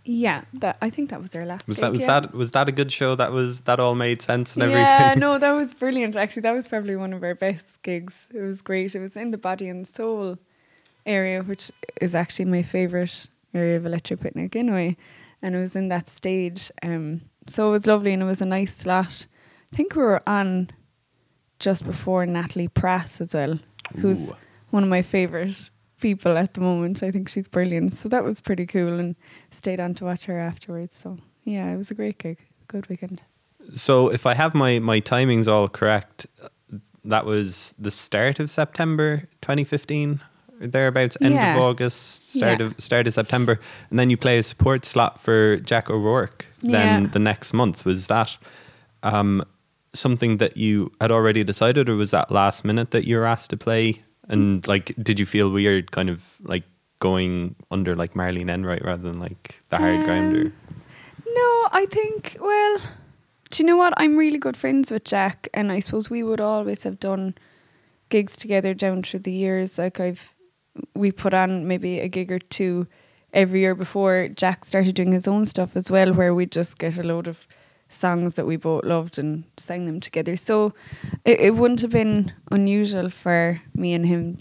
Yeah, 0.06 0.42
that 0.54 0.76
I 0.82 0.90
think 0.90 1.10
that 1.10 1.20
was 1.20 1.34
our 1.34 1.46
last. 1.46 1.66
Was 1.66 1.78
gig, 1.78 1.82
that 1.82 1.92
was 1.92 2.00
yeah. 2.00 2.20
that 2.20 2.34
was 2.34 2.50
that 2.52 2.68
a 2.68 2.72
good 2.72 2.92
show? 2.92 3.14
That 3.14 3.32
was 3.32 3.62
that 3.62 3.80
all 3.80 3.94
made 3.94 4.20
sense 4.22 4.54
and 4.54 4.62
everything. 4.62 4.82
Yeah, 4.82 5.14
no, 5.16 5.38
that 5.38 5.52
was 5.52 5.72
brilliant. 5.72 6.14
Actually, 6.14 6.42
that 6.42 6.52
was 6.52 6.68
probably 6.68 6.96
one 6.96 7.12
of 7.12 7.22
our 7.22 7.34
best 7.34 7.82
gigs. 7.82 8.28
It 8.32 8.40
was 8.40 8.60
great. 8.60 8.94
It 8.94 9.00
was 9.00 9.16
in 9.16 9.30
the 9.30 9.38
body 9.38 9.68
and 9.68 9.86
soul 9.86 10.38
area, 11.06 11.42
which 11.42 11.72
is 12.00 12.14
actually 12.14 12.44
my 12.46 12.62
favourite 12.62 13.26
area 13.54 13.76
of 13.76 13.86
Electric 13.86 14.20
Picnic 14.20 14.54
anyway. 14.56 14.96
And 15.40 15.54
it 15.54 15.58
was 15.58 15.76
in 15.76 15.88
that 15.88 16.08
stage. 16.08 16.70
Um, 16.82 17.22
so 17.46 17.68
it 17.68 17.72
was 17.72 17.86
lovely 17.86 18.12
and 18.12 18.22
it 18.22 18.26
was 18.26 18.42
a 18.42 18.46
nice 18.46 18.74
slot. 18.74 19.26
I 19.72 19.76
think 19.76 19.94
we 19.94 20.02
were 20.02 20.22
on 20.26 20.70
just 21.58 21.84
before 21.84 22.26
Natalie 22.26 22.68
Prass 22.68 23.20
as 23.20 23.34
well, 23.34 23.58
who's 23.98 24.30
Ooh. 24.30 24.36
one 24.70 24.82
of 24.82 24.88
my 24.88 25.02
favourite 25.02 25.70
people 26.00 26.36
at 26.36 26.54
the 26.54 26.60
moment. 26.60 27.02
I 27.02 27.10
think 27.10 27.28
she's 27.28 27.48
brilliant. 27.48 27.94
So 27.94 28.08
that 28.08 28.24
was 28.24 28.40
pretty 28.40 28.66
cool 28.66 28.98
and 29.00 29.16
stayed 29.50 29.80
on 29.80 29.94
to 29.94 30.04
watch 30.04 30.26
her 30.26 30.38
afterwards. 30.38 30.96
So 30.96 31.18
yeah, 31.44 31.72
it 31.72 31.76
was 31.76 31.90
a 31.90 31.94
great 31.94 32.18
gig. 32.18 32.38
Good 32.68 32.88
weekend. 32.88 33.22
So 33.74 34.08
if 34.08 34.26
I 34.26 34.34
have 34.34 34.54
my 34.54 34.78
my 34.78 35.00
timings 35.00 35.48
all 35.48 35.68
correct, 35.68 36.26
that 37.04 37.24
was 37.24 37.74
the 37.78 37.90
start 37.90 38.40
of 38.40 38.50
September 38.50 39.28
2015, 39.42 40.10
or 40.12 40.20
thereabouts, 40.72 41.16
end 41.20 41.34
Yeah. 41.34 41.56
of 41.56 41.62
August, 41.62 42.34
start 42.36 42.60
Yeah. 42.60 42.66
of 42.66 42.74
start 42.78 43.06
of 43.06 43.14
September, 43.14 43.58
and 43.90 43.98
then 43.98 44.10
you 44.10 44.16
play 44.16 44.38
a 44.38 44.42
support 44.42 44.84
slot 44.84 45.20
for 45.20 45.56
Jack 45.58 45.90
O'Rourke. 45.90 46.46
Then 46.62 47.10
the 47.10 47.18
next 47.18 47.52
month 47.52 47.84
was 47.84 48.06
that 48.06 48.36
um, 49.02 49.44
something 49.92 50.38
that 50.38 50.56
you 50.56 50.90
had 51.00 51.10
already 51.10 51.44
decided, 51.44 51.88
or 51.88 51.94
was 51.96 52.10
that 52.10 52.30
last 52.30 52.64
minute 52.64 52.90
that 52.92 53.04
you 53.04 53.18
were 53.18 53.26
asked 53.26 53.50
to 53.50 53.56
play? 53.56 54.02
And 54.28 54.66
like, 54.66 54.94
did 55.02 55.18
you 55.18 55.26
feel 55.26 55.50
weird, 55.50 55.90
kind 55.92 56.08
of 56.08 56.22
like 56.42 56.64
going 57.00 57.54
under 57.70 57.94
like 57.94 58.14
Marlene 58.14 58.48
Enright 58.50 58.82
rather 58.84 59.02
than 59.02 59.20
like 59.20 59.60
the 59.68 59.76
hard 59.76 60.04
grounder? 60.06 60.40
Um, 60.46 60.52
No, 61.26 61.68
I 61.72 61.86
think, 61.90 62.36
well, 62.40 62.78
do 63.50 63.62
you 63.62 63.66
know 63.66 63.76
what? 63.76 63.92
I'm 63.98 64.16
really 64.16 64.38
good 64.38 64.56
friends 64.56 64.90
with 64.90 65.04
Jack, 65.04 65.48
and 65.52 65.70
I 65.70 65.80
suppose 65.80 66.08
we 66.08 66.22
would 66.22 66.40
always 66.40 66.82
have 66.84 66.98
done 66.98 67.34
gigs 68.08 68.36
together 68.36 68.72
down 68.74 69.02
through 69.02 69.20
the 69.20 69.32
years. 69.32 69.76
Like 69.78 70.00
I've 70.00 70.33
we 70.94 71.12
put 71.12 71.34
on 71.34 71.66
maybe 71.66 72.00
a 72.00 72.08
gig 72.08 72.32
or 72.32 72.38
two 72.38 72.86
every 73.32 73.60
year 73.60 73.74
before 73.74 74.28
Jack 74.28 74.64
started 74.64 74.94
doing 74.94 75.12
his 75.12 75.28
own 75.28 75.46
stuff 75.46 75.76
as 75.76 75.90
well, 75.90 76.14
where 76.14 76.34
we'd 76.34 76.52
just 76.52 76.78
get 76.78 76.98
a 76.98 77.02
load 77.02 77.28
of 77.28 77.46
songs 77.88 78.34
that 78.34 78.46
we 78.46 78.56
both 78.56 78.84
loved 78.84 79.18
and 79.18 79.44
sang 79.56 79.86
them 79.86 80.00
together. 80.00 80.36
So 80.36 80.72
it, 81.24 81.40
it 81.40 81.54
wouldn't 81.56 81.80
have 81.82 81.90
been 81.90 82.32
unusual 82.50 83.10
for 83.10 83.60
me 83.74 83.94
and 83.94 84.06
him 84.06 84.38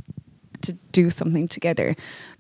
to 0.62 0.74
do 0.91 1.10
something 1.10 1.48
together. 1.48 1.96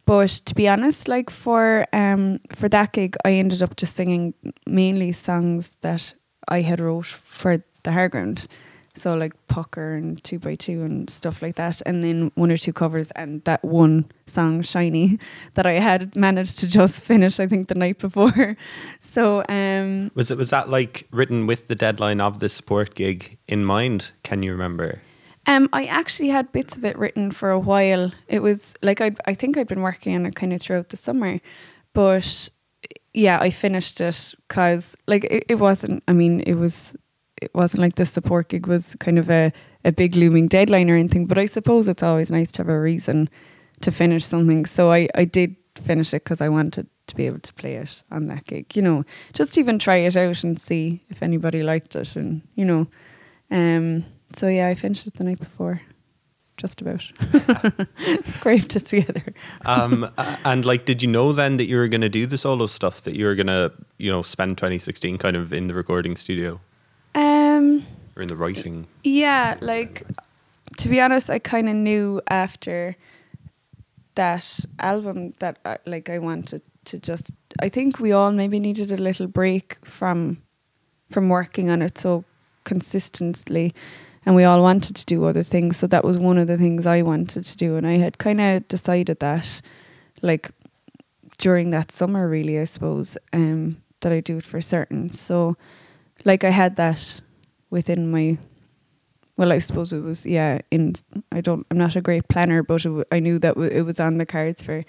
But 0.05 0.29
to 0.45 0.55
be 0.55 0.67
honest, 0.67 1.07
like 1.07 1.29
for 1.29 1.85
um 1.93 2.39
for 2.55 2.69
that 2.69 2.93
gig, 2.93 3.15
I 3.25 3.33
ended 3.33 3.61
up 3.61 3.75
just 3.75 3.95
singing 3.95 4.33
mainly 4.65 5.11
songs 5.11 5.75
that 5.81 6.13
I 6.47 6.61
had 6.61 6.79
wrote 6.79 7.05
for 7.05 7.63
the 7.83 7.91
Hard 7.91 8.11
Ground. 8.11 8.47
So 8.95 9.15
like 9.15 9.33
Pucker 9.47 9.95
and 9.95 10.23
Two 10.23 10.37
by 10.37 10.55
Two 10.55 10.83
and 10.83 11.09
stuff 11.09 11.41
like 11.41 11.55
that, 11.55 11.81
and 11.85 12.03
then 12.03 12.31
one 12.35 12.51
or 12.51 12.57
two 12.57 12.73
covers 12.73 13.09
and 13.11 13.43
that 13.45 13.63
one 13.63 14.05
song 14.27 14.61
Shiny 14.61 15.19
that 15.55 15.65
I 15.65 15.73
had 15.73 16.15
managed 16.15 16.59
to 16.59 16.67
just 16.67 17.03
finish. 17.11 17.39
I 17.39 17.47
think 17.47 17.67
the 17.67 17.75
night 17.75 17.99
before. 17.99 18.57
So 19.01 19.43
um, 19.47 20.11
was 20.15 20.31
it 20.31 20.37
was 20.37 20.49
that 20.49 20.69
like 20.69 21.07
written 21.11 21.45
with 21.45 21.67
the 21.67 21.75
deadline 21.75 22.19
of 22.19 22.39
the 22.39 22.49
support 22.49 22.95
gig 22.95 23.37
in 23.47 23.63
mind? 23.63 24.11
Can 24.23 24.41
you 24.41 24.51
remember? 24.51 25.01
Um, 25.45 25.69
I 25.73 25.85
actually 25.85 26.29
had 26.29 26.51
bits 26.51 26.77
of 26.77 26.85
it 26.85 26.97
written 26.97 27.31
for 27.31 27.51
a 27.51 27.59
while. 27.59 28.11
It 28.27 28.41
was 28.41 28.75
like 28.81 29.01
I 29.01 29.11
I 29.25 29.33
think 29.33 29.57
I'd 29.57 29.67
been 29.67 29.81
working 29.81 30.15
on 30.15 30.25
it 30.25 30.35
kind 30.35 30.53
of 30.53 30.61
throughout 30.61 30.89
the 30.89 30.97
summer, 30.97 31.39
but 31.93 32.49
yeah, 33.13 33.39
I 33.39 33.49
finished 33.49 34.01
it 34.01 34.33
because 34.47 34.95
like 35.07 35.25
it, 35.25 35.45
it 35.49 35.55
wasn't. 35.59 36.03
I 36.07 36.13
mean, 36.13 36.41
it 36.41 36.55
was 36.55 36.95
it 37.43 37.55
wasn't 37.55 37.81
like 37.81 37.95
the 37.95 38.05
support 38.05 38.49
gig 38.49 38.67
was 38.67 38.95
kind 38.99 39.19
of 39.19 39.29
a 39.29 39.51
a 39.85 39.91
big 39.91 40.15
looming 40.15 40.47
deadline 40.47 40.89
or 40.89 40.95
anything. 40.95 41.25
But 41.25 41.37
I 41.37 41.45
suppose 41.45 41.87
it's 41.87 42.03
always 42.03 42.31
nice 42.31 42.51
to 42.53 42.61
have 42.61 42.69
a 42.69 42.79
reason 42.79 43.29
to 43.81 43.91
finish 43.91 44.25
something. 44.25 44.65
So 44.65 44.91
I 44.91 45.07
I 45.15 45.25
did 45.25 45.55
finish 45.81 46.13
it 46.13 46.23
because 46.23 46.41
I 46.41 46.49
wanted 46.49 46.87
to 47.07 47.15
be 47.15 47.25
able 47.25 47.39
to 47.39 47.53
play 47.53 47.75
it 47.75 48.03
on 48.11 48.27
that 48.27 48.45
gig. 48.45 48.75
You 48.75 48.81
know, 48.81 49.03
just 49.33 49.57
even 49.57 49.79
try 49.79 49.97
it 49.97 50.15
out 50.15 50.43
and 50.43 50.59
see 50.59 51.03
if 51.09 51.21
anybody 51.21 51.63
liked 51.63 51.95
it, 51.95 52.15
and 52.15 52.41
you 52.55 52.65
know, 52.65 52.87
um 53.51 54.05
so 54.35 54.47
yeah, 54.47 54.67
I 54.67 54.75
finished 54.75 55.07
it 55.07 55.15
the 55.15 55.23
night 55.23 55.39
before, 55.39 55.81
just 56.57 56.81
about. 56.81 57.03
Scraped 58.25 58.75
it 58.75 58.85
together. 58.85 59.33
um, 59.65 60.09
and 60.45 60.65
like, 60.65 60.85
did 60.85 61.03
you 61.03 61.09
know 61.09 61.33
then 61.33 61.57
that 61.57 61.65
you 61.65 61.77
were 61.77 61.87
going 61.87 62.01
to 62.01 62.09
do 62.09 62.25
the 62.25 62.37
solo 62.37 62.67
stuff? 62.67 63.01
That 63.01 63.15
you 63.15 63.25
were 63.25 63.35
going 63.35 63.47
to, 63.47 63.71
you 63.97 64.09
know, 64.11 64.21
spend 64.21 64.57
2016 64.57 65.17
kind 65.17 65.35
of 65.35 65.53
in 65.53 65.67
the 65.67 65.73
recording 65.73 66.15
studio 66.15 66.59
Um, 67.15 67.83
or 68.15 68.21
in 68.23 68.27
the 68.27 68.35
writing? 68.35 68.87
yeah, 69.03 69.57
like 69.61 70.03
to 70.77 70.89
be 70.89 70.99
honest, 70.99 71.29
I 71.29 71.39
kind 71.39 71.69
of 71.69 71.75
knew 71.75 72.21
after 72.27 72.95
that 74.15 74.59
album 74.79 75.33
that 75.39 75.57
I, 75.65 75.77
like 75.85 76.09
I 76.09 76.19
wanted 76.19 76.61
to 76.85 76.99
just. 76.99 77.31
I 77.61 77.69
think 77.69 77.99
we 77.99 78.11
all 78.11 78.31
maybe 78.31 78.59
needed 78.59 78.91
a 78.91 78.97
little 78.97 79.27
break 79.27 79.77
from 79.85 80.41
from 81.11 81.29
working 81.29 81.69
on 81.69 81.81
it 81.81 81.97
so 81.97 82.25
consistently 82.63 83.73
and 84.25 84.35
we 84.35 84.43
all 84.43 84.61
wanted 84.61 84.95
to 84.95 85.05
do 85.05 85.25
other 85.25 85.43
things 85.43 85.77
so 85.77 85.87
that 85.87 86.03
was 86.03 86.17
one 86.17 86.37
of 86.37 86.47
the 86.47 86.57
things 86.57 86.85
I 86.85 87.01
wanted 87.01 87.43
to 87.43 87.57
do 87.57 87.75
and 87.75 87.85
I 87.85 87.97
had 87.97 88.17
kind 88.17 88.41
of 88.41 88.67
decided 88.67 89.19
that 89.19 89.61
like 90.21 90.51
during 91.37 91.69
that 91.69 91.91
summer 91.91 92.27
really 92.27 92.59
I 92.59 92.63
suppose 92.63 93.17
um 93.31 93.77
that 94.01 94.11
I 94.11 94.21
do 94.21 94.37
it 94.37 94.45
for 94.45 94.61
certain 94.61 95.11
so 95.11 95.55
like 96.25 96.43
I 96.43 96.49
had 96.49 96.75
that 96.77 97.21
within 97.69 98.11
my 98.11 98.37
well 99.37 99.51
I 99.51 99.59
suppose 99.59 99.93
it 99.93 100.01
was 100.01 100.25
yeah 100.25 100.59
in 100.71 100.93
I 101.31 101.41
don't 101.41 101.65
I'm 101.71 101.77
not 101.77 101.95
a 101.95 102.01
great 102.01 102.27
planner 102.27 102.63
but 102.63 102.83
w- 102.83 103.03
I 103.11 103.19
knew 103.19 103.39
that 103.39 103.55
w- 103.55 103.71
it 103.71 103.81
was 103.81 103.99
on 103.99 104.17
the 104.17 104.25
cards 104.25 104.61
for 104.61 104.83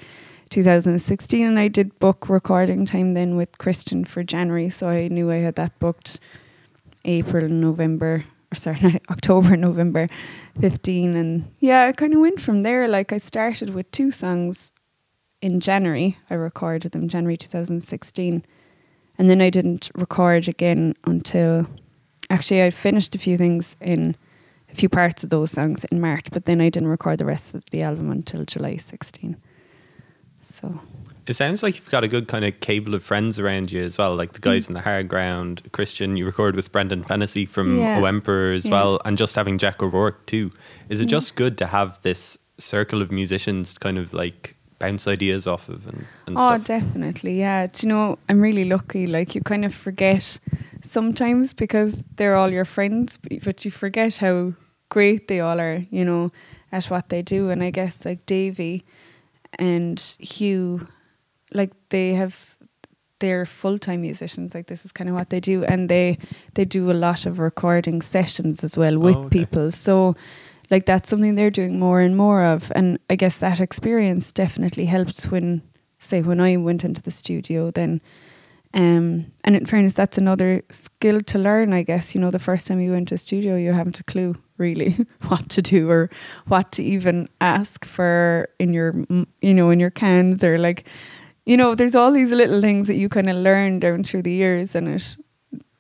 2016 0.51 1.47
and 1.47 1.59
I 1.59 1.69
did 1.69 1.99
book 1.99 2.29
recording 2.29 2.85
time 2.87 3.15
then 3.15 3.37
with 3.37 3.59
Christian 3.59 4.05
for 4.05 4.23
January 4.23 4.71
so 4.71 4.89
I 4.89 5.09
knew 5.09 5.31
I 5.31 5.37
had 5.37 5.57
that 5.57 5.79
booked 5.79 6.21
April 7.05 7.49
November 7.49 8.25
or 8.53 8.55
sorry 8.55 9.01
October 9.11 9.57
November 9.69 10.07
15 10.61 11.17
and 11.17 11.51
yeah 11.61 11.85
I 11.85 11.93
kind 11.93 12.15
of 12.15 12.21
went 12.21 12.41
from 12.41 12.63
there. 12.63 12.87
Like 12.89 13.13
I 13.13 13.19
started 13.19 13.71
with 13.71 13.91
two 13.91 14.11
songs 14.11 14.73
in 15.41 15.61
January. 15.61 16.19
I 16.31 16.35
recorded 16.35 16.93
them 16.93 17.09
January 17.09 17.37
2016 17.37 18.45
and 19.19 19.29
then 19.31 19.41
I 19.41 19.51
didn't 19.51 19.91
record 19.95 20.49
again 20.49 20.95
until 21.05 21.67
actually 22.31 22.63
I 22.63 22.71
finished 22.71 23.15
a 23.15 23.19
few 23.19 23.37
things 23.37 23.77
in 23.81 24.17
a 24.73 24.75
few 24.75 24.89
parts 24.89 25.23
of 25.25 25.31
those 25.31 25.51
songs 25.51 25.85
in 25.85 26.01
March 26.01 26.27
but 26.33 26.45
then 26.47 26.61
I 26.61 26.69
didn't 26.69 26.89
record 26.89 27.19
the 27.19 27.25
rest 27.25 27.55
of 27.55 27.65
the 27.71 27.83
album 27.83 28.11
until 28.11 28.45
July 28.45 28.77
16 28.77 29.37
so 30.41 30.81
It 31.27 31.35
sounds 31.35 31.63
like 31.63 31.77
you've 31.77 31.91
got 31.91 32.05
a 32.05 32.09
good 32.09 32.29
kind 32.29 32.45
of 32.45 32.61
cable 32.61 32.95
of 32.95 33.03
friends 33.03 33.39
around 33.39 33.73
you 33.73 33.83
as 33.83 33.97
well, 33.97 34.15
like 34.15 34.35
the 34.35 34.41
guys 34.41 34.67
mm. 34.67 34.69
in 34.71 34.75
the 34.75 34.83
hard 34.83 35.09
ground. 35.09 35.63
Christian, 35.73 36.19
you 36.19 36.27
record 36.27 36.55
with 36.55 36.71
Brendan 36.71 37.03
Fennessy 37.03 37.47
from 37.47 37.79
Yeah. 37.79 37.99
O 37.99 38.05
Emperor 38.05 38.53
as 38.53 38.67
Yeah. 38.67 38.73
well, 38.73 39.01
and 39.07 39.17
just 39.17 39.35
having 39.35 39.57
Jack 39.57 39.83
O'Rourke 39.83 40.27
too. 40.27 40.51
Is 40.91 41.01
it 41.01 41.05
Yeah. 41.05 41.17
just 41.17 41.35
good 41.37 41.57
to 41.59 41.67
have 41.69 42.03
this 42.03 42.37
circle 42.59 43.01
of 43.01 43.11
musicians 43.11 43.79
kind 43.79 43.97
of 43.97 44.13
like 44.13 44.55
bounce 44.85 45.09
ideas 45.09 45.47
off 45.47 45.69
of 45.69 45.87
and, 45.87 46.05
and 46.27 46.37
Oh, 46.39 46.47
stuff? 46.57 46.65
definitely. 46.65 47.39
Yeah. 47.39 47.67
Do 47.67 47.87
you 47.87 47.93
know, 47.93 48.19
I'm 48.29 48.41
really 48.41 48.65
lucky. 48.65 49.07
Like, 49.07 49.35
you 49.35 49.41
kind 49.43 49.65
of 49.65 49.75
forget 49.75 50.39
sometimes 50.83 51.55
because 51.55 52.05
they're 52.17 52.37
all 52.37 52.51
your 52.51 52.65
friends, 52.65 53.17
but- 53.19 53.45
but 53.45 53.65
you 53.65 53.71
forget 53.71 54.19
how 54.19 54.53
great 54.91 55.29
they 55.29 55.41
all 55.41 55.61
are, 55.61 55.83
you 55.91 56.05
know, 56.05 56.31
at 56.73 56.85
what 56.91 57.09
they 57.09 57.23
do. 57.23 57.51
And 57.51 57.63
I 57.63 57.71
guess, 57.71 58.05
like, 58.05 58.27
Davey 58.27 58.85
and 59.59 59.99
Hugh, 60.19 60.87
like, 61.53 61.71
they 61.89 62.15
have. 62.15 62.51
They're 63.21 63.47
full 63.47 63.79
time 63.79 64.03
musicians. 64.03 64.55
Like 64.55 64.67
this 64.67 64.85
is 64.85 64.93
kind 64.93 65.09
of 65.09 65.15
what 65.17 65.31
they 65.31 65.41
do, 65.41 65.65
and 65.65 65.89
they 65.89 66.19
they 66.55 66.65
do 66.67 66.91
a 66.91 66.93
lot 67.07 67.25
of 67.27 67.39
recording 67.39 68.03
sessions 68.03 68.65
as 68.65 68.77
well 68.77 68.99
with 68.99 69.17
Oh, 69.17 69.21
okay. 69.27 69.39
people. 69.39 69.71
So, 69.71 70.15
like 70.71 70.87
that's 70.87 71.09
something 71.09 71.35
they're 71.35 71.51
doing 71.51 71.79
more 71.79 72.01
and 72.01 72.17
more 72.17 72.43
of. 72.45 72.73
And 72.75 72.99
i 73.11 73.17
guess 73.17 73.39
that 73.39 73.61
experience 73.61 74.33
definitely 74.33 74.87
helped 74.87 75.25
when 75.25 75.63
say 75.99 76.23
when 76.23 76.41
i 76.41 76.57
went 76.57 76.85
into 76.85 77.03
the 77.03 77.11
studio 77.11 77.71
then. 77.71 78.01
Um 78.73 79.27
and 79.45 79.55
in 79.57 79.67
fairness 79.67 79.95
that's 79.95 80.19
another 80.19 80.63
skill 80.71 81.21
to 81.21 81.39
learn 81.39 81.73
i 81.73 81.83
guess. 81.83 82.15
You 82.15 82.21
know 82.21 82.31
the 82.31 82.39
first 82.39 82.67
time 82.67 82.81
you 82.81 82.93
went 82.93 83.09
to 83.09 83.15
a 83.15 83.19
studio 83.19 83.57
you 83.57 83.73
haven't 83.73 84.01
a 84.01 84.05
clue 84.05 84.35
really 84.59 84.97
what 85.29 85.49
to 85.51 85.63
do 85.63 85.91
or 85.91 86.11
what 86.47 86.73
to 86.73 86.83
even 86.83 87.29
ask 87.41 87.85
for 87.85 88.49
in 88.59 88.73
your 88.73 88.93
you 89.41 89.55
know 89.55 89.71
in 89.71 89.81
your 89.81 89.91
cans 89.91 90.43
or 90.45 90.59
like 90.59 90.89
you 91.47 91.57
know 91.57 91.75
there's 91.75 91.95
all 91.95 92.13
these 92.13 92.33
little 92.33 92.61
things 92.61 92.87
that 92.87 92.97
you 92.97 93.09
kind 93.09 93.29
of 93.29 93.37
learn 93.37 93.79
down 93.79 94.03
through 94.03 94.23
the 94.23 94.33
years 94.33 94.75
and 94.75 94.89
it 94.89 95.17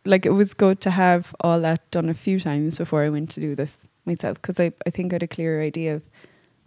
like 0.07 0.27
it 0.27 0.31
was 0.31 0.55
good 0.55 0.81
to 0.83 0.90
have 0.90 1.35
all 1.40 1.61
that 1.61 1.90
done 1.90 2.09
a 2.09 2.14
few 2.14 2.38
times 2.38 2.77
before 2.77 3.03
I 3.03 3.09
went 3.09 3.31
to 3.31 3.40
do 3.40 3.55
this 3.55 3.88
myself 4.06 4.40
because 4.40 4.60
I, 4.60 4.72
I 4.86 4.90
think 4.90 5.12
I 5.12 5.16
had 5.16 5.22
a 5.22 5.28
clearer 5.28 5.62
idea 5.62 5.96
of 5.96 6.02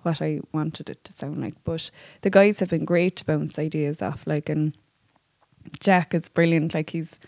what 0.03 0.21
I 0.21 0.39
wanted 0.53 0.89
it 0.89 1.03
to 1.05 1.13
sound 1.13 1.39
like. 1.39 1.55
But 1.63 1.91
the 2.21 2.29
guys 2.29 2.59
have 2.59 2.69
been 2.69 2.85
great 2.85 3.17
to 3.17 3.25
bounce 3.25 3.59
ideas 3.59 4.01
off. 4.01 4.25
Like, 4.25 4.49
and 4.49 4.75
Jack 5.79 6.13
is 6.13 6.29
brilliant. 6.29 6.73
Like, 6.73 6.91
he's 6.91 7.19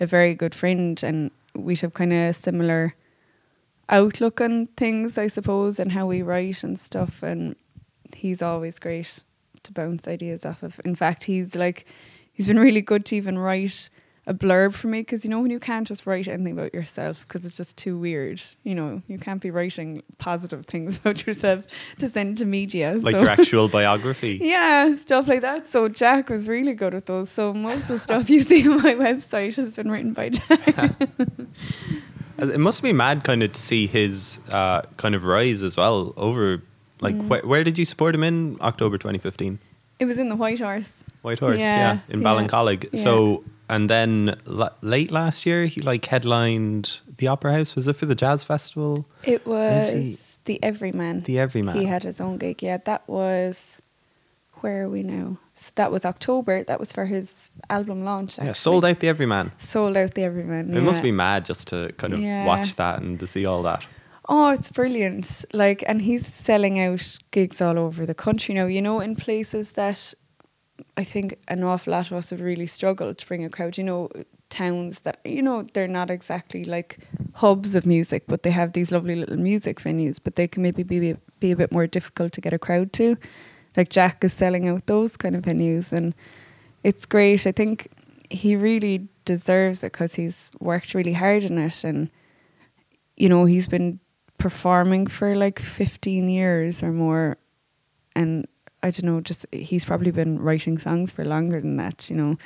a 0.00 0.06
very 0.06 0.34
good 0.34 0.54
friend, 0.54 1.00
and 1.02 1.30
we 1.54 1.76
have 1.76 1.94
kind 1.94 2.12
of 2.12 2.34
similar 2.36 2.94
outlook 3.88 4.40
on 4.40 4.66
things, 4.76 5.18
I 5.18 5.28
suppose, 5.28 5.78
and 5.78 5.92
how 5.92 6.06
we 6.06 6.22
write 6.22 6.64
and 6.64 6.78
stuff. 6.78 7.22
And 7.22 7.56
he's 8.14 8.42
always 8.42 8.78
great 8.78 9.20
to 9.62 9.72
bounce 9.72 10.08
ideas 10.08 10.44
off 10.44 10.62
of. 10.62 10.80
In 10.84 10.94
fact, 10.94 11.24
he's 11.24 11.54
like, 11.54 11.86
he's 12.32 12.46
been 12.46 12.58
really 12.58 12.82
good 12.82 13.04
to 13.06 13.16
even 13.16 13.38
write 13.38 13.90
a 14.26 14.32
blurb 14.32 14.72
for 14.72 14.88
me 14.88 15.00
because 15.00 15.22
you 15.22 15.30
know 15.30 15.40
when 15.40 15.50
you 15.50 15.58
can't 15.60 15.86
just 15.86 16.06
write 16.06 16.28
anything 16.28 16.54
about 16.54 16.72
yourself 16.72 17.26
because 17.28 17.44
it's 17.44 17.56
just 17.58 17.76
too 17.76 17.98
weird. 17.98 18.40
You 18.62 18.74
know, 18.74 19.02
you 19.06 19.18
can't 19.18 19.40
be 19.42 19.50
writing 19.50 20.02
positive 20.18 20.64
things 20.72 20.96
about 20.96 21.26
yourself 21.26 21.64
to 21.98 22.08
send 22.08 22.38
to 22.38 22.44
media. 22.46 22.94
like 22.98 23.14
so. 23.16 23.20
your 23.20 23.28
actual 23.38 23.68
biography. 23.68 24.38
Yeah, 24.40 24.94
stuff 24.96 25.28
like 25.28 25.42
that. 25.42 25.66
So 25.68 25.88
Jack 25.88 26.30
was 26.30 26.48
really 26.48 26.72
good 26.74 26.94
at 26.94 27.06
those. 27.06 27.28
So 27.30 27.52
most 27.52 27.82
of 27.82 27.88
the 27.88 27.98
stuff 27.98 28.30
you 28.30 28.40
see 28.40 28.66
on 28.70 28.82
my 28.82 28.94
website 28.94 29.56
has 29.56 29.74
been 29.74 29.90
written 29.90 30.12
by 30.14 30.30
Jack. 30.30 30.94
It 32.38 32.58
must 32.58 32.82
be 32.82 32.92
mad 32.92 33.22
kind 33.24 33.42
of 33.42 33.52
to 33.52 33.60
see 33.60 33.86
his 33.86 34.40
uh, 34.50 34.82
kind 34.96 35.14
of 35.14 35.24
rise 35.24 35.62
as 35.62 35.76
well 35.76 36.12
over 36.16 36.62
like 37.00 37.14
Mm. 37.14 37.42
wh- 37.42 37.46
where 37.46 37.62
did 37.62 37.78
you 37.78 37.84
support 37.84 38.14
him 38.14 38.24
in 38.24 38.56
October 38.60 38.96
2015? 38.98 39.58
it 40.00 40.06
was 40.06 40.18
in 40.18 40.28
the 40.28 40.34
White 40.36 40.58
Horse. 40.58 41.04
White 41.22 41.38
Horse, 41.38 41.58
yeah, 41.60 41.76
Yeah, 41.76 41.98
in 42.08 42.20
yeah, 42.22 42.26
Ballincollig. 42.28 42.88
yeah. 42.92 43.00
So 43.00 43.44
and 43.68 43.88
then 43.90 44.40
la- 44.44 44.70
late 44.82 45.10
last 45.10 45.46
year 45.46 45.66
he 45.66 45.80
like 45.80 46.04
headlined 46.06 47.00
the 47.18 47.28
Opera 47.28 47.54
House. 47.56 47.76
Was 47.76 47.86
it 47.88 47.96
for 47.96 48.06
the 48.06 48.14
jazz 48.14 48.42
festival? 48.42 49.06
It 49.22 49.42
he- 49.44 49.48
was 49.50 50.40
the 50.44 50.62
Everyman. 50.62 51.20
The 51.22 51.38
Everyman. 51.38 51.76
He 51.78 51.86
had 51.86 52.02
his 52.02 52.20
own 52.20 52.38
gig. 52.38 52.62
Yeah, 52.62 52.78
that 52.84 53.08
was. 53.08 53.80
Where 54.60 54.84
are 54.84 54.88
we 54.88 55.02
now? 55.02 55.36
So 55.54 55.72
that 55.74 55.92
was 55.92 56.06
October. 56.06 56.64
That 56.64 56.80
was 56.80 56.90
for 56.90 57.04
his 57.04 57.50
album 57.68 58.02
launch. 58.04 58.38
yeah, 58.38 58.54
sold 58.54 58.84
out 58.84 59.00
the 59.00 59.08
Everyman. 59.08 59.52
Sold 59.58 59.94
out 59.96 60.14
the 60.14 60.22
Everyman. 60.22 60.74
It 60.74 60.80
must 60.80 61.02
be 61.02 61.12
mad 61.12 61.44
just 61.44 61.68
to 61.68 61.92
kind 61.98 62.14
of 62.14 62.20
Yeah. 62.20 62.46
watch 62.46 62.76
that 62.76 63.02
and 63.02 63.20
to 63.20 63.26
see 63.26 63.44
all 63.44 63.62
that. 63.64 63.84
Oh, 64.26 64.48
it's 64.48 64.70
brilliant. 64.72 65.44
Like, 65.52 65.84
and 65.86 66.00
he's 66.00 66.26
selling 66.26 66.80
out 66.80 67.18
gigs 67.30 67.60
all 67.60 67.78
over 67.78 68.06
the 68.06 68.14
country 68.14 68.54
now, 68.54 68.64
you 68.64 68.80
know, 68.80 69.00
in 69.00 69.16
places 69.16 69.72
that 69.72 70.14
I 70.96 71.04
think 71.04 71.38
an 71.48 71.62
awful 71.62 71.92
lot 71.92 72.06
of 72.06 72.14
us 72.14 72.30
would 72.30 72.40
really 72.40 72.66
struggle 72.66 73.14
to 73.14 73.26
bring 73.26 73.44
a 73.44 73.50
crowd. 73.50 73.78
You 73.78 73.84
know, 73.84 74.10
towns 74.50 75.00
that, 75.00 75.20
you 75.24 75.42
know, 75.42 75.66
they're 75.72 75.88
not 75.88 76.10
exactly 76.10 76.64
like 76.64 76.98
hubs 77.34 77.74
of 77.74 77.86
music, 77.86 78.24
but 78.26 78.42
they 78.42 78.50
have 78.50 78.72
these 78.72 78.92
lovely 78.92 79.16
little 79.16 79.36
music 79.36 79.80
venues, 79.80 80.18
but 80.22 80.36
they 80.36 80.48
can 80.48 80.62
maybe 80.62 80.82
be, 80.82 81.16
be 81.40 81.52
a 81.52 81.56
bit 81.56 81.72
more 81.72 81.86
difficult 81.86 82.32
to 82.32 82.40
get 82.40 82.52
a 82.52 82.58
crowd 82.58 82.92
to. 82.94 83.16
Like, 83.76 83.88
Jack 83.88 84.22
is 84.22 84.32
selling 84.32 84.68
out 84.68 84.86
those 84.86 85.16
kind 85.16 85.34
of 85.34 85.42
venues, 85.42 85.92
and 85.92 86.14
it's 86.84 87.06
great. 87.06 87.46
I 87.46 87.52
think 87.52 87.88
he 88.30 88.56
really 88.56 89.08
deserves 89.24 89.82
it 89.82 89.92
because 89.92 90.14
he's 90.14 90.50
worked 90.60 90.94
really 90.94 91.12
hard 91.12 91.44
in 91.44 91.58
it 91.58 91.84
and 91.84 92.10
you 93.16 93.28
know 93.28 93.44
he's 93.44 93.68
been 93.68 93.98
performing 94.38 95.06
for 95.06 95.36
like 95.36 95.58
15 95.58 96.28
years 96.28 96.82
or 96.82 96.92
more 96.92 97.38
and 98.14 98.46
i 98.84 98.90
don't 98.90 99.04
know 99.04 99.20
just 99.20 99.46
he's 99.50 99.84
probably 99.84 100.12
been 100.12 100.38
writing 100.38 100.78
songs 100.78 101.10
for 101.10 101.24
longer 101.24 101.60
than 101.60 101.76
that 101.76 102.08
you 102.08 102.16
know. 102.16 102.36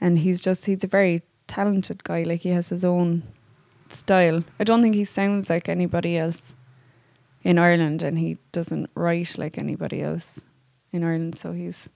And 0.00 0.18
he's 0.18 0.42
just 0.42 0.66
he's 0.66 0.84
a 0.84 0.86
very 0.98 1.22
talented 1.46 2.04
guy 2.04 2.22
like 2.22 2.42
he 2.42 2.50
has 2.50 2.68
his 2.68 2.84
own 2.84 3.22
style. 3.88 4.44
I 4.60 4.64
don't 4.64 4.82
think 4.82 4.94
he 4.94 5.04
sounds 5.06 5.48
like 5.48 5.68
anybody 5.68 6.16
else 6.18 6.56
in 7.42 7.58
ireland 7.58 8.02
and 8.02 8.18
he 8.18 8.36
doesn't 8.50 8.90
write 8.94 9.38
like 9.38 9.56
anybody 9.56 10.02
else 10.02 10.44
in 10.92 11.04
ireland 11.04 11.38
so 11.38 11.52
he's 11.52 11.88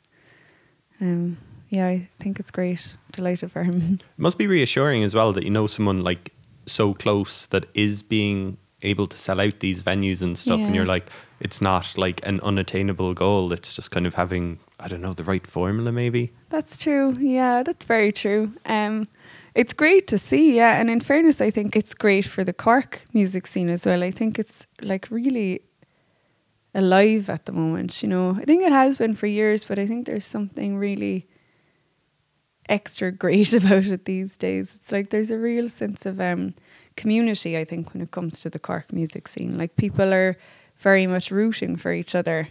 um 1.00 1.36
yeah 1.70 1.88
i 1.88 2.08
think 2.20 2.38
it's 2.38 2.52
great. 2.52 2.94
Delighted 3.12 3.50
for 3.50 3.64
him. 3.64 3.98
It 4.18 4.22
must 4.22 4.38
be 4.38 4.46
reassuring 4.46 5.02
as 5.02 5.14
well 5.14 5.32
that 5.32 5.44
you 5.44 5.50
know 5.50 5.66
someone 5.66 6.04
like 6.04 6.32
so 6.66 6.94
close 6.94 7.46
that 7.46 7.66
is 7.74 8.02
being 8.02 8.56
able 8.82 9.06
to 9.06 9.18
sell 9.18 9.40
out 9.40 9.60
these 9.60 9.82
venues 9.82 10.22
and 10.22 10.38
stuff, 10.38 10.60
and 10.60 10.74
you're 10.74 10.86
like, 10.86 11.06
it's 11.40 11.60
not 11.60 11.96
like 11.96 12.20
an 12.26 12.40
unattainable 12.40 13.14
goal. 13.14 13.52
It's 13.52 13.74
just 13.74 13.90
kind 13.90 14.06
of 14.06 14.14
having, 14.14 14.58
I 14.78 14.88
don't 14.88 15.00
know, 15.00 15.14
the 15.14 15.24
right 15.24 15.46
formula, 15.46 15.90
maybe. 15.90 16.32
That's 16.50 16.76
true. 16.76 17.16
Yeah, 17.18 17.62
that's 17.62 17.84
very 17.84 18.12
true. 18.12 18.52
Um, 18.66 19.08
it's 19.54 19.72
great 19.72 20.06
to 20.08 20.18
see. 20.18 20.56
Yeah, 20.56 20.78
and 20.78 20.90
in 20.90 21.00
fairness, 21.00 21.40
I 21.40 21.50
think 21.50 21.74
it's 21.74 21.94
great 21.94 22.26
for 22.26 22.44
the 22.44 22.52
Cork 22.52 23.06
music 23.14 23.46
scene 23.46 23.68
as 23.68 23.86
well. 23.86 24.02
I 24.02 24.10
think 24.10 24.38
it's 24.38 24.66
like 24.82 25.08
really 25.10 25.62
alive 26.74 27.30
at 27.30 27.46
the 27.46 27.52
moment. 27.52 28.02
You 28.02 28.08
know, 28.10 28.36
I 28.38 28.44
think 28.44 28.62
it 28.62 28.72
has 28.72 28.98
been 28.98 29.14
for 29.14 29.26
years, 29.26 29.64
but 29.64 29.78
I 29.78 29.86
think 29.86 30.06
there's 30.06 30.26
something 30.26 30.76
really 30.76 31.26
extra 32.68 33.10
great 33.10 33.52
about 33.60 33.86
it 33.86 34.04
these 34.04 34.36
days. 34.36 34.76
It's 34.76 34.92
like 34.92 35.10
there's 35.10 35.30
a 35.30 35.38
real 35.38 35.68
sense 35.68 36.06
of 36.06 36.20
um, 36.20 36.54
community. 36.96 37.56
I 37.56 37.64
think 37.64 37.92
when 37.92 38.02
it 38.02 38.10
comes 38.10 38.40
to 38.40 38.50
the 38.50 38.58
Cork 38.58 38.92
music 38.92 39.26
scene, 39.26 39.58
like 39.58 39.76
people 39.76 40.12
are 40.12 40.36
very 40.80 41.06
much 41.06 41.30
rooting 41.30 41.76
for 41.76 41.92
each 41.92 42.14
other. 42.14 42.48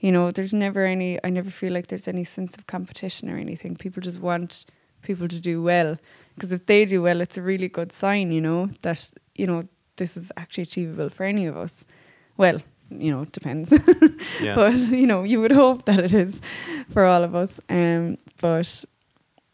You 0.00 0.12
know, 0.12 0.30
there's 0.30 0.52
never 0.52 0.84
any. 0.84 1.18
I 1.24 1.30
never 1.30 1.50
feel 1.50 1.72
like 1.72 1.86
there's 1.86 2.08
any 2.08 2.24
sense 2.24 2.56
of 2.56 2.66
competition 2.66 3.30
or 3.30 3.38
anything. 3.38 3.76
People 3.76 4.02
just 4.02 4.20
want 4.20 4.66
people 5.02 5.28
to 5.28 5.40
do 5.40 5.62
well 5.62 5.98
because 6.34 6.52
if 6.52 6.66
they 6.66 6.84
do 6.84 7.02
well, 7.02 7.20
it's 7.20 7.36
a 7.38 7.42
really 7.42 7.68
good 7.68 7.92
sign. 7.92 8.32
You 8.32 8.40
know 8.40 8.70
that 8.82 9.10
you 9.34 9.46
know 9.46 9.62
this 9.96 10.16
is 10.16 10.32
actually 10.36 10.62
achievable 10.62 11.10
for 11.10 11.24
any 11.24 11.46
of 11.46 11.56
us. 11.56 11.84
Well, 12.36 12.60
you 12.90 13.10
know, 13.12 13.22
it 13.22 13.32
depends. 13.32 13.72
Yeah. 14.40 14.54
but 14.54 14.76
you 14.76 15.06
know, 15.06 15.22
you 15.22 15.40
would 15.40 15.52
hope 15.52 15.84
that 15.84 16.00
it 16.00 16.14
is 16.14 16.40
for 16.88 17.04
all 17.04 17.22
of 17.22 17.34
us. 17.34 17.60
Um, 17.68 18.16
but 18.40 18.84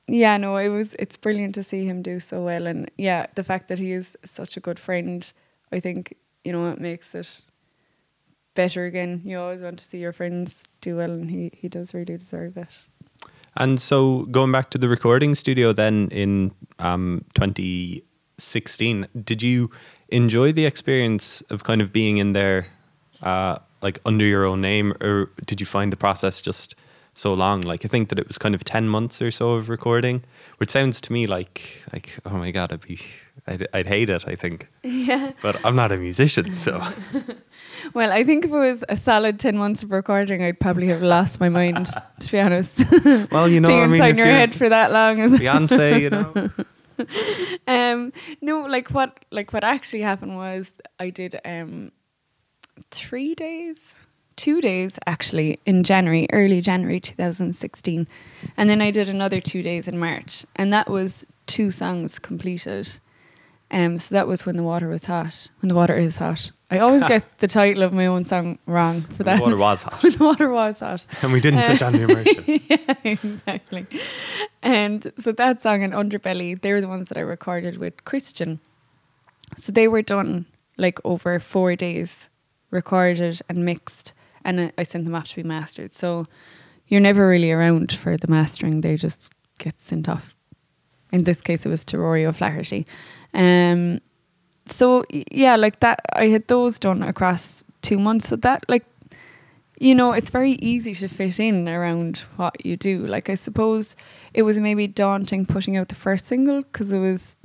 yeah, 0.06 0.36
no, 0.36 0.56
it 0.56 0.68
was. 0.68 0.94
It's 0.94 1.16
brilliant 1.16 1.54
to 1.56 1.64
see 1.64 1.84
him 1.84 2.02
do 2.02 2.20
so 2.20 2.44
well, 2.44 2.68
and 2.68 2.88
yeah, 2.96 3.26
the 3.34 3.42
fact 3.42 3.66
that 3.68 3.80
he 3.80 3.90
is 3.90 4.16
such 4.24 4.56
a 4.56 4.60
good 4.60 4.78
friend, 4.78 5.32
I 5.72 5.80
think 5.80 6.14
you 6.44 6.52
know 6.52 6.70
it 6.70 6.80
makes 6.80 7.14
it 7.16 7.42
better 8.56 8.84
again. 8.84 9.22
You 9.24 9.38
always 9.38 9.62
want 9.62 9.78
to 9.78 9.84
see 9.84 9.98
your 9.98 10.12
friends 10.12 10.64
do 10.80 10.96
well, 10.96 11.10
and 11.10 11.30
he 11.30 11.52
he 11.54 11.68
does 11.68 11.94
really 11.94 12.16
deserve 12.16 12.56
it. 12.56 12.86
And 13.56 13.80
so 13.80 14.24
going 14.26 14.52
back 14.52 14.70
to 14.70 14.78
the 14.78 14.88
recording 14.88 15.34
studio 15.34 15.72
then 15.72 16.08
in 16.10 16.52
um, 16.78 17.24
2016, 17.34 19.06
did 19.24 19.42
you 19.42 19.70
enjoy 20.08 20.52
the 20.52 20.66
experience 20.66 21.40
of 21.48 21.64
kind 21.64 21.80
of 21.80 21.90
being 21.92 22.18
in 22.18 22.34
there 22.34 22.66
uh, 23.22 23.58
like 23.80 23.98
under 24.04 24.24
your 24.24 24.44
own 24.44 24.60
name 24.60 24.92
or 25.00 25.30
did 25.46 25.60
you 25.60 25.66
find 25.66 25.90
the 25.90 25.96
process 25.96 26.42
just 26.42 26.74
so 27.14 27.32
long? 27.32 27.62
Like 27.62 27.82
I 27.84 27.88
think 27.88 28.10
that 28.10 28.18
it 28.18 28.26
was 28.28 28.36
kind 28.36 28.54
of 28.54 28.62
10 28.62 28.88
months 28.88 29.22
or 29.22 29.30
so 29.30 29.52
of 29.52 29.70
recording, 29.70 30.22
which 30.58 30.70
sounds 30.70 31.00
to 31.02 31.12
me 31.12 31.26
like 31.26 31.82
like 31.94 32.18
oh 32.26 32.36
my 32.36 32.50
god, 32.50 32.72
I'd 32.72 32.82
be 32.82 33.00
I'd, 33.46 33.66
I'd 33.72 33.86
hate 33.86 34.10
it, 34.10 34.28
I 34.28 34.34
think. 34.34 34.68
Yeah. 34.82 35.32
But 35.40 35.64
I'm 35.64 35.76
not 35.76 35.92
a 35.92 35.96
musician, 35.96 36.54
so 36.54 36.82
Well, 37.94 38.12
I 38.12 38.24
think 38.24 38.44
if 38.44 38.50
it 38.50 38.54
was 38.54 38.84
a 38.88 38.96
solid 38.96 39.38
ten 39.38 39.56
months 39.56 39.82
of 39.82 39.90
recording, 39.90 40.42
I'd 40.42 40.60
probably 40.60 40.88
have 40.88 41.02
lost 41.02 41.40
my 41.40 41.48
mind. 41.48 41.86
to 42.20 42.32
be 42.32 42.40
honest, 42.40 42.84
well, 43.30 43.48
you 43.48 43.60
know, 43.60 43.68
being 43.68 43.82
I 43.82 43.86
mean, 43.86 43.94
inside 43.94 44.16
your 44.16 44.26
head 44.26 44.54
for 44.54 44.68
that 44.68 44.92
long 44.92 45.18
is 45.18 45.32
Beyonce, 45.32 46.00
you 46.00 46.10
know. 46.10 46.50
um 47.68 48.12
no 48.40 48.60
like 48.60 48.88
what 48.88 49.24
like 49.30 49.52
what 49.52 49.62
actually 49.62 50.00
happened 50.00 50.34
was 50.36 50.72
i 50.98 51.10
did 51.10 51.38
um 51.44 51.92
three 52.90 53.34
days 53.34 54.06
two 54.36 54.60
days 54.60 54.98
actually 55.06 55.58
in 55.66 55.82
january 55.82 56.26
early 56.32 56.60
january 56.60 57.00
2016 57.00 58.08
and 58.56 58.70
then 58.70 58.80
i 58.80 58.90
did 58.90 59.08
another 59.08 59.40
two 59.40 59.62
days 59.62 59.86
in 59.86 59.98
march 59.98 60.46
and 60.56 60.72
that 60.72 60.88
was 60.88 61.26
two 61.46 61.70
songs 61.70 62.18
completed 62.18 62.98
um 63.70 63.98
so 63.98 64.14
that 64.14 64.28
was 64.28 64.46
when 64.46 64.56
the 64.56 64.62
water 64.62 64.88
was 64.88 65.04
hot 65.06 65.48
when 65.60 65.68
the 65.68 65.74
water 65.74 65.94
is 65.94 66.16
hot 66.18 66.50
i 66.70 66.78
always 66.78 67.02
get 67.08 67.38
the 67.38 67.48
title 67.48 67.82
of 67.82 67.92
my 67.92 68.06
own 68.06 68.24
song 68.24 68.58
wrong 68.66 69.00
for 69.02 69.22
that 69.24 69.36
The 69.36 69.42
water 69.42 69.56
was 69.56 69.82
hot. 69.84 70.02
when 70.02 70.12
the 70.12 70.24
water 70.24 70.50
was 70.52 70.80
hot 70.80 71.04
And 71.22 71.32
we 71.32 71.40
didn't 71.40 71.62
switch 71.62 71.82
on 71.82 71.92
the 71.92 72.02
immersion. 72.02 72.44
yeah, 72.68 72.94
exactly. 73.04 73.86
And 74.62 75.06
so 75.18 75.32
that 75.32 75.60
song 75.62 75.82
and 75.82 75.92
Underbelly, 75.92 76.60
they 76.60 76.72
were 76.72 76.80
the 76.80 76.88
ones 76.88 77.08
that 77.08 77.18
I 77.18 77.22
recorded 77.22 77.78
with 77.78 78.04
Christian. 78.04 78.58
So 79.56 79.70
they 79.72 79.86
were 79.88 80.02
done 80.02 80.46
like 80.76 80.98
over 81.04 81.38
four 81.40 81.76
days, 81.76 82.28
recorded 82.70 83.40
and 83.48 83.64
mixed, 83.64 84.12
and 84.44 84.60
I- 84.60 84.72
I 84.78 84.82
sent 84.84 85.04
them 85.04 85.14
off 85.14 85.28
to 85.28 85.36
be 85.36 85.42
mastered. 85.42 85.92
So 85.92 86.26
you're 86.88 87.00
never 87.00 87.28
really 87.28 87.50
around 87.52 87.92
for 87.92 88.16
the 88.16 88.28
mastering; 88.28 88.80
they 88.80 88.96
just 88.96 89.32
get 89.58 89.80
sent 89.80 90.08
off. 90.08 90.34
In 91.12 91.24
this 91.24 91.40
case, 91.40 91.64
it 91.64 91.68
was 91.70 91.84
to 91.86 91.98
Rory 91.98 92.26
O'Flaherty. 92.26 92.84
Um, 93.36 94.00
so 94.66 95.04
yeah, 95.30 95.54
like 95.54 95.80
that, 95.80 96.00
I 96.14 96.26
had 96.26 96.48
those 96.48 96.78
done 96.78 97.02
across 97.02 97.62
two 97.82 97.98
months. 97.98 98.28
So 98.28 98.36
that 98.36 98.64
like 98.68 98.84
you 99.78 99.94
know, 99.94 100.12
it's 100.12 100.30
very 100.30 100.52
easy 100.52 100.94
to 100.94 101.08
fit 101.08 101.38
in 101.38 101.68
around 101.68 102.18
what 102.36 102.64
you 102.64 102.76
do. 102.76 103.06
Like, 103.06 103.28
I 103.28 103.34
suppose 103.34 103.94
it 104.32 104.42
was 104.42 104.58
maybe 104.58 104.86
daunting 104.86 105.44
putting 105.44 105.76
out 105.76 105.88
the 105.88 105.94
first 105.94 106.26
single 106.26 106.62
because 106.62 106.92
it 106.92 106.98
was, 106.98 107.36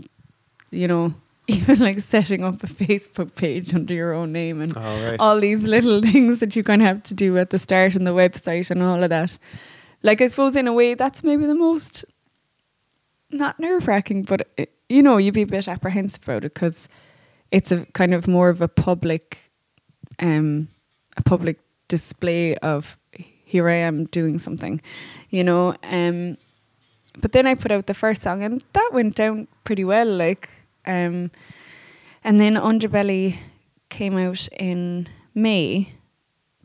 you 0.70 0.88
know, 0.88 1.14
even 1.48 1.80
like 1.80 2.00
setting 2.00 2.44
up 2.44 2.64
a 2.64 2.68
Facebook 2.68 3.36
page 3.36 3.74
under 3.74 3.94
your 3.94 4.14
own 4.14 4.32
name 4.32 4.62
and 4.62 4.78
All 4.78 5.04
right. 5.04 5.20
all 5.20 5.40
these 5.40 5.64
little 5.64 6.02
things 6.12 6.40
that 6.40 6.56
you 6.56 6.64
kind 6.64 6.82
of 6.82 6.88
have 6.88 7.04
to 7.04 7.14
do 7.14 7.38
at 7.38 7.50
the 7.50 7.60
start 7.60 7.96
and 7.96 8.08
the 8.08 8.12
website 8.12 8.72
and 8.72 8.82
all 8.82 9.04
of 9.04 9.10
that. 9.10 9.38
Like, 10.02 10.22
I 10.22 10.28
suppose 10.28 10.56
in 10.56 10.68
a 10.68 10.74
way, 10.74 10.94
that's 10.94 11.24
maybe 11.24 11.46
the 11.46 11.56
most 11.56 12.06
not 13.32 13.60
nerve 13.60 13.88
wracking, 13.88 14.24
but 14.24 14.48
it, 14.58 14.74
you 14.90 15.02
know, 15.02 15.18
you'd 15.18 15.34
be 15.34 15.44
a 15.44 15.48
bit 15.48 15.68
apprehensive 15.68 16.24
about 16.24 16.46
it 16.46 16.54
because 16.54 16.88
it's 17.52 17.72
a 17.72 17.86
kind 17.94 18.14
of 18.14 18.28
more 18.28 18.50
of 18.50 18.62
a 18.62 18.68
public, 18.68 19.52
um, 20.20 20.68
a 21.18 21.24
public 21.24 21.60
display 21.88 22.56
of 22.58 22.98
here 23.52 23.68
I 23.68 23.76
am 23.76 24.06
doing 24.06 24.40
something, 24.40 24.82
you 25.30 25.44
know. 25.44 25.76
Um, 25.84 26.38
but 27.20 27.34
then 27.34 27.46
I 27.46 27.56
put 27.56 27.72
out 27.72 27.88
the 27.88 27.94
first 27.94 28.22
song 28.22 28.44
and 28.44 28.64
that 28.74 28.90
went 28.94 29.16
down 29.16 29.48
pretty 29.64 29.84
well, 29.84 30.08
like, 30.08 30.50
um, 30.86 31.32
and 32.24 32.40
then 32.40 32.56
Underbelly 32.56 33.38
came 33.90 34.18
out 34.18 34.48
in 34.54 35.10
May, 35.36 35.90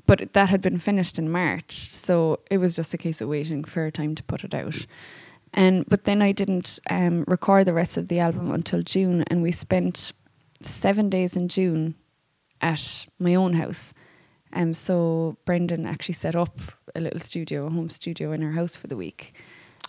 but 0.06 0.32
that 0.32 0.48
had 0.48 0.60
been 0.60 0.78
finished 0.78 1.18
in 1.18 1.30
March, 1.30 1.92
so 1.92 2.38
it 2.50 2.58
was 2.58 2.76
just 2.76 2.94
a 2.94 2.98
case 2.98 3.20
of 3.20 3.28
waiting 3.28 3.64
for 3.64 3.86
a 3.86 3.90
time 3.90 4.14
to 4.14 4.22
put 4.22 4.44
it 4.44 4.54
out. 4.54 4.86
And 5.56 5.86
but 5.88 6.04
then 6.04 6.20
I 6.20 6.32
didn't 6.32 6.78
um, 6.90 7.24
record 7.26 7.64
the 7.64 7.72
rest 7.72 7.96
of 7.96 8.08
the 8.08 8.20
album 8.20 8.50
until 8.52 8.82
June, 8.82 9.24
and 9.28 9.42
we 9.42 9.52
spent 9.52 10.12
seven 10.60 11.08
days 11.08 11.34
in 11.34 11.48
June 11.48 11.94
at 12.60 13.06
my 13.18 13.34
own 13.34 13.54
house. 13.54 13.94
Um, 14.52 14.74
so 14.74 15.36
Brendan 15.44 15.86
actually 15.86 16.14
set 16.14 16.36
up 16.36 16.60
a 16.94 17.00
little 17.00 17.20
studio, 17.20 17.66
a 17.66 17.70
home 17.70 17.88
studio 17.88 18.32
in 18.32 18.42
her 18.42 18.52
house 18.52 18.76
for 18.76 18.86
the 18.86 18.96
week. 18.96 19.34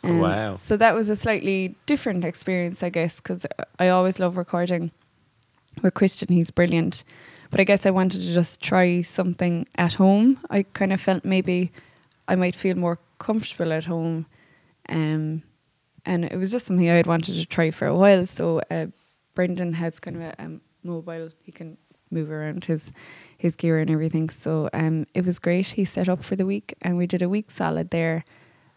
Um, 0.03 0.19
Wow. 0.19 0.55
So 0.55 0.77
that 0.77 0.95
was 0.95 1.09
a 1.09 1.15
slightly 1.15 1.75
different 1.85 2.23
experience, 2.23 2.81
I 2.81 2.89
guess, 2.89 3.17
because 3.17 3.45
I 3.79 3.89
always 3.89 4.19
love 4.19 4.37
recording 4.37 4.91
with 5.81 5.93
Christian. 5.93 6.29
He's 6.29 6.51
brilliant. 6.51 7.03
But 7.49 7.59
I 7.61 7.63
guess 7.63 7.85
I 7.85 7.91
wanted 7.91 8.21
to 8.21 8.33
just 8.33 8.61
try 8.61 9.01
something 9.01 9.67
at 9.75 9.93
home. 9.93 10.39
I 10.49 10.63
kind 10.63 10.91
of 10.91 10.99
felt 10.99 11.23
maybe 11.23 11.71
I 12.27 12.35
might 12.35 12.55
feel 12.55 12.75
more 12.75 12.99
comfortable 13.19 13.71
at 13.71 13.85
home. 13.85 14.25
Um, 14.89 15.43
and 16.07 16.23
it 16.25 16.37
was 16.37 16.51
just 16.51 16.65
something 16.65 16.89
I 16.89 16.95
had 16.95 17.05
wanted 17.05 17.35
to 17.35 17.45
try 17.45 17.69
for 17.69 17.85
a 17.85 17.95
while. 17.95 18.25
So 18.25 18.61
uh, 18.71 18.87
Brendan 19.35 19.73
has 19.73 19.99
kind 19.99 20.15
of 20.15 20.21
a 20.23 20.41
um, 20.41 20.61
mobile, 20.83 21.29
he 21.43 21.51
can 21.51 21.77
move 22.09 22.31
around 22.31 22.63
his 22.65 22.93
his 23.37 23.55
gear 23.55 23.79
and 23.79 23.91
everything. 23.91 24.29
So 24.29 24.69
um, 24.73 25.05
it 25.13 25.25
was 25.25 25.37
great. 25.37 25.67
He 25.67 25.85
set 25.85 26.09
up 26.09 26.23
for 26.23 26.35
the 26.35 26.45
week, 26.45 26.73
and 26.81 26.97
we 26.97 27.05
did 27.05 27.21
a 27.21 27.29
week 27.29 27.51
solid 27.51 27.91
there, 27.91 28.23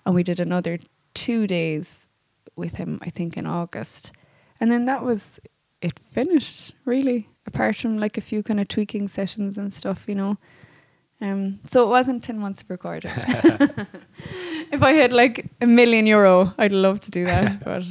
and 0.05 0.15
we 0.15 0.23
did 0.23 0.41
another 0.41 0.79
two 1.15 1.47
days 1.47 2.11
with 2.57 2.77
him. 2.77 2.99
I 3.01 3.11
think 3.11 3.37
in 3.37 3.47
August, 3.47 4.13
and 4.59 4.71
then 4.71 4.85
that 4.87 5.03
was 5.03 5.41
it. 5.81 5.99
Finished 6.13 6.75
really, 6.85 7.29
apart 7.47 7.77
from 7.77 7.99
like 7.99 8.19
a 8.19 8.21
few 8.21 8.43
kind 8.43 8.61
of 8.61 8.67
tweaking 8.67 9.07
sessions 9.09 9.57
and 9.57 9.73
stuff, 9.73 10.07
you 10.09 10.17
know. 10.17 10.37
Um, 11.21 11.61
so 11.67 11.85
it 11.85 11.89
wasn't 11.91 12.25
ten 12.25 12.39
months 12.39 12.63
of 12.63 12.71
recording. 12.71 13.11
if 14.73 14.83
I 14.83 14.93
had 14.93 15.13
like 15.13 15.51
a 15.61 15.67
million 15.67 16.07
euro, 16.07 16.55
I'd 16.59 16.73
love 16.73 17.01
to 17.01 17.11
do 17.11 17.25
that. 17.25 17.61
But 17.65 17.85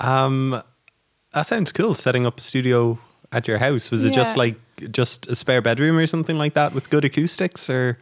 Um, 0.00 0.62
that 1.32 1.46
sounds 1.46 1.72
cool. 1.72 1.94
Setting 1.94 2.26
up 2.26 2.38
a 2.38 2.42
studio 2.42 2.98
at 3.32 3.46
your 3.46 3.58
house 3.58 3.90
was 3.90 4.04
it 4.04 4.12
just 4.12 4.36
like 4.36 4.56
just 4.90 5.28
a 5.28 5.36
spare 5.36 5.62
bedroom 5.62 5.96
or 5.96 6.06
something 6.06 6.36
like 6.36 6.54
that 6.54 6.74
with 6.74 6.90
good 6.90 7.04
acoustics 7.04 7.70
or 7.70 7.98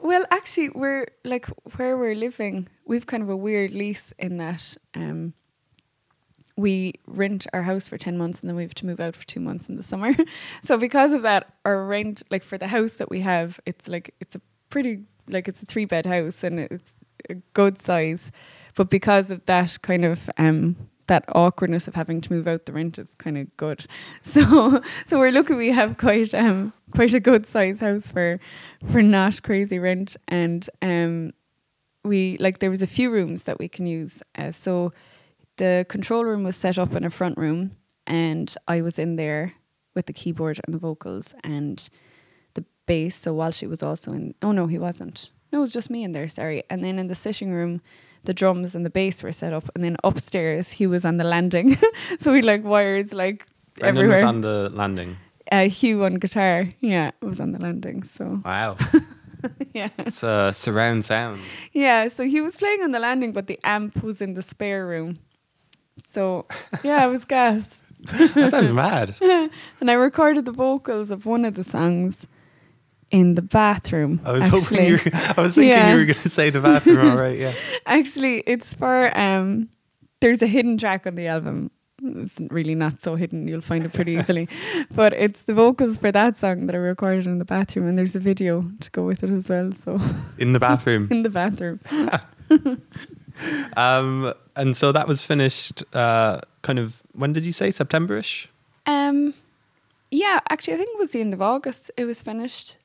Well, 0.00 0.24
actually, 0.30 0.70
we're 0.70 1.06
like 1.24 1.46
where 1.76 1.96
we're 1.96 2.16
living. 2.16 2.68
We've 2.86 3.06
kind 3.06 3.22
of 3.22 3.28
a 3.28 3.36
weird 3.36 3.72
lease 3.72 4.12
in 4.18 4.38
that 4.38 4.76
um, 4.94 5.34
we 6.56 6.94
rent 7.06 7.46
our 7.52 7.62
house 7.62 7.88
for 7.88 7.98
ten 7.98 8.16
months 8.16 8.40
and 8.40 8.48
then 8.48 8.56
we 8.56 8.62
have 8.62 8.74
to 8.74 8.86
move 8.86 9.00
out 9.00 9.16
for 9.16 9.26
two 9.26 9.40
months 9.40 9.68
in 9.68 9.76
the 9.76 9.82
summer. 9.82 10.14
so 10.62 10.78
because 10.78 11.12
of 11.12 11.22
that, 11.22 11.52
our 11.64 11.84
rent, 11.84 12.22
like 12.30 12.42
for 12.42 12.58
the 12.58 12.68
house 12.68 12.94
that 12.94 13.10
we 13.10 13.20
have, 13.20 13.60
it's 13.66 13.88
like 13.88 14.14
it's 14.20 14.34
a 14.34 14.40
pretty 14.70 15.04
like 15.28 15.48
it's 15.48 15.62
a 15.62 15.66
three 15.66 15.84
bed 15.84 16.06
house 16.06 16.44
and 16.44 16.60
it's 16.60 16.92
a 17.28 17.34
good 17.54 17.80
size. 17.80 18.30
But 18.76 18.90
because 18.90 19.30
of 19.30 19.44
that 19.46 19.80
kind 19.82 20.04
of 20.04 20.28
um, 20.36 20.76
that 21.06 21.24
awkwardness 21.34 21.86
of 21.86 21.94
having 21.94 22.20
to 22.20 22.32
move 22.32 22.48
out, 22.48 22.66
the 22.66 22.72
rent 22.72 22.98
is 22.98 23.08
kind 23.18 23.38
of 23.38 23.56
good. 23.56 23.86
So 24.22 24.80
so 25.06 25.18
we're 25.18 25.32
lucky 25.32 25.54
we 25.54 25.70
have 25.70 25.98
quite 25.98 26.34
um 26.34 26.72
quite 26.94 27.14
a 27.14 27.20
good 27.20 27.46
size 27.46 27.80
house 27.80 28.10
for 28.10 28.40
for 28.90 29.02
not 29.02 29.42
crazy 29.42 29.78
rent 29.78 30.16
and 30.28 30.68
um 30.82 31.32
we 32.04 32.36
like 32.38 32.58
there 32.58 32.70
was 32.70 32.82
a 32.82 32.86
few 32.86 33.10
rooms 33.10 33.44
that 33.44 33.58
we 33.58 33.68
can 33.68 33.86
use. 33.86 34.22
Uh, 34.36 34.50
so 34.50 34.92
the 35.56 35.86
control 35.88 36.24
room 36.24 36.42
was 36.44 36.56
set 36.56 36.78
up 36.78 36.94
in 36.94 37.04
a 37.04 37.10
front 37.10 37.38
room 37.38 37.72
and 38.06 38.54
I 38.68 38.82
was 38.82 38.98
in 38.98 39.16
there 39.16 39.54
with 39.94 40.06
the 40.06 40.12
keyboard 40.12 40.60
and 40.64 40.74
the 40.74 40.78
vocals 40.78 41.34
and 41.44 41.88
the 42.54 42.64
bass. 42.86 43.14
So 43.16 43.34
Walshy 43.34 43.68
was 43.68 43.82
also 43.82 44.12
in 44.12 44.34
oh 44.42 44.52
no, 44.52 44.66
he 44.66 44.78
wasn't. 44.78 45.30
No, 45.52 45.58
it 45.58 45.62
was 45.62 45.72
just 45.72 45.90
me 45.90 46.02
in 46.02 46.12
there, 46.12 46.26
sorry. 46.28 46.64
And 46.68 46.82
then 46.82 46.98
in 46.98 47.06
the 47.08 47.14
sitting 47.14 47.52
room 47.52 47.80
the 48.24 48.34
drums 48.34 48.74
and 48.74 48.86
the 48.86 48.90
bass 48.90 49.22
were 49.22 49.32
set 49.32 49.52
up 49.52 49.68
and 49.74 49.84
then 49.84 49.96
upstairs 50.02 50.72
he 50.72 50.86
was 50.86 51.04
on 51.04 51.18
the 51.18 51.24
landing. 51.24 51.76
so 52.18 52.32
we 52.32 52.40
like 52.42 52.64
wires 52.64 53.12
like 53.12 53.46
Brendan 53.78 53.96
everywhere. 53.98 54.16
was 54.24 54.34
on 54.34 54.40
the 54.40 54.70
landing. 54.72 55.16
uh, 55.52 55.68
Hugh 55.68 56.04
on 56.04 56.14
guitar, 56.14 56.68
yeah, 56.80 57.10
was 57.20 57.38
on 57.40 57.52
the 57.52 57.58
landing. 57.60 58.02
So 58.02 58.40
Wow. 58.44 58.76
yeah, 59.74 59.90
it's 59.98 60.22
a 60.22 60.52
surround 60.54 61.04
sound. 61.04 61.38
yeah. 61.72 62.08
So 62.08 62.24
he 62.24 62.40
was 62.40 62.56
playing 62.56 62.82
on 62.82 62.92
the 62.92 62.98
landing, 62.98 63.32
but 63.32 63.46
the 63.46 63.60
amp 63.62 64.02
was 64.02 64.20
in 64.22 64.32
the 64.34 64.42
spare 64.42 64.86
room. 64.86 65.16
So 65.96 66.46
yeah, 66.82 67.06
it 67.06 67.10
was 67.10 67.24
gas. 67.24 67.80
That 68.34 68.50
sounds 68.50 68.72
mad. 68.72 69.14
And 69.80 69.90
I 69.90 69.94
recorded 69.94 70.44
the 70.44 70.52
vocals 70.52 71.10
of 71.10 71.24
one 71.26 71.44
of 71.44 71.54
the 71.54 71.64
songs 71.64 72.26
in 73.10 73.34
the 73.34 73.42
bathroom. 73.42 74.20
I 74.24 74.32
was 74.32 74.44
actually. 74.44 74.60
hoping 74.60 74.84
you 74.86 74.92
were, 75.04 75.34
I 75.36 75.40
was 75.40 75.54
thinking 75.54 75.70
Yeah. 75.72 75.92
you 75.92 75.98
were 75.98 76.04
going 76.04 76.20
to 76.22 76.28
say 76.28 76.50
the 76.50 76.60
bathroom 76.60 77.10
all 77.10 77.16
right, 77.16 77.38
yeah. 77.38 77.52
Actually, 77.86 78.42
it's 78.46 78.74
for 78.74 79.16
um. 79.18 79.68
There's 80.20 80.40
a 80.42 80.46
hidden 80.46 80.78
track 80.78 81.06
on 81.06 81.14
the 81.16 81.26
album. 81.28 81.70
It's 82.02 82.38
really 82.50 82.74
not 82.74 83.00
so 83.02 83.14
hidden. 83.14 83.46
You'll 83.48 83.60
find 83.60 83.84
it 83.84 83.92
pretty 83.92 84.12
easily, 84.12 84.48
but 84.94 85.12
it's 85.12 85.42
the 85.44 85.54
vocals 85.54 85.96
for 85.98 86.10
that 86.12 86.38
song 86.38 86.66
that 86.66 86.74
I 86.74 86.78
recorded 86.78 87.26
in 87.26 87.38
the 87.38 87.44
bathroom, 87.44 87.88
and 87.88 87.98
there's 87.98 88.16
a 88.16 88.20
video 88.20 88.64
to 88.80 88.90
go 88.90 89.02
with 89.04 89.22
it 89.22 89.30
as 89.30 89.48
well. 89.50 89.70
So 89.72 89.98
In 90.38 90.52
the 90.54 90.58
bathroom. 90.60 91.08
in 91.10 91.22
the 91.22 91.30
bathroom. 91.30 91.78
Um, 93.76 94.32
and 94.54 94.76
so 94.76 94.92
that 94.92 95.08
was 95.08 95.26
finished 95.26 95.82
uh, 95.92 96.40
kind 96.62 96.78
of 96.78 97.02
when 97.12 97.32
did 97.32 97.44
you 97.44 97.50
say 97.52 97.68
Septemberish? 97.68 98.46
Um, 98.86 99.34
yeah, 100.10 100.40
actually, 100.48 100.74
I 100.74 100.76
think 100.76 100.90
it 100.94 100.98
was 100.98 101.10
the 101.10 101.20
end 101.20 101.34
of 101.34 101.42
August. 101.42 101.90
It 101.96 102.04
was 102.04 102.22
finished. 102.22 102.76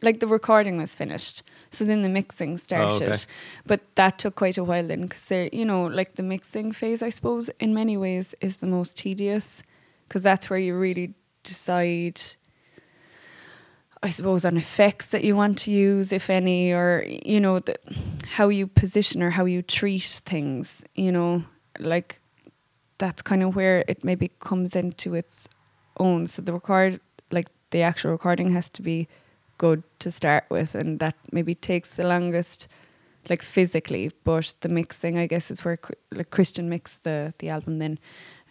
Like 0.00 0.20
the 0.20 0.26
recording 0.28 0.78
was 0.78 0.94
finished, 0.94 1.42
so 1.70 1.84
then 1.84 2.02
the 2.02 2.08
mixing 2.08 2.56
started. 2.56 3.08
okay. 3.08 3.18
But 3.66 3.80
that 3.96 4.18
took 4.18 4.36
quite 4.36 4.56
a 4.56 4.62
while 4.64 4.86
then, 4.86 5.02
because 5.02 5.50
you 5.52 5.64
know, 5.64 5.86
like 5.86 6.14
the 6.14 6.22
mixing 6.22 6.70
phase, 6.72 7.02
I 7.02 7.10
suppose, 7.10 7.50
in 7.58 7.74
many 7.74 7.96
ways, 7.96 8.34
is 8.40 8.58
the 8.58 8.66
most 8.66 8.96
tedious, 8.96 9.62
because 10.06 10.22
that's 10.22 10.48
where 10.48 10.58
you 10.58 10.76
really 10.76 11.14
decide. 11.42 12.20
I 14.02 14.10
suppose 14.10 14.44
on 14.44 14.56
effects 14.56 15.06
that 15.08 15.24
you 15.24 15.34
want 15.34 15.58
to 15.60 15.72
use, 15.72 16.12
if 16.12 16.30
any, 16.30 16.72
or 16.72 17.04
you 17.06 17.40
know, 17.40 17.58
the, 17.58 17.76
how 18.26 18.48
you 18.48 18.66
position 18.66 19.22
or 19.22 19.30
how 19.30 19.44
you 19.44 19.62
treat 19.62 20.22
things. 20.24 20.84
You 20.94 21.10
know, 21.10 21.44
like 21.78 22.20
that's 22.98 23.22
kind 23.22 23.42
of 23.42 23.56
where 23.56 23.84
it 23.88 24.04
maybe 24.04 24.30
comes 24.38 24.76
into 24.76 25.14
its 25.14 25.48
own. 25.98 26.26
So 26.26 26.42
the 26.42 26.52
record, 26.52 27.00
like 27.32 27.48
the 27.70 27.82
actual 27.82 28.12
recording, 28.12 28.50
has 28.50 28.68
to 28.70 28.82
be 28.82 29.08
good 29.58 29.82
to 29.98 30.10
start 30.10 30.44
with, 30.48 30.76
and 30.76 31.00
that 31.00 31.16
maybe 31.32 31.54
takes 31.56 31.96
the 31.96 32.06
longest, 32.06 32.68
like 33.28 33.42
physically. 33.42 34.12
But 34.22 34.54
the 34.60 34.68
mixing, 34.68 35.18
I 35.18 35.26
guess, 35.26 35.50
is 35.50 35.64
where 35.64 35.78
like 36.12 36.30
Christian 36.30 36.68
mixed 36.68 37.02
the 37.02 37.34
the 37.38 37.48
album. 37.48 37.78
Then, 37.78 37.98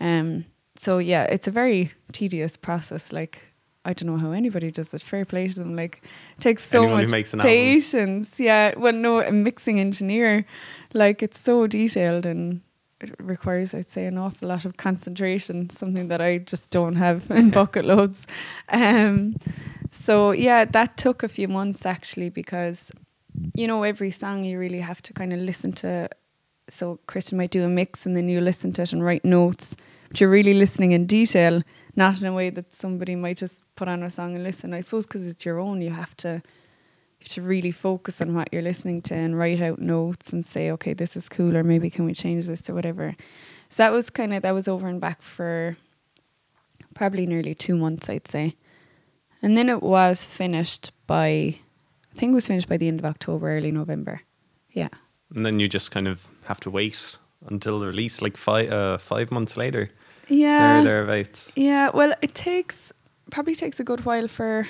um, 0.01 0.45
so 0.75 0.97
yeah, 0.97 1.23
it's 1.23 1.47
a 1.47 1.51
very 1.51 1.91
tedious 2.11 2.57
process. 2.57 3.13
Like 3.13 3.46
I 3.87 3.93
don't 3.93 4.09
know 4.09 4.17
how 4.17 4.31
anybody 4.31 4.69
does 4.69 4.93
it. 4.93 5.01
Fair 5.01 5.23
play 5.25 5.47
to 5.47 5.55
them. 5.55 5.75
Like 5.75 6.01
it 6.37 6.41
takes 6.41 6.63
so 6.69 6.83
Anyone 6.83 7.09
much 7.09 7.33
an 7.33 7.39
album. 7.39 7.49
patience. 7.51 8.39
Yeah, 8.39 8.73
well, 8.77 8.93
no, 8.93 9.21
a 9.21 9.31
mixing 9.31 9.79
engineer, 9.79 10.45
like 10.93 11.23
it's 11.23 11.39
so 11.39 11.67
detailed 11.67 12.25
and 12.25 12.61
it 12.99 13.13
requires, 13.19 13.73
I'd 13.73 13.89
say, 13.89 14.05
an 14.05 14.17
awful 14.17 14.49
lot 14.49 14.65
of 14.65 14.75
concentration. 14.77 15.69
Something 15.69 16.09
that 16.09 16.19
I 16.19 16.39
just 16.39 16.69
don't 16.69 16.95
have 16.95 17.31
in 17.39 17.49
bucket 17.49 17.85
loads. 17.85 18.27
Um, 18.69 19.35
so 19.91 20.31
yeah, 20.31 20.65
that 20.65 20.97
took 20.97 21.23
a 21.23 21.29
few 21.29 21.47
months 21.47 21.85
actually 21.85 22.29
because, 22.29 22.91
you 23.55 23.67
know, 23.67 23.83
every 23.83 24.11
song 24.11 24.43
you 24.43 24.59
really 24.59 24.81
have 24.81 25.01
to 25.03 25.13
kind 25.13 25.31
of 25.31 25.39
listen 25.39 25.71
to. 25.73 26.09
So 26.69 26.99
Christian 27.07 27.37
might 27.37 27.51
do 27.51 27.63
a 27.63 27.69
mix 27.69 28.05
and 28.05 28.17
then 28.17 28.27
you 28.27 28.41
listen 28.41 28.73
to 28.73 28.81
it 28.81 28.91
and 28.91 29.01
write 29.01 29.23
notes, 29.23 29.77
but 30.09 30.19
you're 30.19 30.29
really 30.29 30.53
listening 30.55 30.91
in 30.91 31.05
detail, 31.05 31.63
not 31.97 32.21
in 32.21 32.27
a 32.27 32.33
way 32.33 32.51
that 32.51 32.73
somebody 32.73 33.15
might 33.15 33.37
just 33.37 33.63
put 33.75 33.87
on 33.87 34.03
a 34.03 34.09
song 34.09 34.35
and 34.35 34.43
listen. 34.43 34.73
I 34.73 34.81
suppose 34.81 35.07
because 35.07 35.27
it's 35.27 35.43
your 35.43 35.59
own, 35.59 35.81
you 35.81 35.89
have 35.89 36.15
to 36.17 36.29
you 36.29 37.23
have 37.23 37.29
to 37.29 37.41
really 37.41 37.71
focus 37.71 38.21
on 38.21 38.35
what 38.35 38.49
you're 38.51 38.61
listening 38.61 39.01
to 39.01 39.15
and 39.15 39.37
write 39.37 39.59
out 39.59 39.79
notes 39.79 40.31
and 40.31 40.45
say, 40.45 40.69
okay, 40.71 40.93
this 40.93 41.17
is 41.17 41.27
cool, 41.27 41.57
or 41.57 41.63
maybe 41.63 41.89
can 41.89 42.05
we 42.05 42.13
change 42.13 42.45
this 42.45 42.69
or 42.69 42.75
whatever. 42.75 43.15
So 43.69 43.83
that 43.83 43.91
was 43.91 44.11
kind 44.11 44.33
of 44.33 44.43
that 44.43 44.53
was 44.53 44.67
over 44.67 44.87
and 44.87 45.01
back 45.01 45.23
for 45.23 45.75
probably 46.93 47.25
nearly 47.25 47.55
two 47.55 47.75
months, 47.75 48.09
I'd 48.09 48.27
say, 48.27 48.55
and 49.41 49.57
then 49.57 49.67
it 49.67 49.81
was 49.81 50.25
finished 50.25 50.91
by, 51.07 51.57
I 52.11 52.15
think 52.15 52.31
it 52.31 52.35
was 52.35 52.47
finished 52.47 52.69
by 52.69 52.77
the 52.77 52.87
end 52.87 52.99
of 52.99 53.05
October, 53.05 53.49
early 53.49 53.71
November. 53.71 54.21
Yeah. 54.71 54.89
And 55.33 55.45
then 55.45 55.59
you 55.59 55.67
just 55.67 55.91
kind 55.91 56.07
of 56.07 56.29
have 56.45 56.59
to 56.61 56.69
wait 56.69 57.17
until 57.47 57.79
the 57.79 57.87
release, 57.87 58.21
like 58.21 58.37
five 58.37 58.71
uh, 58.71 58.97
five 58.97 59.31
months 59.31 59.57
later. 59.57 59.89
Yeah. 60.27 60.81
There, 60.81 61.05
thereabouts. 61.05 61.53
Yeah, 61.55 61.89
well, 61.93 62.13
it 62.21 62.35
takes 62.35 62.91
probably 63.29 63.55
takes 63.55 63.79
a 63.79 63.83
good 63.83 64.05
while 64.05 64.27
for 64.27 64.67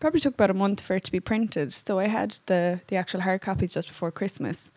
probably 0.00 0.20
took 0.20 0.34
about 0.34 0.50
a 0.50 0.54
month 0.54 0.80
for 0.80 0.96
it 0.96 1.04
to 1.04 1.12
be 1.12 1.20
printed. 1.20 1.72
So 1.72 1.98
I 1.98 2.06
had 2.06 2.36
the 2.46 2.80
the 2.88 2.96
actual 2.96 3.20
hard 3.20 3.40
copies 3.40 3.74
just 3.74 3.88
before 3.88 4.10
Christmas, 4.10 4.70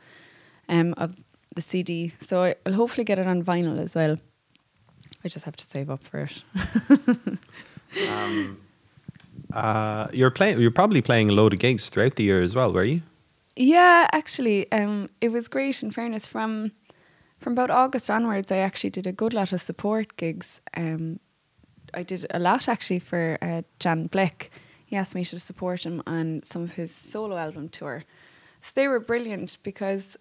um, 0.69 0.93
of 0.97 1.15
the 1.55 1.61
CD. 1.61 2.13
So 2.21 2.43
I, 2.43 2.55
I'll 2.65 2.73
hopefully 2.73 3.03
get 3.03 3.19
it 3.19 3.27
on 3.27 3.43
vinyl 3.43 3.79
as 3.79 3.95
well. 3.95 4.17
I 5.23 5.27
just 5.27 5.45
have 5.45 5.55
to 5.57 5.65
save 5.65 5.89
up 5.89 6.03
for 6.03 6.19
it. 6.19 6.43
Um, 8.09 8.57
uh, 9.53 10.07
you're 10.13 10.31
playing. 10.31 10.59
You're 10.59 10.71
probably 10.71 11.01
playing 11.01 11.29
a 11.29 11.33
load 11.33 11.53
of 11.53 11.59
gigs 11.59 11.89
throughout 11.89 12.15
the 12.15 12.23
year 12.23 12.41
as 12.41 12.55
well, 12.55 12.71
were 12.71 12.83
you? 12.83 13.01
Yeah, 13.55 14.07
actually, 14.13 14.71
um, 14.71 15.09
it 15.19 15.29
was 15.29 15.47
great. 15.47 15.83
In 15.83 15.91
fairness, 15.91 16.25
from 16.25 16.71
from 17.41 17.53
about 17.53 17.71
August 17.71 18.09
onwards, 18.09 18.51
I 18.51 18.57
actually 18.57 18.91
did 18.91 19.07
a 19.07 19.11
good 19.11 19.33
lot 19.33 19.51
of 19.51 19.59
support 19.61 20.15
gigs. 20.15 20.61
Um, 20.77 21.19
I 21.93 22.03
did 22.03 22.25
a 22.29 22.39
lot 22.39 22.69
actually 22.69 22.99
for 22.99 23.37
uh, 23.41 23.63
John 23.79 24.07
Blek. 24.07 24.49
He 24.85 24.95
asked 24.95 25.15
me 25.15 25.25
to 25.25 25.39
support 25.39 25.83
him 25.83 26.03
on 26.05 26.41
some 26.43 26.61
of 26.61 26.73
his 26.73 26.93
solo 26.93 27.35
album 27.35 27.69
tour. 27.69 28.03
So 28.61 28.73
they 28.75 28.87
were 28.87 28.99
brilliant 28.99 29.57
because, 29.63 30.17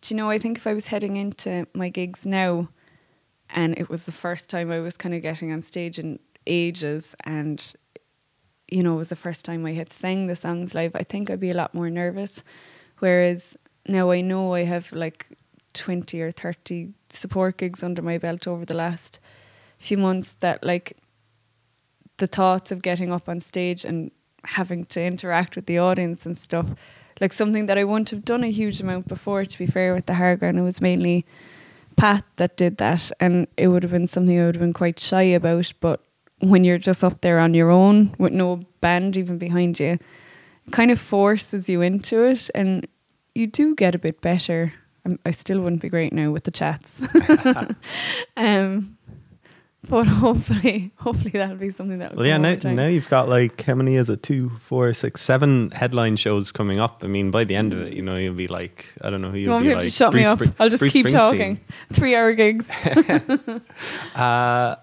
do 0.00 0.14
you 0.14 0.16
know, 0.16 0.30
I 0.30 0.38
think 0.38 0.58
if 0.58 0.68
I 0.68 0.74
was 0.74 0.86
heading 0.86 1.16
into 1.16 1.66
my 1.74 1.88
gigs 1.88 2.24
now, 2.24 2.68
and 3.50 3.76
it 3.76 3.88
was 3.88 4.06
the 4.06 4.12
first 4.12 4.48
time 4.48 4.70
I 4.70 4.78
was 4.78 4.96
kind 4.96 5.14
of 5.14 5.22
getting 5.22 5.52
on 5.52 5.62
stage 5.62 5.98
in 5.98 6.20
ages, 6.46 7.16
and 7.24 7.74
you 8.68 8.84
know, 8.84 8.94
it 8.94 8.98
was 8.98 9.08
the 9.08 9.16
first 9.16 9.44
time 9.44 9.66
I 9.66 9.72
had 9.72 9.92
sang 9.92 10.28
the 10.28 10.36
songs 10.36 10.74
live, 10.74 10.94
I 10.94 11.02
think 11.02 11.28
I'd 11.28 11.40
be 11.40 11.50
a 11.50 11.54
lot 11.54 11.74
more 11.74 11.90
nervous. 11.90 12.44
Whereas 13.00 13.56
now 13.88 14.10
I 14.10 14.20
know 14.20 14.54
I 14.54 14.62
have 14.62 14.92
like 14.92 15.28
20 15.76 16.20
or 16.20 16.30
30 16.30 16.94
support 17.10 17.58
gigs 17.58 17.82
under 17.82 18.02
my 18.02 18.18
belt 18.18 18.46
over 18.46 18.64
the 18.64 18.74
last 18.74 19.20
few 19.78 19.98
months 19.98 20.34
that 20.40 20.64
like 20.64 20.96
the 22.16 22.26
thoughts 22.26 22.72
of 22.72 22.82
getting 22.82 23.12
up 23.12 23.28
on 23.28 23.40
stage 23.40 23.84
and 23.84 24.10
having 24.44 24.84
to 24.86 25.02
interact 25.02 25.56
with 25.56 25.66
the 25.66 25.78
audience 25.78 26.24
and 26.24 26.38
stuff, 26.38 26.74
like 27.20 27.32
something 27.32 27.66
that 27.66 27.78
I 27.78 27.84
wouldn't 27.84 28.10
have 28.10 28.24
done 28.24 28.44
a 28.44 28.50
huge 28.50 28.80
amount 28.80 29.08
before. 29.08 29.44
To 29.44 29.58
be 29.58 29.66
fair, 29.66 29.94
with 29.94 30.06
the 30.06 30.14
hard 30.14 30.40
ground, 30.40 30.58
it 30.58 30.62
was 30.62 30.80
mainly 30.80 31.26
Pat 31.96 32.24
that 32.36 32.56
did 32.56 32.76
that, 32.78 33.10
and 33.20 33.46
it 33.56 33.68
would 33.68 33.82
have 33.82 33.92
been 33.92 34.06
something 34.06 34.38
I 34.38 34.46
would 34.46 34.54
have 34.54 34.60
been 34.60 34.72
quite 34.72 35.00
shy 35.00 35.22
about. 35.22 35.72
But 35.80 36.00
when 36.40 36.64
you're 36.64 36.78
just 36.78 37.02
up 37.02 37.20
there 37.20 37.38
on 37.38 37.54
your 37.54 37.70
own 37.70 38.14
with 38.18 38.32
no 38.32 38.60
band 38.80 39.16
even 39.16 39.38
behind 39.38 39.80
you, 39.80 39.98
kind 40.70 40.90
of 40.90 41.00
forces 41.00 41.68
you 41.68 41.80
into 41.80 42.22
it, 42.24 42.50
and 42.54 42.86
you 43.34 43.46
do 43.46 43.74
get 43.74 43.94
a 43.94 43.98
bit 43.98 44.20
better. 44.20 44.72
I'm, 45.06 45.18
I 45.24 45.30
still 45.30 45.60
wouldn't 45.60 45.82
be 45.82 45.88
great 45.88 46.12
now 46.12 46.32
with 46.32 46.44
the 46.44 46.50
chats. 46.50 47.00
um, 48.36 48.98
but 49.88 50.08
hopefully, 50.08 50.90
hopefully 50.96 51.30
that'll 51.30 51.56
be 51.56 51.70
something 51.70 52.00
that. 52.00 52.16
Well, 52.16 52.26
yeah. 52.26 52.38
Now, 52.38 52.56
now 52.64 52.86
you've 52.88 53.08
got 53.08 53.28
like 53.28 53.62
how 53.62 53.76
many 53.76 53.94
is 53.94 54.10
it? 54.10 54.24
Two, 54.24 54.50
four, 54.58 54.92
six, 54.94 55.22
seven 55.22 55.70
headline 55.70 56.16
shows 56.16 56.50
coming 56.50 56.80
up. 56.80 57.04
I 57.04 57.06
mean, 57.06 57.30
by 57.30 57.44
the 57.44 57.54
end 57.54 57.72
of 57.72 57.82
it, 57.82 57.92
you 57.92 58.02
know, 58.02 58.16
you'll 58.16 58.34
be 58.34 58.48
like, 58.48 58.86
I 59.00 59.10
don't 59.10 59.22
know, 59.22 59.30
who 59.30 59.36
you 59.36 59.44
you'll 59.44 59.54
won't 59.54 59.64
be, 59.64 59.74
like. 59.74 59.84
to 59.84 59.90
shut 59.90 60.10
Bruce 60.10 60.24
me 60.24 60.28
up. 60.28 60.38
Spr- 60.40 60.54
I'll 60.58 60.68
just 60.68 60.80
Bruce 60.80 60.92
keep 60.92 61.08
talking. 61.08 61.60
Three-hour 61.92 62.32
gigs. 62.32 62.68
Uh, 64.16 64.74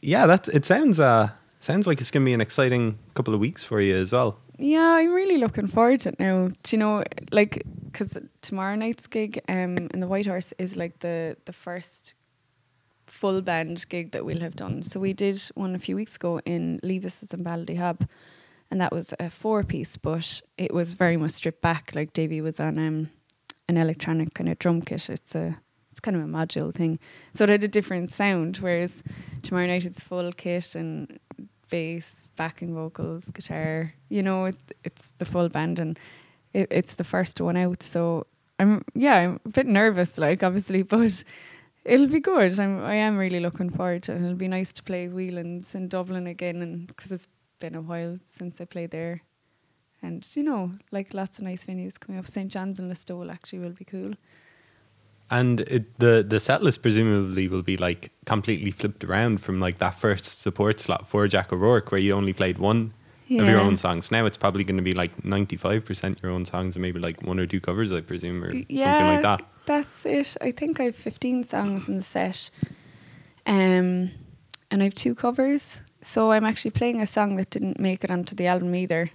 yeah, 0.00 0.26
that 0.26 0.48
it 0.48 0.64
sounds 0.64 0.98
uh 0.98 1.30
sounds 1.60 1.86
like 1.86 2.00
it's 2.00 2.10
gonna 2.10 2.24
be 2.24 2.34
an 2.34 2.40
exciting 2.40 2.98
couple 3.14 3.34
of 3.34 3.38
weeks 3.38 3.62
for 3.62 3.80
you 3.80 3.94
as 3.94 4.12
well. 4.12 4.40
Yeah, 4.58 4.96
I'm 4.96 5.12
really 5.12 5.38
looking 5.38 5.68
forward 5.68 6.00
to 6.00 6.10
it 6.10 6.20
now. 6.20 6.48
Do 6.48 6.76
you 6.76 6.78
know, 6.78 7.04
like, 7.30 7.64
because 7.92 8.18
tomorrow 8.40 8.74
night's 8.74 9.06
gig 9.06 9.40
um, 9.48 9.76
in 9.92 10.00
the 10.00 10.06
White 10.06 10.26
Horse 10.26 10.52
is 10.58 10.76
like 10.76 11.00
the 11.00 11.36
the 11.44 11.52
first 11.52 12.14
full 13.06 13.42
band 13.42 13.84
gig 13.88 14.12
that 14.12 14.24
we'll 14.24 14.40
have 14.40 14.56
done. 14.56 14.82
So 14.82 14.98
we 14.98 15.12
did 15.12 15.40
one 15.54 15.74
a 15.74 15.78
few 15.78 15.96
weeks 15.96 16.16
ago 16.16 16.40
in 16.44 16.80
Levis's 16.82 17.34
and 17.34 17.44
Ballydehob, 17.44 18.08
and 18.70 18.80
that 18.80 18.92
was 18.92 19.12
a 19.20 19.28
four 19.28 19.62
piece, 19.62 19.96
but 19.96 20.40
it 20.56 20.72
was 20.72 20.94
very 20.94 21.16
much 21.16 21.32
stripped 21.32 21.60
back. 21.60 21.92
Like 21.94 22.12
Davey 22.12 22.40
was 22.40 22.58
on 22.58 22.78
um, 22.78 23.10
an 23.68 23.76
electronic 23.76 24.34
kind 24.34 24.48
of 24.48 24.58
drum 24.58 24.82
kit. 24.82 25.08
It's 25.08 25.34
a 25.34 25.58
it's 25.90 26.00
kind 26.00 26.16
of 26.16 26.22
a 26.22 26.26
module 26.26 26.74
thing, 26.74 26.98
so 27.34 27.44
it 27.44 27.50
had 27.50 27.64
a 27.64 27.68
different 27.68 28.12
sound. 28.12 28.56
Whereas 28.56 29.02
tomorrow 29.42 29.66
night 29.66 29.84
it's 29.84 30.02
full 30.02 30.32
kit 30.32 30.74
and 30.74 31.20
bass, 31.70 32.28
backing 32.36 32.74
vocals, 32.74 33.26
guitar. 33.26 33.92
You 34.08 34.22
know, 34.22 34.46
it, 34.46 34.56
it's 34.84 35.12
the 35.18 35.26
full 35.26 35.48
band, 35.50 35.78
and 35.78 35.98
it, 36.54 36.68
it's 36.70 36.94
the 36.94 37.04
first 37.04 37.40
one 37.40 37.56
out. 37.56 37.82
So 37.82 38.26
I'm 38.58 38.84
yeah, 38.94 39.16
I'm 39.16 39.40
a 39.44 39.50
bit 39.50 39.66
nervous, 39.66 40.18
like 40.18 40.42
obviously, 40.42 40.82
but 40.94 41.24
it'll 41.84 42.08
be 42.08 42.20
good. 42.20 42.58
I'm 42.58 42.82
I 42.82 42.94
am 42.94 43.18
really 43.18 43.40
looking 43.40 43.70
forward 43.70 44.04
to 44.04 44.12
it. 44.12 44.16
And 44.16 44.24
it'll 44.24 44.36
be 44.36 44.48
nice 44.48 44.72
to 44.74 44.82
play 44.82 45.08
Whelan's 45.08 45.74
in 45.74 45.88
Dublin 45.88 46.26
again, 46.26 46.62
and 46.62 46.86
because 46.86 47.12
it's 47.12 47.28
been 47.60 47.74
a 47.74 47.80
while 47.80 48.18
since 48.26 48.60
I 48.60 48.64
played 48.64 48.90
there. 48.90 49.22
And 50.02 50.26
you 50.34 50.42
know, 50.42 50.72
like 50.90 51.14
lots 51.14 51.38
of 51.38 51.44
nice 51.44 51.64
venues 51.64 51.98
coming 51.98 52.18
up. 52.18 52.26
St 52.26 52.50
John's 52.50 52.78
and 52.78 52.90
Listowel 52.90 53.30
actually 53.30 53.60
will 53.60 53.70
be 53.70 53.84
cool. 53.84 54.14
And 55.30 55.60
it, 55.60 55.98
the 55.98 56.24
the 56.28 56.40
set 56.40 56.62
list 56.62 56.82
presumably 56.82 57.48
will 57.48 57.62
be 57.62 57.76
like 57.76 58.12
completely 58.26 58.70
flipped 58.70 59.04
around 59.04 59.40
from 59.40 59.60
like 59.60 59.78
that 59.78 59.98
first 59.98 60.40
support 60.40 60.80
slot 60.80 61.08
for 61.08 61.26
Jack 61.28 61.52
O'Rourke, 61.52 61.90
where 61.92 62.00
you 62.00 62.12
only 62.12 62.32
played 62.32 62.58
one 62.58 62.92
of 63.40 63.48
your 63.48 63.60
own 63.60 63.76
songs. 63.76 64.10
Now 64.10 64.26
it's 64.26 64.36
probably 64.36 64.64
going 64.64 64.76
to 64.76 64.82
be 64.82 64.94
like 64.94 65.24
ninety 65.24 65.56
five 65.56 65.84
percent 65.84 66.20
your 66.22 66.32
own 66.32 66.44
songs, 66.44 66.76
and 66.76 66.82
maybe 66.82 67.00
like 67.00 67.22
one 67.22 67.38
or 67.38 67.46
two 67.46 67.60
covers, 67.60 67.92
I 67.92 68.00
presume, 68.00 68.42
or 68.44 68.52
yeah, 68.68 68.96
something 68.96 69.06
like 69.06 69.22
that. 69.22 69.46
That's 69.66 70.06
it. 70.06 70.36
I 70.40 70.50
think 70.50 70.80
I 70.80 70.84
have 70.84 70.96
fifteen 70.96 71.44
songs 71.44 71.88
in 71.88 71.96
the 71.96 72.02
set, 72.02 72.50
um, 73.46 74.10
and 74.70 74.80
I 74.80 74.84
have 74.84 74.94
two 74.94 75.14
covers. 75.14 75.80
So 76.02 76.32
I'm 76.32 76.44
actually 76.44 76.72
playing 76.72 77.00
a 77.00 77.06
song 77.06 77.36
that 77.36 77.50
didn't 77.50 77.78
make 77.78 78.02
it 78.02 78.10
onto 78.10 78.34
the 78.34 78.46
album 78.48 78.74
either. 78.74 79.10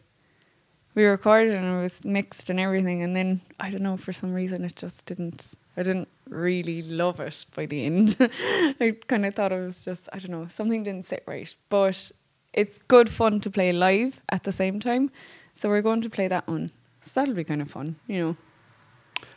We 0.96 1.06
recorded 1.06 1.54
and 1.54 1.78
it 1.78 1.82
was 1.82 2.04
mixed 2.06 2.50
and 2.50 2.60
everything, 2.60 3.04
and 3.04 3.16
then 3.16 3.42
I 3.60 3.70
don't 3.70 3.84
know 3.84 3.98
for 3.98 4.14
some 4.14 4.34
reason 4.34 4.64
it 4.64 4.76
just 4.76 5.06
didn't. 5.06 5.54
I 5.76 5.84
didn't 5.84 6.08
really 6.28 6.82
love 6.82 7.20
it 7.20 7.46
by 7.54 7.68
the 7.68 7.86
end. 7.86 8.16
I 8.80 8.96
kind 9.06 9.26
of 9.26 9.36
thought 9.36 9.52
it 9.52 9.60
was 9.60 9.86
just 9.86 10.10
I 10.12 10.20
don't 10.20 10.32
know 10.32 10.48
something 10.48 10.84
didn't 10.84 11.06
sit 11.06 11.24
right, 11.28 11.54
but 11.70 12.12
it's 12.54 12.80
good 12.88 13.10
fun 13.10 13.40
to 13.42 13.50
play 13.50 13.72
live 13.72 14.22
at 14.30 14.44
the 14.44 14.52
same 14.52 14.80
time. 14.80 15.12
So 15.56 15.70
we're 15.70 15.82
going 15.82 16.02
to 16.02 16.10
play 16.10 16.28
that 16.28 16.48
one. 16.48 16.72
So 17.02 17.20
that'll 17.22 17.36
be 17.36 17.44
kind 17.44 17.62
of 17.62 17.70
fun, 17.72 17.96
you 18.08 18.20
know. 18.20 18.38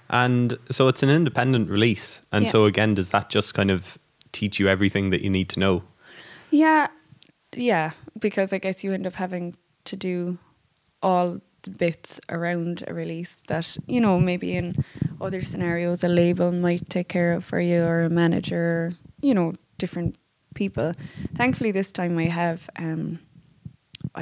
And 0.08 0.58
so 0.70 0.88
it's 0.88 1.02
an 1.02 1.10
independent 1.10 1.70
release, 1.70 2.22
and 2.32 2.44
Yeah. 2.44 2.50
so 2.50 2.64
again, 2.64 2.94
does 2.94 3.10
that 3.10 3.30
just 3.30 3.54
kind 3.54 3.70
of 3.70 3.96
teach 4.32 4.58
you 4.58 4.68
everything 4.68 5.10
that 5.10 5.22
you 5.22 5.30
need 5.30 5.48
to 5.50 5.60
know? 5.60 5.84
Yeah, 6.50 6.88
yeah, 7.54 7.92
because 8.18 8.52
I 8.52 8.58
guess 8.58 8.82
you 8.82 8.92
end 8.92 9.06
up 9.06 9.14
having 9.14 9.54
to 9.84 9.96
do 9.96 10.38
all 11.02 11.40
the 11.62 11.70
bits 11.70 12.20
around 12.28 12.82
a 12.88 12.94
release 12.94 13.40
that, 13.46 13.76
you 13.86 14.00
know, 14.00 14.18
maybe 14.18 14.56
in 14.56 14.84
other 15.20 15.40
scenarios 15.42 16.02
a 16.02 16.08
label 16.08 16.50
might 16.52 16.88
take 16.90 17.08
care 17.08 17.32
of 17.34 17.44
for 17.44 17.60
you 17.60 17.82
or 17.82 18.02
a 18.02 18.10
manager, 18.10 18.92
you 19.22 19.32
know, 19.34 19.52
different 19.78 20.18
people. 20.60 20.92
Thankfully 21.34 21.72
this 21.72 21.90
time 21.92 22.18
I 22.18 22.28
have 22.42 22.68
um 22.76 23.18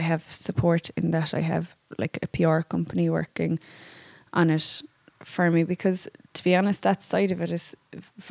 I 0.00 0.02
have 0.10 0.22
support 0.48 0.84
in 1.00 1.10
that 1.10 1.30
I 1.40 1.42
have 1.52 1.66
like 2.02 2.16
a 2.22 2.28
PR 2.36 2.60
company 2.74 3.06
working 3.10 3.58
on 4.32 4.50
it 4.50 4.82
for 5.34 5.50
me 5.50 5.64
because 5.64 6.00
to 6.36 6.44
be 6.44 6.54
honest 6.58 6.82
that 6.82 7.02
side 7.02 7.30
of 7.34 7.40
it 7.40 7.50
is 7.50 7.74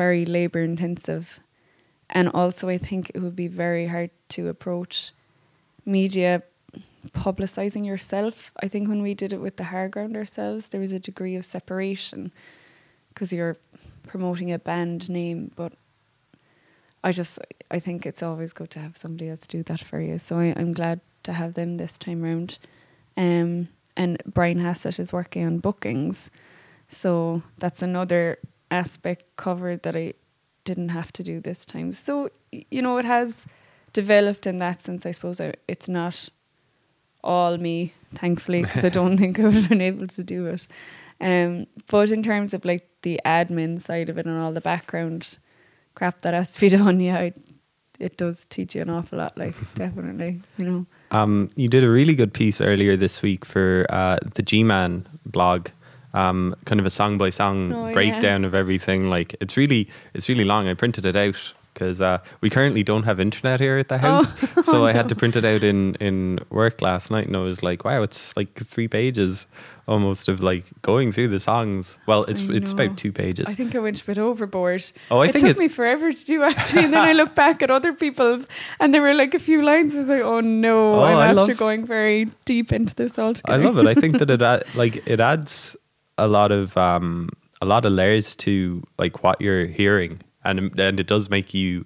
very 0.01 0.23
labor 0.25 0.61
intensive 0.61 1.39
and 2.09 2.29
also 2.29 2.69
I 2.69 2.77
think 2.77 3.11
it 3.13 3.19
would 3.23 3.35
be 3.35 3.49
very 3.65 3.87
hard 3.87 4.11
to 4.35 4.41
approach 4.47 5.11
media 5.85 6.43
publicizing 7.25 7.85
yourself. 7.85 8.51
I 8.63 8.67
think 8.67 8.87
when 8.87 9.01
we 9.01 9.13
did 9.13 9.33
it 9.33 9.41
with 9.41 9.55
the 9.57 9.65
hard 9.71 9.91
ground 9.91 10.15
ourselves, 10.15 10.69
there 10.69 10.81
was 10.81 10.91
a 10.91 10.99
degree 11.09 11.35
of 11.35 11.45
separation 11.45 12.31
because 13.09 13.33
you're 13.33 13.57
promoting 14.11 14.51
a 14.51 14.59
band 14.59 15.09
name, 15.09 15.51
but 15.55 15.73
I 17.07 17.11
just 17.13 17.39
I 17.71 17.79
think 17.79 18.05
it's 18.05 18.21
always 18.21 18.51
good 18.51 18.69
to 18.71 18.79
have 18.79 18.97
somebody 18.97 19.29
else 19.29 19.47
do 19.47 19.63
that 19.63 19.79
for 19.79 20.01
you. 20.01 20.17
So 20.17 20.39
I, 20.39 20.53
I'm 20.57 20.73
glad 20.73 20.99
to 21.23 21.31
have 21.31 21.53
them 21.53 21.77
this 21.77 21.97
time 21.97 22.21
round. 22.21 22.59
Um, 23.15 23.69
and 23.95 24.21
Brian 24.25 24.59
Hassett 24.59 24.99
is 24.99 25.13
working 25.13 25.45
on 25.45 25.59
bookings, 25.59 26.29
so 26.89 27.41
that's 27.57 27.81
another 27.81 28.39
aspect 28.69 29.23
covered 29.37 29.83
that 29.83 29.95
I 29.95 30.15
didn't 30.65 30.89
have 30.89 31.13
to 31.13 31.23
do 31.23 31.39
this 31.39 31.65
time. 31.65 31.93
So 31.93 32.29
you 32.51 32.81
know, 32.81 32.97
it 32.97 33.05
has 33.05 33.45
developed 33.93 34.45
in 34.45 34.59
that 34.59 34.81
sense. 34.81 35.05
I 35.05 35.11
suppose 35.11 35.39
I, 35.39 35.53
it's 35.65 35.87
not 35.87 36.27
all 37.23 37.57
me, 37.57 37.93
thankfully, 38.15 38.63
because 38.63 38.83
I 38.83 38.89
don't 38.89 39.17
think 39.21 39.39
I 39.39 39.43
would 39.43 39.53
have 39.53 39.69
been 39.69 39.81
able 39.81 40.07
to 40.07 40.23
do 40.25 40.47
it. 40.47 40.67
Um, 41.21 41.67
but 41.89 42.11
in 42.11 42.21
terms 42.21 42.53
of 42.53 42.65
like 42.65 42.85
the 43.03 43.21
admin 43.25 43.79
side 43.79 44.09
of 44.09 44.17
it 44.17 44.25
and 44.25 44.37
all 44.37 44.51
the 44.51 44.59
background 44.59 45.37
crap 45.97 46.21
that 46.21 46.33
has 46.33 46.53
to 46.53 46.59
be 46.61 46.69
done, 46.69 46.99
yeah, 47.01 47.17
it, 47.19 47.37
it 47.99 48.17
does 48.17 48.45
teach 48.45 48.75
you 48.75 48.81
an 48.83 48.89
awful 48.89 49.17
lot. 49.17 49.37
Like 49.37 49.55
definitely, 49.73 50.41
you 50.57 50.65
know. 50.65 50.85
Um, 51.11 51.49
you 51.55 51.67
did 51.67 51.83
a 51.83 51.89
really 51.89 52.13
good 52.15 52.33
piece 52.33 52.61
earlier 52.61 52.95
this 52.95 53.21
week 53.21 53.45
for 53.45 53.85
uh, 53.89 54.17
the 54.35 54.43
G 54.43 54.63
Man 54.63 55.07
blog. 55.25 55.69
Um, 56.13 56.55
kind 56.65 56.79
of 56.79 56.85
a 56.85 56.89
song 56.89 57.17
by 57.17 57.29
song 57.29 57.73
Oh, 57.73 57.87
yeah. 57.87 57.93
breakdown 57.93 58.45
of 58.45 58.55
everything. 58.55 59.09
Like 59.09 59.35
it's 59.41 59.57
really, 59.57 59.87
it's 60.13 60.29
really 60.29 60.45
long. 60.45 60.67
I 60.67 60.73
printed 60.73 61.05
it 61.05 61.15
out 61.15 61.53
because 61.77 62.01
uh, 62.01 62.17
we 62.41 62.49
currently 62.49 62.81
don't 62.83 63.03
have 63.03 63.19
internet 63.19 63.59
here 63.59 63.77
at 63.77 63.87
the 63.87 63.99
house, 63.99 64.33
so 64.65 64.85
I 64.85 64.93
had 64.93 65.07
to 65.09 65.15
print 65.15 65.35
it 65.35 65.45
out 65.45 65.63
in 65.63 65.93
in 65.95 66.39
work 66.49 66.81
last 66.81 67.11
night, 67.11 67.27
and 67.27 67.35
I 67.35 67.39
was 67.41 67.61
like, 67.61 67.85
wow, 67.85 68.01
it's 68.01 68.35
like 68.35 68.55
three 68.55 68.87
pages 68.87 69.45
almost 69.87 70.27
of 70.27 70.41
like 70.41 70.63
going 70.81 71.11
through 71.11 71.27
the 71.29 71.39
songs. 71.39 71.99
Well, 72.07 72.23
it's 72.23 72.41
it's 72.41 72.71
about 72.71 72.97
two 72.97 73.11
pages. 73.11 73.45
I 73.47 73.53
think 73.53 73.75
I 73.75 73.79
went 73.79 74.01
a 74.01 74.05
bit 74.05 74.17
overboard. 74.17 74.83
Oh, 75.11 75.19
I 75.19 75.27
it 75.27 75.33
think 75.33 75.45
took 75.47 75.59
me 75.59 75.67
forever 75.67 76.11
to 76.11 76.25
do 76.25 76.43
actually, 76.43 76.85
and 76.85 76.93
then 76.93 77.03
I 77.07 77.13
look 77.13 77.35
back 77.35 77.61
at 77.61 77.69
other 77.69 77.93
people's, 77.93 78.47
and 78.79 78.93
there 78.93 79.01
were 79.03 79.13
like 79.13 79.35
a 79.35 79.39
few 79.39 79.61
lines. 79.63 79.93
I 79.95 79.99
was 79.99 80.09
like, 80.09 80.21
oh 80.23 80.41
no, 80.41 80.93
Oh, 80.95 80.99
I 80.99 81.11
I'm 81.29 81.37
after 81.37 81.51
love- 81.53 81.57
going 81.57 81.85
very 81.85 82.25
deep 82.45 82.73
into 82.73 82.95
this 82.95 83.19
altogether. 83.19 83.61
I 83.61 83.63
love 83.63 83.77
it. 83.77 83.85
I 83.87 83.93
think 83.93 84.17
that 84.17 84.29
it 84.31 84.41
add, 84.51 84.63
like 84.75 85.07
it 85.07 85.19
adds 85.19 85.75
a 86.17 86.27
lot 86.27 86.51
of 86.51 86.75
um 86.75 87.29
a 87.61 87.65
lot 87.65 87.85
of 87.85 87.91
layers 87.93 88.35
to 88.35 88.83
like 88.97 89.23
what 89.23 89.39
you're 89.41 89.65
hearing, 89.65 90.19
and 90.49 90.79
and 90.79 90.99
it 90.99 91.07
does 91.07 91.29
make 91.29 91.53
you, 91.53 91.85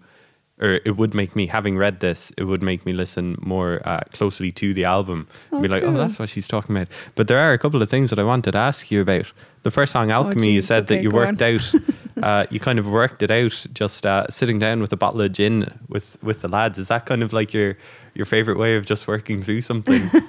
or 0.62 0.80
it 0.86 0.96
would 0.98 1.14
make 1.14 1.36
me 1.36 1.48
having 1.48 1.78
read 1.78 2.00
this, 2.00 2.32
it 2.38 2.44
would 2.46 2.62
make 2.62 2.86
me 2.86 2.94
listen 2.94 3.36
more 3.42 3.82
uh, 3.86 4.02
closely 4.14 4.52
to 4.54 4.74
the 4.74 4.86
album. 4.86 5.28
and 5.52 5.62
be 5.62 5.68
Oh, 5.68 5.72
like, 5.72 5.84
oh, 5.84 5.92
that's 5.94 6.20
what 6.20 6.30
she's 6.30 6.48
talking 6.48 6.76
about. 6.76 6.88
But 7.16 7.28
there 7.28 7.40
are 7.40 7.54
a 7.54 7.58
couple 7.58 7.82
of 7.82 7.90
things 7.90 8.10
that 8.10 8.20
I 8.20 8.24
wanted 8.24 8.52
to 8.52 8.58
ask 8.58 8.92
you 8.92 9.02
about. 9.02 9.32
The 9.64 9.72
first 9.72 9.92
song, 9.94 10.10
Alchemy, 10.12 10.52
you 10.52 10.58
Oh, 10.60 10.62
jeez, 10.62 10.68
said 10.68 10.88
that 10.88 11.02
you 11.04 11.10
worked 11.12 11.42
out. 11.42 11.72
Uh, 12.22 12.46
you 12.52 12.60
kind 12.60 12.78
of 12.78 12.86
worked 12.86 13.24
it 13.24 13.32
out 13.32 13.66
just 13.74 14.06
uh, 14.06 14.28
sitting 14.30 14.60
down 14.60 14.80
with 14.80 14.94
a 14.94 14.98
bottle 14.98 15.22
of 15.22 15.32
gin 15.32 15.66
with 15.88 16.18
with 16.22 16.42
the 16.42 16.48
lads. 16.48 16.78
Is 16.78 16.88
that 16.90 17.08
kind 17.08 17.24
of 17.24 17.34
like 17.34 17.52
your 17.52 17.78
your 18.14 18.26
favorite 18.26 18.58
way 18.58 18.76
of 18.76 18.86
just 18.86 19.08
working 19.08 19.42
through 19.42 19.62
something? 19.62 20.10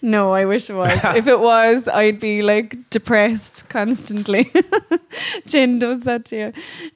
No, 0.00 0.32
I 0.32 0.44
wish 0.44 0.70
it 0.70 0.74
was. 0.74 0.98
if 1.16 1.26
it 1.26 1.40
was, 1.40 1.88
I'd 1.88 2.20
be 2.20 2.40
like 2.42 2.88
depressed 2.90 3.68
constantly. 3.68 4.50
Jen 5.46 5.78
does 5.78 6.04
that 6.04 6.24
to 6.26 6.36
you. 6.36 6.52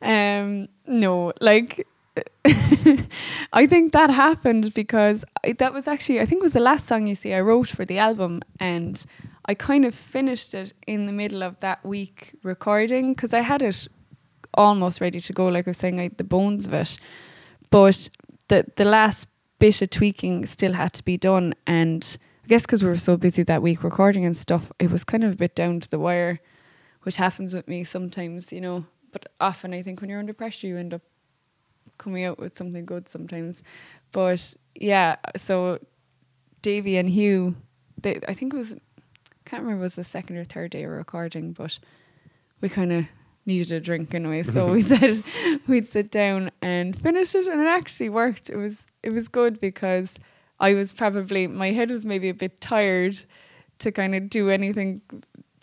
Um, 0.09 0.69
no, 0.87 1.33
like 1.41 1.87
I 3.53 3.67
think 3.67 3.93
that 3.93 4.11
happened 4.11 4.75
because 4.75 5.25
I, 5.45 5.53
that 5.53 5.73
was 5.73 5.89
actually 5.89 6.21
I 6.21 6.27
think 6.27 6.43
it 6.43 6.45
was 6.45 6.53
the 6.53 6.61
last 6.61 6.87
song 6.87 7.07
you 7.07 7.15
see 7.15 7.33
I 7.35 7.41
wrote 7.41 7.69
for 7.69 7.85
the 7.85 7.99
album 7.99 8.43
and 8.61 9.05
I 9.47 9.55
kind 9.55 9.85
of 9.85 9.95
finished 9.95 10.55
it 10.55 10.73
in 10.87 11.07
the 11.07 11.13
middle 11.13 11.43
of 11.43 11.59
that 11.61 11.85
week 11.85 12.35
recording 12.43 13.15
because 13.15 13.33
I 13.33 13.41
had 13.41 13.63
it 13.63 13.89
almost 14.55 15.01
ready 15.01 15.21
to 15.21 15.33
go 15.33 15.47
like 15.49 15.67
I 15.67 15.71
was 15.71 15.79
saying 15.79 16.01
I 16.01 16.11
the 16.17 16.25
bones 16.25 16.67
of 16.67 16.75
it 16.75 16.99
but 17.71 18.09
the 18.49 18.67
the 18.77 18.85
last 18.85 19.27
bit 19.63 19.83
of 19.83 19.91
tweaking 19.91 20.45
still 20.47 20.73
had 20.73 20.93
to 20.93 21.05
be 21.05 21.17
done 21.17 21.55
and 21.67 22.19
I 22.45 22.49
guess 22.49 22.63
because 22.63 22.83
we 22.83 22.89
were 22.89 22.97
so 22.97 23.17
busy 23.17 23.43
that 23.45 23.63
week 23.63 23.85
recording 23.85 24.25
and 24.25 24.37
stuff 24.37 24.73
it 24.79 24.91
was 24.91 25.05
kind 25.05 25.25
of 25.25 25.33
a 25.33 25.37
bit 25.37 25.55
down 25.55 25.81
to 25.81 25.91
the 25.91 25.99
wire 25.99 26.41
which 27.03 27.17
happens 27.17 27.55
with 27.55 27.69
me 27.69 27.85
sometimes 27.85 28.53
you 28.53 28.61
know 28.61 28.87
but 29.13 29.27
often 29.41 29.73
I 29.73 29.83
think 29.83 30.01
when 30.01 30.11
you're 30.11 30.19
under 30.19 30.35
pressure 30.35 30.67
you 30.67 30.77
end 30.79 30.95
up 30.95 31.03
coming 31.99 32.25
out 32.25 32.39
with 32.39 32.57
something 32.57 32.85
good 32.85 33.09
sometimes. 33.09 33.63
But 34.11 34.55
yeah, 34.75 35.17
so 35.37 35.79
Davy 36.61 36.97
and 36.97 37.09
Hugh, 37.09 37.57
they, 38.01 38.21
I 38.29 38.35
think 38.35 38.53
it 38.53 38.57
was, 38.57 38.73
I 38.73 38.79
can't 39.45 39.63
remember, 39.63 39.83
it 39.83 39.87
was 39.87 39.95
the 39.95 40.05
second 40.05 40.37
or 40.37 40.45
third 40.45 40.73
day 40.73 40.85
of 40.85 40.91
recording, 40.91 41.53
but 41.53 41.79
we 42.61 42.69
kind 42.69 42.93
of 42.93 43.07
needed 43.47 43.73
a 43.73 43.81
drink 43.81 44.15
anyway, 44.15 44.43
so 44.43 44.73
we 44.73 44.83
said 44.83 45.23
we'd 45.67 45.89
sit 45.89 46.11
down 46.11 46.51
and 46.61 46.97
finish 46.97 47.35
it, 47.35 47.47
and 47.47 47.61
it 47.61 47.67
actually 47.67 48.09
worked. 48.09 48.51
It 48.51 48.57
was 48.57 48.87
it 49.03 49.13
was 49.13 49.29
good 49.29 49.61
because 49.61 50.19
I 50.61 50.75
was 50.75 50.93
probably 50.93 51.47
my 51.47 51.73
head 51.73 51.91
was 51.91 52.07
maybe 52.07 52.29
a 52.29 52.35
bit 52.35 52.61
tired 52.61 53.23
to 53.81 53.91
kind 53.91 54.15
of 54.15 54.31
do 54.31 54.51
anything 54.51 55.03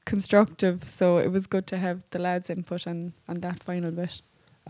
constructive, 0.06 0.88
so 0.88 1.18
it 1.18 1.32
was 1.32 1.48
good 1.48 1.68
to 1.68 1.78
have 1.78 2.04
the 2.12 2.20
lads' 2.20 2.50
input 2.50 2.88
on 2.88 3.14
on 3.28 3.42
that 3.42 3.64
final 3.64 3.92
bit. 3.92 4.22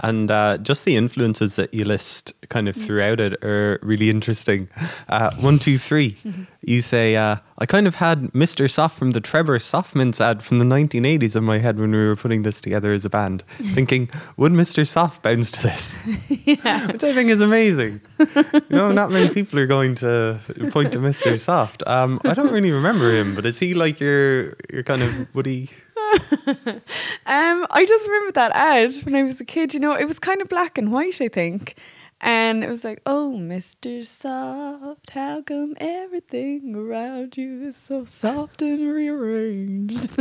And 0.02 0.32
uh, 0.32 0.58
just 0.58 0.86
the 0.86 0.96
influences 0.96 1.56
that 1.58 1.74
you 1.74 1.86
list 1.86 2.34
kind 2.50 2.68
of 2.68 2.76
Mm. 2.76 2.86
throughout 2.86 3.20
it 3.20 3.44
are 3.44 3.80
really 3.82 4.10
interesting. 4.10 4.70
Uh, 5.08 5.32
one, 5.36 5.60
two, 5.60 5.78
three. 5.78 6.16
You 6.62 6.82
say, 6.82 7.16
uh, 7.16 7.38
I 7.58 7.66
kind 7.66 7.88
of 7.88 7.96
had 7.96 8.32
Mr. 8.34 8.70
Soft 8.70 8.98
from 8.98 9.12
the 9.12 9.20
Trebor 9.22 9.60
Softmints 9.60 10.20
ad 10.22 10.42
from 10.42 10.60
the 10.60 10.66
1980s 10.66 11.36
in 11.36 11.44
my 11.44 11.58
head 11.60 11.78
when 11.80 11.92
we 11.92 11.98
were 11.98 12.16
putting 12.16 12.44
this 12.44 12.62
together 12.62 12.94
as 12.94 13.06
a 13.06 13.10
band, 13.10 13.44
thinking, 13.74 14.10
would 14.38 14.52
Mr. 14.54 14.88
Soft 14.88 15.22
bounce 15.24 15.52
to 15.52 15.64
this? 15.64 16.00
yeah. 16.30 16.88
Which 16.92 17.04
I 17.04 17.14
think 17.14 17.30
is 17.30 17.42
amazing. 17.42 18.02
you 18.20 18.62
know, 18.70 18.92
not 18.92 19.12
many 19.12 19.30
people 19.34 19.60
are 19.60 19.68
going 19.68 19.96
to 19.96 20.40
point 20.72 20.92
to 20.94 21.00
Mr. 21.00 21.40
Soft. 21.40 21.84
Um, 21.88 22.20
I 22.26 22.34
don't 22.34 22.52
really 22.54 22.72
remember 22.72 23.12
him, 23.14 23.36
but 23.36 23.46
is 23.46 23.60
he 23.60 23.74
like 23.74 24.00
your, 24.00 24.56
your 24.72 24.84
kind 24.84 25.02
of, 25.04 25.46
he? 25.46 25.70
Um, 27.26 27.68
I 27.70 27.86
just 27.86 28.08
remember 28.08 28.32
that 28.32 28.52
ad 28.56 28.92
when 29.04 29.16
I 29.16 29.22
was 29.22 29.40
a 29.40 29.46
kid. 29.46 29.74
You 29.74 29.80
know, 29.80 29.94
it 29.94 30.06
was 30.06 30.18
kind 30.18 30.42
of 30.42 30.50
black 30.50 30.80
and 30.80 30.92
white, 30.92 31.22
I 31.22 31.28
think, 31.28 31.76
and 32.22 32.64
it 32.64 32.70
was 32.70 32.84
like, 32.84 33.02
"Oh, 33.06 33.38
Mister 33.38 34.04
Soft, 34.04 35.12
how 35.12 35.44
come 35.44 35.76
everything 35.78 36.76
around 36.76 37.38
you 37.38 37.68
is 37.68 37.78
so 37.78 38.06
soft 38.06 38.64
and 38.64 38.92
rearranged?" 38.92 40.10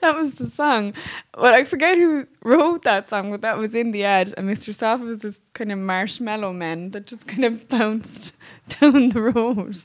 that 0.00 0.14
was 0.16 0.34
the 0.34 0.50
song, 0.50 0.92
but 1.32 1.54
I 1.54 1.62
forget 1.62 1.96
who 1.98 2.26
wrote 2.42 2.82
that 2.82 3.08
song. 3.08 3.30
But 3.30 3.42
that 3.42 3.58
was 3.58 3.74
in 3.74 3.92
the 3.92 4.04
ad, 4.04 4.34
and 4.36 4.48
Mister 4.48 4.72
Soft 4.72 5.04
was 5.04 5.18
this 5.20 5.38
kind 5.54 5.70
of 5.70 5.78
marshmallow 5.78 6.52
man 6.52 6.90
that 6.90 7.06
just 7.06 7.28
kind 7.28 7.44
of 7.44 7.68
bounced 7.76 8.34
down 8.80 9.10
the 9.10 9.20
road. 9.22 9.76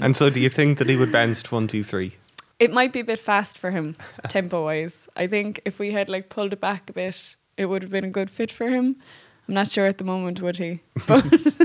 And 0.00 0.14
so 0.14 0.30
do 0.30 0.38
you 0.38 0.48
think 0.50 0.78
that 0.78 0.88
he 0.88 0.96
would 0.96 1.10
bounce 1.10 1.50
one, 1.50 1.66
two, 1.66 1.82
three? 1.82 2.14
It 2.58 2.72
might 2.72 2.92
be 2.92 3.00
a 3.00 3.04
bit 3.04 3.18
fast 3.18 3.58
for 3.58 3.70
him, 3.70 3.96
tempo 4.28 4.64
wise. 4.64 5.08
I 5.16 5.26
think 5.26 5.60
if 5.64 5.78
we 5.78 5.92
had 5.92 6.08
like 6.08 6.28
pulled 6.28 6.52
it 6.52 6.60
back 6.60 6.90
a 6.90 6.92
bit, 6.92 7.36
it 7.56 7.66
would 7.66 7.82
have 7.82 7.90
been 7.92 8.04
a 8.04 8.10
good 8.10 8.30
fit 8.30 8.50
for 8.52 8.68
him. 8.68 8.96
I'm 9.46 9.54
not 9.54 9.68
sure 9.68 9.86
at 9.86 9.98
the 9.98 10.04
moment 10.04 10.40
would 10.42 10.58
he, 10.58 10.80
but 11.06 11.24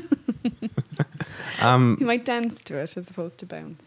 Um, 1.61 1.95
he 1.97 2.05
might 2.05 2.25
dance 2.25 2.59
to 2.61 2.77
it 2.79 2.97
as 2.97 3.09
opposed 3.09 3.39
to 3.39 3.45
bounce. 3.45 3.85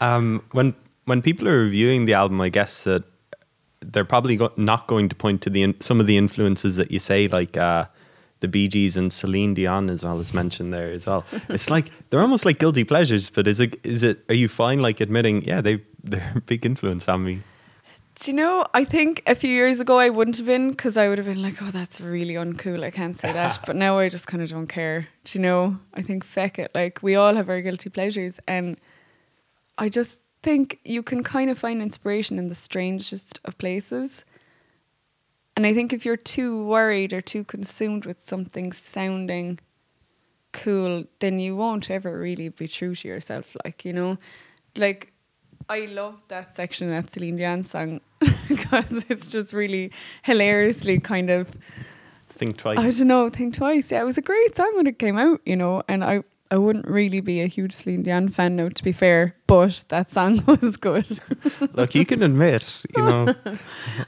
Um, 0.00 0.42
when 0.52 0.74
when 1.06 1.22
people 1.22 1.48
are 1.48 1.58
reviewing 1.60 2.04
the 2.04 2.14
album, 2.14 2.40
I 2.40 2.48
guess 2.50 2.84
that 2.84 3.02
they're 3.80 4.04
probably 4.04 4.36
go- 4.36 4.52
not 4.56 4.86
going 4.86 5.08
to 5.08 5.16
point 5.16 5.42
to 5.42 5.50
the 5.50 5.62
in- 5.62 5.80
some 5.80 5.98
of 6.00 6.06
the 6.06 6.16
influences 6.16 6.76
that 6.76 6.90
you 6.90 6.98
say, 7.00 7.26
like 7.26 7.56
uh, 7.56 7.86
the 8.40 8.48
Bee 8.48 8.68
Gees 8.68 8.96
and 8.96 9.12
Celine 9.12 9.54
Dion, 9.54 9.90
as 9.90 10.04
well 10.04 10.20
as 10.20 10.32
mentioned 10.32 10.72
there 10.72 10.92
as 10.92 11.06
well. 11.06 11.24
it's 11.48 11.68
like 11.68 11.90
they're 12.10 12.20
almost 12.20 12.44
like 12.44 12.58
guilty 12.58 12.84
pleasures. 12.84 13.28
But 13.30 13.48
is 13.48 13.58
it 13.60 13.78
is 13.84 14.02
it? 14.02 14.24
Are 14.28 14.34
you 14.34 14.48
fine 14.48 14.80
like 14.80 15.00
admitting, 15.00 15.42
yeah, 15.42 15.60
they 15.60 15.82
they're 16.04 16.32
a 16.34 16.40
big 16.40 16.64
influence 16.64 17.08
on 17.08 17.24
me? 17.24 17.40
Do 18.16 18.30
you 18.30 18.36
know? 18.36 18.66
I 18.74 18.84
think 18.84 19.22
a 19.26 19.34
few 19.34 19.50
years 19.50 19.80
ago 19.80 19.98
I 19.98 20.10
wouldn't 20.10 20.36
have 20.36 20.46
been 20.46 20.70
because 20.70 20.96
I 20.96 21.08
would 21.08 21.18
have 21.18 21.26
been 21.26 21.42
like, 21.42 21.62
"Oh, 21.62 21.70
that's 21.70 22.00
really 22.00 22.34
uncool. 22.34 22.84
I 22.84 22.90
can't 22.90 23.16
say 23.16 23.32
that." 23.32 23.60
but 23.66 23.76
now 23.76 23.98
I 23.98 24.08
just 24.08 24.26
kind 24.26 24.42
of 24.42 24.50
don't 24.50 24.66
care. 24.66 25.08
Do 25.24 25.38
you 25.38 25.42
know? 25.42 25.78
I 25.94 26.02
think 26.02 26.24
feck 26.24 26.58
it. 26.58 26.70
Like 26.74 27.02
we 27.02 27.14
all 27.14 27.34
have 27.34 27.48
our 27.48 27.60
guilty 27.62 27.88
pleasures, 27.88 28.38
and 28.46 28.78
I 29.78 29.88
just 29.88 30.20
think 30.42 30.80
you 30.84 31.02
can 31.02 31.22
kind 31.22 31.50
of 31.50 31.58
find 31.58 31.80
inspiration 31.80 32.38
in 32.38 32.48
the 32.48 32.54
strangest 32.54 33.40
of 33.44 33.56
places. 33.58 34.24
And 35.56 35.66
I 35.66 35.74
think 35.74 35.92
if 35.92 36.04
you're 36.04 36.16
too 36.16 36.64
worried 36.64 37.12
or 37.12 37.20
too 37.20 37.44
consumed 37.44 38.06
with 38.06 38.20
something 38.20 38.72
sounding 38.72 39.60
cool, 40.52 41.04
then 41.20 41.38
you 41.38 41.56
won't 41.56 41.90
ever 41.90 42.18
really 42.18 42.48
be 42.48 42.68
true 42.68 42.94
to 42.94 43.08
yourself. 43.08 43.56
Like 43.64 43.84
you 43.84 43.92
know, 43.92 44.18
like 44.76 45.09
I 45.70 45.86
love 45.86 46.20
that 46.28 46.52
section 46.52 46.90
that 46.90 47.10
Celine 47.10 47.36
Dion 47.36 47.62
song 47.62 48.00
because 48.48 49.04
it's 49.08 49.28
just 49.28 49.52
really 49.52 49.92
hilariously 50.22 50.98
kind 50.98 51.30
of 51.30 51.48
Think 52.28 52.56
twice. 52.56 52.78
I 52.78 52.90
don't 52.90 53.08
know, 53.08 53.28
think 53.28 53.54
twice. 53.54 53.90
Yeah, 53.92 54.00
it 54.00 54.04
was 54.04 54.16
a 54.16 54.22
great 54.22 54.56
song 54.56 54.72
when 54.74 54.86
it 54.86 54.98
came 54.98 55.18
out, 55.18 55.40
you 55.44 55.56
know, 55.56 55.82
and 55.88 56.02
I 56.02 56.22
I 56.50 56.56
wouldn't 56.56 56.88
really 56.88 57.20
be 57.20 57.40
a 57.40 57.46
huge 57.46 57.72
Celine 57.72 58.02
Dion 58.02 58.28
fan 58.30 58.56
now, 58.56 58.68
to 58.70 58.82
be 58.82 58.90
fair, 58.92 59.36
but 59.46 59.84
that 59.88 60.10
song 60.10 60.42
was 60.46 60.76
good. 60.76 61.08
Look, 61.74 61.94
you 61.94 62.04
can 62.04 62.22
admit, 62.22 62.82
you 62.96 63.02
know, 63.04 63.34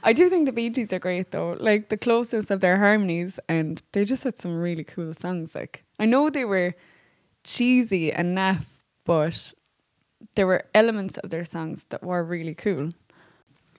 I 0.03 0.11
do 0.11 0.29
think 0.29 0.47
the 0.47 0.51
Bee 0.51 0.69
Gees 0.69 0.91
are 0.91 0.99
great 0.99 1.31
though, 1.31 1.55
like 1.59 1.89
the 1.89 1.97
closeness 1.97 2.49
of 2.49 2.59
their 2.59 2.77
harmonies, 2.77 3.39
and 3.47 3.81
they 3.93 4.03
just 4.03 4.23
had 4.23 4.39
some 4.39 4.57
really 4.57 4.83
cool 4.83 5.13
songs. 5.13 5.55
Like 5.55 5.85
I 5.99 6.05
know 6.05 6.29
they 6.29 6.45
were 6.45 6.75
cheesy 7.43 8.11
and 8.11 8.37
naff, 8.37 8.65
but 9.05 9.53
there 10.35 10.47
were 10.47 10.65
elements 10.73 11.17
of 11.17 11.29
their 11.29 11.45
songs 11.45 11.85
that 11.89 12.03
were 12.03 12.23
really 12.23 12.55
cool. 12.55 12.91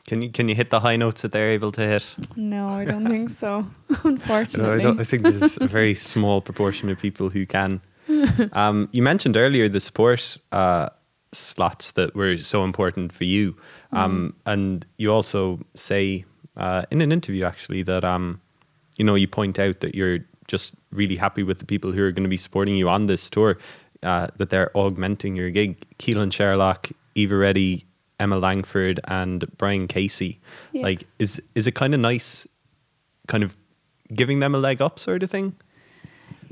can 0.07 0.22
you 0.22 0.30
can 0.30 0.49
you 0.49 0.55
hit 0.55 0.70
the 0.70 0.80
high 0.80 0.97
notes 0.97 1.22
that 1.22 1.32
they're 1.32 1.51
able 1.51 1.72
to 1.72 1.80
hit? 1.80 2.16
No, 2.36 2.68
I 2.68 2.84
don't 2.84 3.07
think 3.14 3.30
so. 3.30 3.66
Unfortunately, 4.05 4.80
I, 4.80 4.82
don't, 4.82 5.01
I 5.01 5.05
think 5.05 5.22
there's 5.22 5.59
a 5.61 5.66
very 5.66 5.95
small 5.95 6.40
proportion 6.40 6.90
of 6.90 6.99
people 6.99 7.30
who 7.30 7.47
can. 7.47 7.80
Um, 8.53 8.88
you 8.92 9.03
mentioned 9.03 9.36
earlier 9.36 9.66
the 9.68 9.80
support 9.80 10.36
uh, 10.53 10.90
slots 11.32 11.92
that 11.92 12.14
were 12.14 12.36
so 12.36 12.62
important 12.64 13.12
for 13.12 13.24
you, 13.24 13.57
um, 13.92 14.34
and 14.45 14.86
you 14.99 15.11
also 15.11 15.59
say 15.74 16.24
uh, 16.57 16.82
in 16.90 17.01
an 17.01 17.12
interview 17.12 17.45
actually 17.45 17.82
that 17.84 18.05
um, 18.05 18.40
you 18.99 19.05
know 19.05 19.14
you 19.14 19.26
point 19.26 19.59
out 19.59 19.80
that 19.80 19.95
you're 19.95 20.18
just 20.49 20.74
really 20.92 21.16
happy 21.16 21.42
with 21.42 21.59
the 21.59 21.64
people 21.64 21.92
who 21.92 22.03
are 22.03 22.12
going 22.12 22.24
to 22.24 22.28
be 22.28 22.36
supporting 22.36 22.76
you 22.76 22.88
on 22.88 23.07
this 23.07 23.30
tour, 23.30 23.57
uh, 24.05 24.29
that 24.37 24.51
they're 24.51 24.71
augmenting 24.77 25.37
your 25.37 25.51
gig. 25.51 25.85
Keelan 25.99 26.33
Sherlock, 26.33 26.91
Ailbhe 27.17 27.41
Reddy, 27.41 27.87
Emma 28.21 28.39
Langford, 28.39 29.01
and 29.05 29.45
Brian 29.57 29.89
Casey. 29.89 30.41
Yeah. 30.73 30.83
Like, 30.83 31.05
is 31.19 31.43
is 31.55 31.67
it 31.67 31.75
kind 31.75 31.95
of 31.95 32.01
nice, 32.01 32.47
kind 33.27 33.43
of 33.43 33.57
giving 34.13 34.41
them 34.41 34.55
a 34.55 34.59
leg 34.59 34.81
up, 34.83 34.99
sort 34.99 35.23
of 35.23 35.31
thing? 35.31 35.55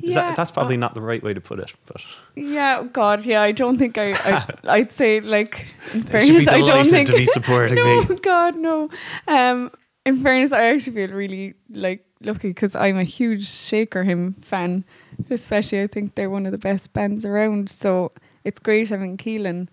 Is 0.03 0.15
Yeah, 0.15 0.23
that, 0.23 0.37
that's 0.37 0.51
probably 0.51 0.77
uh, 0.77 0.81
not 0.81 0.95
the 0.95 1.01
right 1.01 1.23
way 1.23 1.35
to 1.35 1.41
put 1.41 1.61
it, 1.61 1.73
but 1.87 2.03
Yeah, 2.35 2.83
God, 2.83 3.25
yeah. 3.25 3.43
I 3.43 3.53
don't 3.53 3.79
think 3.79 3.99
I. 3.99 4.13
I 4.13 4.47
I'd 4.65 4.93
say 4.93 5.21
like 5.21 5.67
in 5.95 6.03
fairness, 6.03 6.49
I 6.49 6.61
don't 6.61 6.87
think 6.87 7.09
to 7.09 7.17
be 7.17 7.27
supporting 7.27 7.75
no, 7.77 8.05
me. 8.05 8.17
God, 8.17 8.57
no. 8.57 8.91
Um, 9.29 9.71
in 10.05 10.23
fairness, 10.23 10.53
I 10.53 10.65
actually 10.67 10.97
feel 10.97 11.17
really 11.17 11.55
like 11.71 12.05
lucky 12.21 12.49
because 12.49 12.75
I'm 12.75 12.99
a 12.99 13.05
huge 13.05 13.47
Shaker 13.47 14.03
Hymn 14.03 14.35
fan. 14.43 14.85
Especially, 15.33 15.83
I 15.83 15.87
think 15.87 16.15
they're 16.15 16.31
one 16.31 16.47
of 16.47 16.53
the 16.53 16.59
best 16.59 16.93
bands 16.93 17.25
around. 17.27 17.69
So 17.71 18.11
it's 18.45 18.61
great 18.61 18.91
having 18.91 19.17
Keelan 19.17 19.69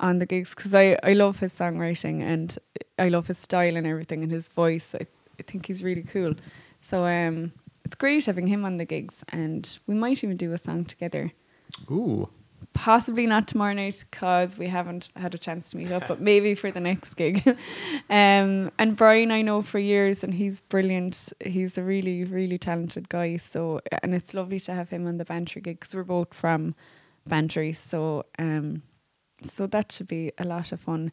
on 0.00 0.18
the 0.18 0.26
gigs 0.26 0.54
because 0.54 0.74
I 0.74 0.96
I 1.02 1.12
love 1.12 1.38
his 1.40 1.52
songwriting 1.52 2.20
and 2.20 2.58
I 2.98 3.08
love 3.08 3.26
his 3.28 3.38
style 3.38 3.76
and 3.76 3.86
everything 3.86 4.22
and 4.22 4.32
his 4.32 4.48
voice. 4.48 4.94
I 4.94 5.06
I 5.38 5.42
think 5.42 5.66
he's 5.66 5.82
really 5.82 6.02
cool. 6.02 6.34
So 6.80 7.04
um, 7.04 7.52
it's 7.84 7.94
great 7.94 8.26
having 8.26 8.46
him 8.46 8.64
on 8.64 8.76
the 8.76 8.84
gigs 8.84 9.24
and 9.28 9.78
we 9.86 9.94
might 9.94 10.22
even 10.24 10.36
do 10.36 10.52
a 10.52 10.58
song 10.58 10.84
together 10.84 11.32
ooh, 11.90 12.28
possibly 12.74 13.26
not 13.26 13.48
tomorrow 13.48 13.72
night 13.72 14.04
because 14.10 14.56
we 14.56 14.66
haven't 14.66 15.08
had 15.16 15.34
a 15.34 15.38
chance 15.38 15.70
to 15.70 15.76
meet 15.76 15.90
up, 15.90 16.06
but 16.08 16.20
maybe 16.30 16.54
for 16.54 16.70
the 16.70 16.80
next 16.80 17.14
gig. 17.14 17.42
um, 18.10 18.70
and 18.78 18.96
Brian, 18.96 19.30
I 19.30 19.42
know 19.42 19.62
for 19.62 19.78
years, 19.78 20.24
and 20.24 20.34
he's 20.34 20.60
brilliant. 20.60 21.32
He's 21.44 21.76
a 21.78 21.82
really, 21.82 22.24
really 22.24 22.58
talented 22.58 23.08
guy. 23.08 23.36
So, 23.36 23.80
and 24.02 24.14
it's 24.14 24.34
lovely 24.34 24.60
to 24.60 24.74
have 24.74 24.90
him 24.90 25.06
on 25.06 25.18
the 25.18 25.24
Bantry 25.24 25.62
gig 25.62 25.80
because 25.80 25.94
we're 25.94 26.04
both 26.04 26.32
from 26.32 26.74
Bantry. 27.26 27.72
So, 27.72 28.26
um, 28.38 28.82
so 29.42 29.66
that 29.66 29.92
should 29.92 30.08
be 30.08 30.32
a 30.38 30.44
lot 30.44 30.72
of 30.72 30.80
fun. 30.80 31.10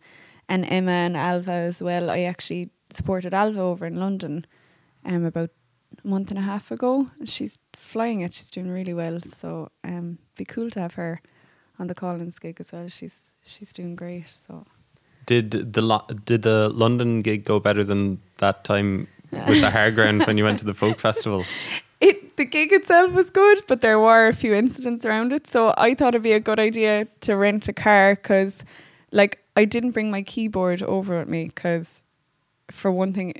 And 0.47 0.65
Emma 0.65 0.91
and 0.91 1.15
Ailbhe 1.15 1.47
as 1.47 1.81
well. 1.81 2.09
I 2.09 2.21
actually 2.21 2.69
supported 2.89 3.33
Ailbhe 3.33 3.57
over 3.57 3.85
in 3.85 3.95
London, 3.95 4.45
um, 5.05 5.25
about 5.25 5.51
a 6.03 6.07
month 6.07 6.29
and 6.31 6.39
a 6.39 6.43
half 6.43 6.71
ago. 6.71 7.07
She's 7.25 7.59
flying 7.73 8.21
it. 8.21 8.33
She's 8.33 8.49
doing 8.49 8.69
really 8.69 8.93
well. 8.93 9.19
So 9.21 9.69
um, 9.83 10.17
be 10.35 10.45
cool 10.45 10.69
to 10.71 10.79
have 10.79 10.95
her 10.95 11.21
on 11.79 11.87
the 11.87 11.95
Collins 11.95 12.39
gig 12.39 12.57
as 12.59 12.71
well. 12.71 12.87
She's 12.87 13.33
she's 13.43 13.73
doing 13.73 13.95
great. 13.95 14.29
So 14.29 14.65
Did 15.25 15.73
the 15.73 15.81
Lo- 15.81 16.05
did 16.25 16.41
the 16.43 16.69
London 16.69 17.21
gig 17.21 17.45
go 17.45 17.59
better 17.59 17.83
than 17.83 18.19
that 18.37 18.63
time 18.63 19.07
with 19.31 19.61
the 19.61 19.69
hard 19.71 19.95
ground 19.95 20.25
when 20.27 20.37
you 20.37 20.43
went 20.43 20.59
to 20.59 20.65
the 20.65 20.73
folk 20.73 20.99
festival? 21.09 21.45
it 22.01 22.37
the 22.37 22.45
gig 22.45 22.71
itself 22.71 23.11
was 23.11 23.29
good, 23.29 23.61
but 23.67 23.81
there 23.81 23.99
were 23.99 24.27
a 24.27 24.33
few 24.33 24.53
incidents 24.53 25.05
around 25.05 25.33
it. 25.33 25.47
So 25.47 25.73
I 25.77 25.93
thought 25.95 26.15
it'd 26.15 26.23
be 26.23 26.33
a 26.33 26.39
good 26.39 26.59
idea 26.59 27.05
to 27.21 27.35
rent 27.35 27.67
a 27.67 27.73
car 27.73 28.15
because, 28.15 28.63
like, 29.11 29.39
I 29.57 29.65
didn't 29.65 29.91
bring 29.91 30.09
my 30.09 30.21
keyboard 30.21 30.81
over 30.83 31.19
with 31.19 31.27
me 31.27 31.45
because, 31.45 32.01
for 32.71 32.89
one 32.91 33.11
thing, 33.11 33.33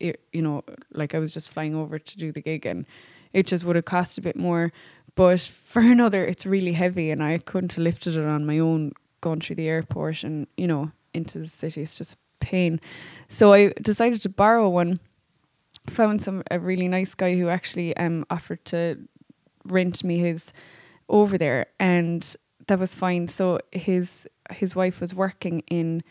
it, 0.00 0.20
you 0.32 0.42
know, 0.42 0.64
like 0.92 1.14
I 1.14 1.20
was 1.20 1.32
just 1.32 1.48
flying 1.50 1.76
over 1.76 1.98
to 2.00 2.18
do 2.18 2.32
the 2.32 2.40
gig 2.42 2.66
and 2.66 2.84
it 3.32 3.46
just 3.46 3.64
would 3.64 3.76
have 3.76 3.84
cost 3.84 4.18
a 4.18 4.20
bit 4.20 4.36
more. 4.36 4.72
But 5.14 5.40
for 5.40 5.80
another, 5.96 6.24
it's 6.24 6.46
really 6.46 6.72
heavy 6.72 7.10
and 7.10 7.22
I 7.22 7.38
couldn't 7.38 7.74
have 7.74 7.84
lifted 7.84 8.16
it 8.16 8.24
on 8.24 8.46
my 8.46 8.58
own 8.58 8.92
going 9.20 9.40
through 9.40 9.56
the 9.56 9.68
airport 9.68 10.24
and 10.24 10.46
you 10.56 10.66
know 10.66 10.90
into 11.14 11.38
the 11.38 11.48
city. 11.48 11.82
It's 11.82 11.96
just 11.96 12.16
pain. 12.40 12.80
So 13.28 13.52
I 13.52 13.72
decided 13.80 14.20
to 14.22 14.28
borrow 14.28 14.68
one 14.68 14.98
found 15.90 16.22
some 16.22 16.42
a 16.50 16.58
really 16.58 16.88
nice 16.88 17.14
guy 17.14 17.34
who 17.34 17.48
actually 17.48 17.96
um 17.96 18.24
offered 18.30 18.64
to 18.64 18.96
rent 19.64 20.04
me 20.04 20.18
his 20.18 20.52
over 21.08 21.36
there 21.36 21.66
and 21.80 22.36
that 22.68 22.78
was 22.78 22.94
fine 22.94 23.26
so 23.26 23.58
his 23.72 24.26
his 24.50 24.76
wife 24.76 25.00
was 25.00 25.14
working 25.14 25.60
in 25.68 26.02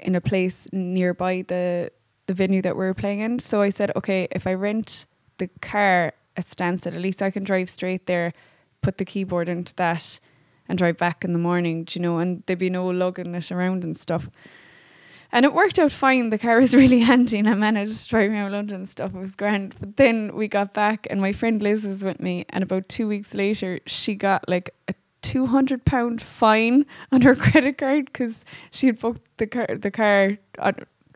in 0.00 0.14
a 0.14 0.20
place 0.20 0.66
nearby 0.72 1.44
the 1.48 1.90
the 2.26 2.34
venue 2.34 2.60
that 2.60 2.76
we 2.76 2.84
were 2.84 2.94
playing 2.94 3.20
in 3.20 3.38
so 3.38 3.62
i 3.62 3.70
said 3.70 3.92
okay 3.94 4.26
if 4.32 4.46
i 4.46 4.54
rent 4.54 5.06
the 5.38 5.48
car 5.60 6.12
at 6.36 6.46
stansted 6.46 6.94
at 6.94 7.00
least 7.00 7.22
i 7.22 7.30
can 7.30 7.44
drive 7.44 7.68
straight 7.68 8.06
there 8.06 8.32
put 8.82 8.98
the 8.98 9.04
keyboard 9.04 9.48
into 9.48 9.74
that 9.74 10.20
and 10.68 10.78
drive 10.78 10.96
back 10.96 11.24
in 11.24 11.32
the 11.32 11.38
morning 11.38 11.84
do 11.84 11.98
you 11.98 12.02
know 12.02 12.18
and 12.18 12.42
there'd 12.46 12.58
be 12.58 12.70
no 12.70 12.86
lugging 12.86 13.34
it 13.34 13.50
around 13.52 13.84
and 13.84 13.96
stuff 13.96 14.28
and 15.34 15.44
it 15.44 15.52
worked 15.52 15.80
out 15.80 15.90
fine. 15.90 16.30
The 16.30 16.38
car 16.38 16.60
was 16.60 16.74
really 16.76 17.00
handy 17.00 17.40
and 17.40 17.48
I 17.48 17.54
managed 17.54 18.04
to 18.04 18.08
driving 18.08 18.36
around 18.36 18.52
London 18.52 18.76
and 18.76 18.88
stuff. 18.88 19.12
It 19.14 19.18
was 19.18 19.34
grand. 19.34 19.74
But 19.80 19.96
then 19.96 20.34
we 20.36 20.46
got 20.46 20.72
back 20.72 21.08
and 21.10 21.20
my 21.20 21.32
friend 21.32 21.60
Liz 21.60 21.84
was 21.84 22.04
with 22.04 22.20
me. 22.20 22.46
And 22.50 22.62
about 22.62 22.88
two 22.88 23.08
weeks 23.08 23.34
later, 23.34 23.80
she 23.84 24.14
got 24.14 24.48
like 24.48 24.70
a 24.86 24.94
two 25.22 25.46
hundred 25.46 25.84
pound 25.84 26.22
fine 26.22 26.84
on 27.10 27.22
her 27.22 27.34
credit 27.46 27.78
card 27.78 28.06
because 28.06 28.44
she 28.70 28.86
had 28.86 29.00
booked 29.00 29.22
the 29.38 29.48
car. 29.48 29.66
The 29.76 29.90
car. 29.90 30.38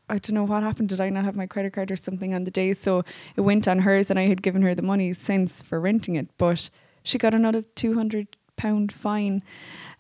I 0.09 0.19
don't 0.19 0.33
know 0.33 0.45
what 0.45 0.63
happened. 0.63 0.89
Did 0.89 1.01
I 1.01 1.11
not 1.11 1.25
have 1.25 1.37
my 1.37 1.47
credit 1.47 1.73
card 1.73 1.91
or 1.91 1.97
something 1.97 2.35
on 2.35 2.45
the 2.45 2.51
day? 2.51 2.73
So 2.75 3.05
it 3.37 3.43
went 3.43 3.69
on 3.69 3.81
hers, 3.81 4.11
and 4.11 4.19
I 4.19 4.27
had 4.27 4.43
given 4.43 4.63
her 4.63 4.75
the 4.75 4.83
money 4.83 5.13
since 5.13 5.63
for 5.63 5.79
renting 5.81 6.17
it. 6.17 6.29
But 6.39 6.71
she 7.03 7.19
got 7.19 7.35
another 7.35 7.63
two 7.63 7.95
hundred 7.95 8.37
pound 8.57 8.93
fine. 8.93 9.43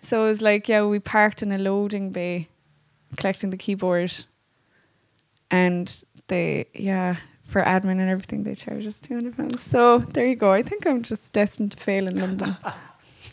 So 0.00 0.24
it 0.24 0.30
was 0.30 0.42
like, 0.42 0.68
yeah, 0.68 0.84
we 0.84 0.98
parked 0.98 1.42
in 1.42 1.52
a 1.52 1.58
loading 1.58 2.10
bay 2.10 2.48
collecting 3.16 3.50
the 3.50 3.56
keyboard 3.56 4.24
and 5.50 6.04
they 6.28 6.66
yeah 6.74 7.16
for 7.44 7.62
admin 7.62 7.92
and 7.92 8.10
everything 8.10 8.44
they 8.44 8.54
charge 8.54 8.86
us 8.86 9.00
200 9.00 9.36
pounds 9.36 9.62
so 9.62 9.98
there 9.98 10.26
you 10.26 10.36
go 10.36 10.52
i 10.52 10.62
think 10.62 10.86
i'm 10.86 11.02
just 11.02 11.32
destined 11.32 11.72
to 11.72 11.78
fail 11.78 12.06
in 12.06 12.20
london 12.20 12.56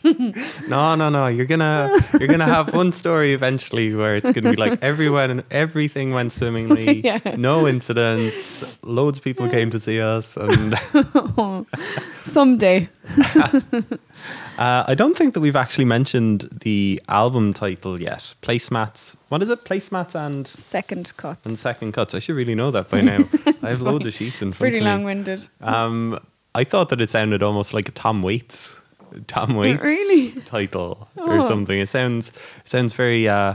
No, 0.68 0.94
no, 0.96 1.08
no. 1.10 1.26
You're 1.26 1.46
gonna 1.46 1.90
you're 2.18 2.28
gonna 2.28 2.44
have 2.44 2.74
one 2.74 2.92
story 2.92 3.32
eventually 3.32 3.94
where 3.94 4.16
it's 4.16 4.30
gonna 4.32 4.50
be 4.50 4.56
like 4.56 4.78
everyone 4.82 5.30
and 5.30 5.44
everything 5.50 6.12
went 6.12 6.32
swimmingly, 6.32 7.00
Yeah. 7.04 7.20
no 7.36 7.66
incidents, 7.68 8.76
loads 8.84 9.18
of 9.18 9.24
people 9.24 9.48
came 9.48 9.70
to 9.70 9.78
see 9.80 10.00
us, 10.00 10.36
and 10.36 10.76
someday 12.24 12.88
uh, 14.58 14.84
I 14.86 14.94
don't 14.94 15.16
think 15.16 15.34
that 15.34 15.40
we've 15.40 15.56
actually 15.56 15.84
mentioned 15.84 16.48
the 16.62 17.00
album 17.08 17.52
title 17.52 18.00
yet. 18.00 18.34
Placemats. 18.42 19.16
What 19.28 19.42
is 19.42 19.50
it? 19.50 19.64
Placemats 19.64 20.14
and 20.14 20.46
second 20.46 21.12
cuts. 21.16 21.44
and 21.46 21.58
second 21.58 21.92
cuts. 21.92 22.14
I 22.14 22.18
should 22.20 22.36
really 22.36 22.54
know 22.54 22.70
that 22.70 22.88
by 22.90 23.02
now. 23.02 23.18
I 23.62 23.70
have 23.70 23.80
loads 23.80 24.06
of 24.06 24.14
sheets 24.14 24.40
in 24.42 24.50
front 24.52 24.60
pretty 24.60 24.78
of 24.78 24.82
me. 24.84 24.86
Pretty 24.88 24.96
long-winded 24.96 25.48
Um, 25.60 26.18
I 26.54 26.64
thought 26.64 26.88
that 26.88 27.00
it 27.02 27.10
sounded 27.10 27.42
almost 27.42 27.74
like 27.74 27.88
a 27.88 27.92
Tom 27.92 28.22
Waits, 28.22 28.80
Tom 29.26 29.54
Waits 29.56 29.82
Really? 29.82 30.32
title 30.46 31.08
or 31.16 31.38
Oh. 31.38 31.40
something. 31.48 31.78
It 31.78 31.88
sounds 31.88 32.28
it 32.30 32.68
sounds 32.68 32.94
very. 32.94 33.28
Uh, 33.28 33.54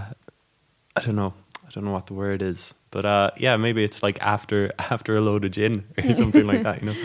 I 0.96 1.02
don't 1.02 1.16
know. 1.16 1.34
I 1.66 1.70
don't 1.74 1.86
know 1.86 1.92
what 1.92 2.08
the 2.08 2.14
word 2.14 2.42
is, 2.42 2.74
but 2.92 3.06
uh, 3.06 3.32
yeah, 3.38 3.56
maybe 3.58 3.84
it's 3.84 4.04
like 4.04 4.22
after 4.22 4.72
after 4.92 5.16
a 5.16 5.22
load 5.22 5.46
of 5.46 5.52
gin 5.52 5.86
or 5.98 6.16
something 6.24 6.46
like 6.48 6.64
that. 6.64 6.82
You 6.84 6.88
know. 6.92 6.96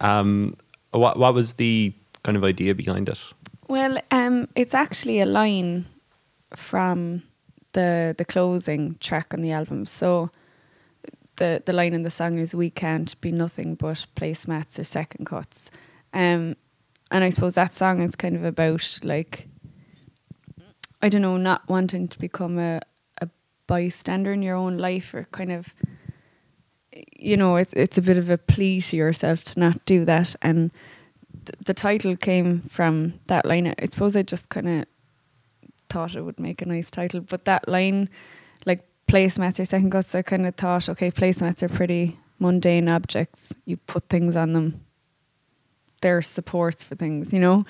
Um, 0.00 0.56
what 0.92 1.18
what 1.18 1.34
was 1.34 1.54
the 1.54 1.92
kind 2.22 2.36
of 2.36 2.44
idea 2.44 2.74
behind 2.74 3.08
it? 3.08 3.22
well 3.68 3.98
um 4.10 4.46
it's 4.54 4.74
actually 4.74 5.20
a 5.20 5.26
line 5.26 5.86
from 6.54 7.22
the 7.72 8.14
the 8.18 8.24
closing 8.24 8.94
track 9.00 9.32
on 9.32 9.40
the 9.40 9.50
album 9.52 9.86
so 9.86 10.30
the 11.36 11.62
the 11.64 11.72
line 11.72 11.94
in 11.94 12.02
the 12.02 12.10
song 12.10 12.38
is 12.38 12.54
we 12.54 12.68
can't 12.70 13.18
be 13.22 13.32
nothing 13.32 13.74
but 13.74 14.06
placemats 14.16 14.78
or 14.78 14.84
second 14.84 15.24
cuts 15.24 15.70
um 16.12 16.54
and 17.14 17.24
i 17.24 17.30
suppose 17.30 17.54
that 17.54 17.72
song 17.72 18.02
is 18.02 18.16
kind 18.16 18.36
of 18.36 18.44
about 18.44 18.98
like 19.02 19.48
i 21.00 21.08
don't 21.08 21.22
know 21.22 21.36
not 21.36 21.66
wanting 21.68 22.08
to 22.08 22.18
become 22.18 22.58
a 22.58 22.80
a 23.22 23.28
bystander 23.66 24.32
in 24.32 24.42
your 24.42 24.56
own 24.56 24.76
life 24.76 25.14
or 25.14 25.24
kind 25.30 25.52
of 25.52 25.74
you 27.16 27.36
know 27.36 27.56
it's 27.56 27.72
it's 27.72 27.98
a 27.98 28.02
bit 28.02 28.16
of 28.16 28.30
a 28.30 28.38
plea 28.38 28.80
to 28.80 28.96
yourself 28.96 29.42
to 29.44 29.58
not 29.58 29.84
do 29.86 30.04
that. 30.04 30.36
And 30.42 30.70
th- 31.44 31.58
the 31.64 31.74
title 31.74 32.16
came 32.16 32.62
from 32.62 33.14
that 33.26 33.44
line. 33.44 33.66
I 33.66 33.86
suppose 33.86 34.16
i 34.16 34.22
just 34.22 34.48
kind 34.48 34.68
of 34.68 34.84
thought 35.88 36.14
it 36.14 36.22
would 36.22 36.40
make 36.40 36.62
a 36.62 36.66
nice 36.66 36.90
title 36.90 37.20
but 37.20 37.44
that 37.44 37.68
line 37.68 38.08
like 38.66 38.84
placemats 39.06 39.60
or 39.60 39.64
second 39.64 39.90
cuts 39.90 40.14
i 40.14 40.22
kind 40.22 40.46
of 40.46 40.54
thought 40.56 40.88
okay 40.88 41.10
placemats 41.10 41.62
are 41.62 41.68
pretty 41.68 42.18
mundane 42.40 42.88
objects. 42.88 43.54
You 43.64 43.76
put 43.76 44.08
things 44.08 44.34
on 44.36 44.54
them 44.54 44.83
they're 46.04 46.20
supports 46.20 46.84
for 46.84 46.94
things 46.94 47.32
you 47.32 47.40
know 47.40 47.64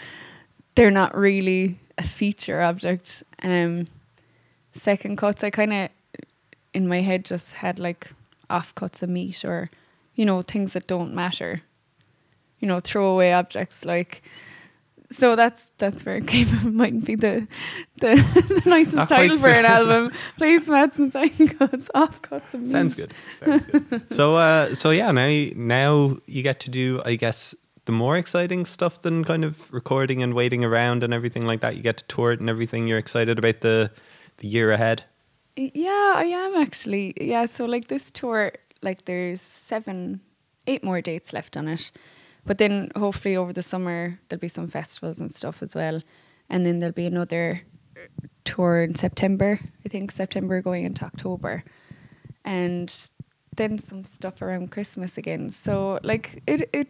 they're 0.74 0.90
not 0.90 1.16
really 1.16 1.78
a 1.98 2.02
feature 2.02 2.60
object 2.60 3.22
um 3.44 3.86
second 4.72 5.16
cuts 5.16 5.44
i 5.44 5.50
kind 5.50 5.72
of 5.72 5.88
in 6.74 6.88
my 6.88 7.00
head 7.00 7.24
just 7.24 7.54
had 7.54 7.78
like 7.78 8.10
off 8.50 8.74
cuts 8.74 9.04
of 9.04 9.08
meat 9.08 9.44
or 9.44 9.68
you 10.16 10.26
know 10.26 10.42
things 10.42 10.72
that 10.72 10.88
don't 10.88 11.14
matter 11.14 11.62
you 12.58 12.66
know 12.66 12.80
throwaway 12.80 13.30
objects 13.30 13.84
like 13.84 14.20
so 15.10 15.36
that's 15.36 15.70
that's 15.78 16.04
where 16.04 16.16
it 16.16 16.26
came 16.34 16.46
from. 16.46 16.68
It 16.68 16.74
mightn't 16.74 17.04
be 17.04 17.14
the 17.14 17.46
the, 18.00 18.16
the 18.64 18.68
nicest 18.68 18.96
Not 18.96 19.08
title 19.08 19.38
for 19.38 19.48
an 19.48 19.64
album. 19.64 20.10
Placemats 20.40 20.98
and 20.98 21.12
second 21.12 21.56
cuts, 21.58 21.88
off 21.94 22.20
cuts 22.22 22.54
of 22.54 22.62
meat. 22.62 22.70
Sounds 22.70 22.94
good. 22.96 23.14
Sounds 23.32 23.66
good. 23.66 24.10
so 24.10 24.34
uh, 24.34 24.74
so 24.74 24.90
yeah, 24.90 25.12
now 25.12 25.26
you, 25.26 25.54
now 25.54 26.16
you 26.26 26.42
get 26.42 26.58
to 26.60 26.70
do, 26.70 27.00
I 27.04 27.14
guess, 27.14 27.54
the 27.84 27.92
more 27.92 28.16
exciting 28.16 28.64
stuff 28.64 29.00
than 29.00 29.24
kind 29.24 29.44
of 29.44 29.72
recording 29.72 30.22
and 30.22 30.34
waiting 30.34 30.64
around 30.64 31.04
and 31.04 31.12
everything 31.12 31.44
like 31.44 31.60
that. 31.60 31.76
You 31.76 31.82
get 31.82 31.98
to 31.98 32.04
tour 32.04 32.32
it 32.32 32.40
and 32.40 32.48
everything. 32.48 32.86
You're 32.86 32.98
excited 32.98 33.38
about 33.38 33.60
the 33.60 33.90
the 34.38 34.48
year 34.48 34.72
ahead. 34.72 35.04
Yeah, 35.56 36.14
I 36.16 36.24
am 36.24 36.56
actually. 36.56 37.14
Yeah, 37.20 37.46
so 37.46 37.64
like 37.64 37.88
this 37.88 38.10
tour, 38.10 38.52
like 38.82 39.04
there's 39.04 39.40
seven, 39.40 40.20
eight 40.66 40.82
more 40.82 41.00
dates 41.00 41.32
left 41.32 41.56
on 41.56 41.68
it. 41.68 41.92
But 42.46 42.58
then 42.58 42.90
hopefully 42.96 43.36
over 43.36 43.52
the 43.52 43.62
summer 43.62 44.18
there'll 44.28 44.40
be 44.40 44.48
some 44.48 44.68
festivals 44.68 45.20
and 45.20 45.32
stuff 45.32 45.62
as 45.62 45.74
well. 45.74 46.02
And 46.50 46.66
then 46.66 46.78
there'll 46.78 46.92
be 46.92 47.06
another 47.06 47.62
tour 48.44 48.82
in 48.82 48.94
September. 48.94 49.60
I 49.84 49.88
think 49.88 50.10
September 50.10 50.60
going 50.60 50.84
into 50.84 51.04
October. 51.04 51.64
And 52.44 52.92
then 53.56 53.78
some 53.78 54.04
stuff 54.04 54.42
around 54.42 54.72
Christmas 54.72 55.16
again. 55.16 55.50
So 55.50 56.00
like 56.02 56.42
it 56.46 56.68
it 56.72 56.88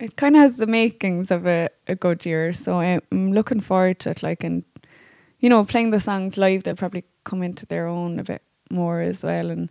it 0.00 0.16
kind 0.16 0.34
of 0.36 0.42
has 0.42 0.56
the 0.56 0.66
makings 0.66 1.30
of 1.30 1.46
a, 1.46 1.68
a 1.86 1.94
good 1.94 2.24
year. 2.26 2.52
So 2.52 2.78
I'm 2.80 3.32
looking 3.32 3.60
forward 3.60 3.98
to 4.00 4.10
it. 4.10 4.22
Like 4.22 4.44
and 4.44 4.64
you 5.38 5.48
know 5.48 5.64
playing 5.64 5.90
the 5.90 6.00
songs 6.00 6.36
live, 6.36 6.62
they'll 6.62 6.76
probably 6.76 7.04
come 7.24 7.42
into 7.42 7.66
their 7.66 7.86
own 7.86 8.18
a 8.18 8.24
bit 8.24 8.42
more 8.70 9.00
as 9.00 9.22
well. 9.22 9.50
And 9.50 9.70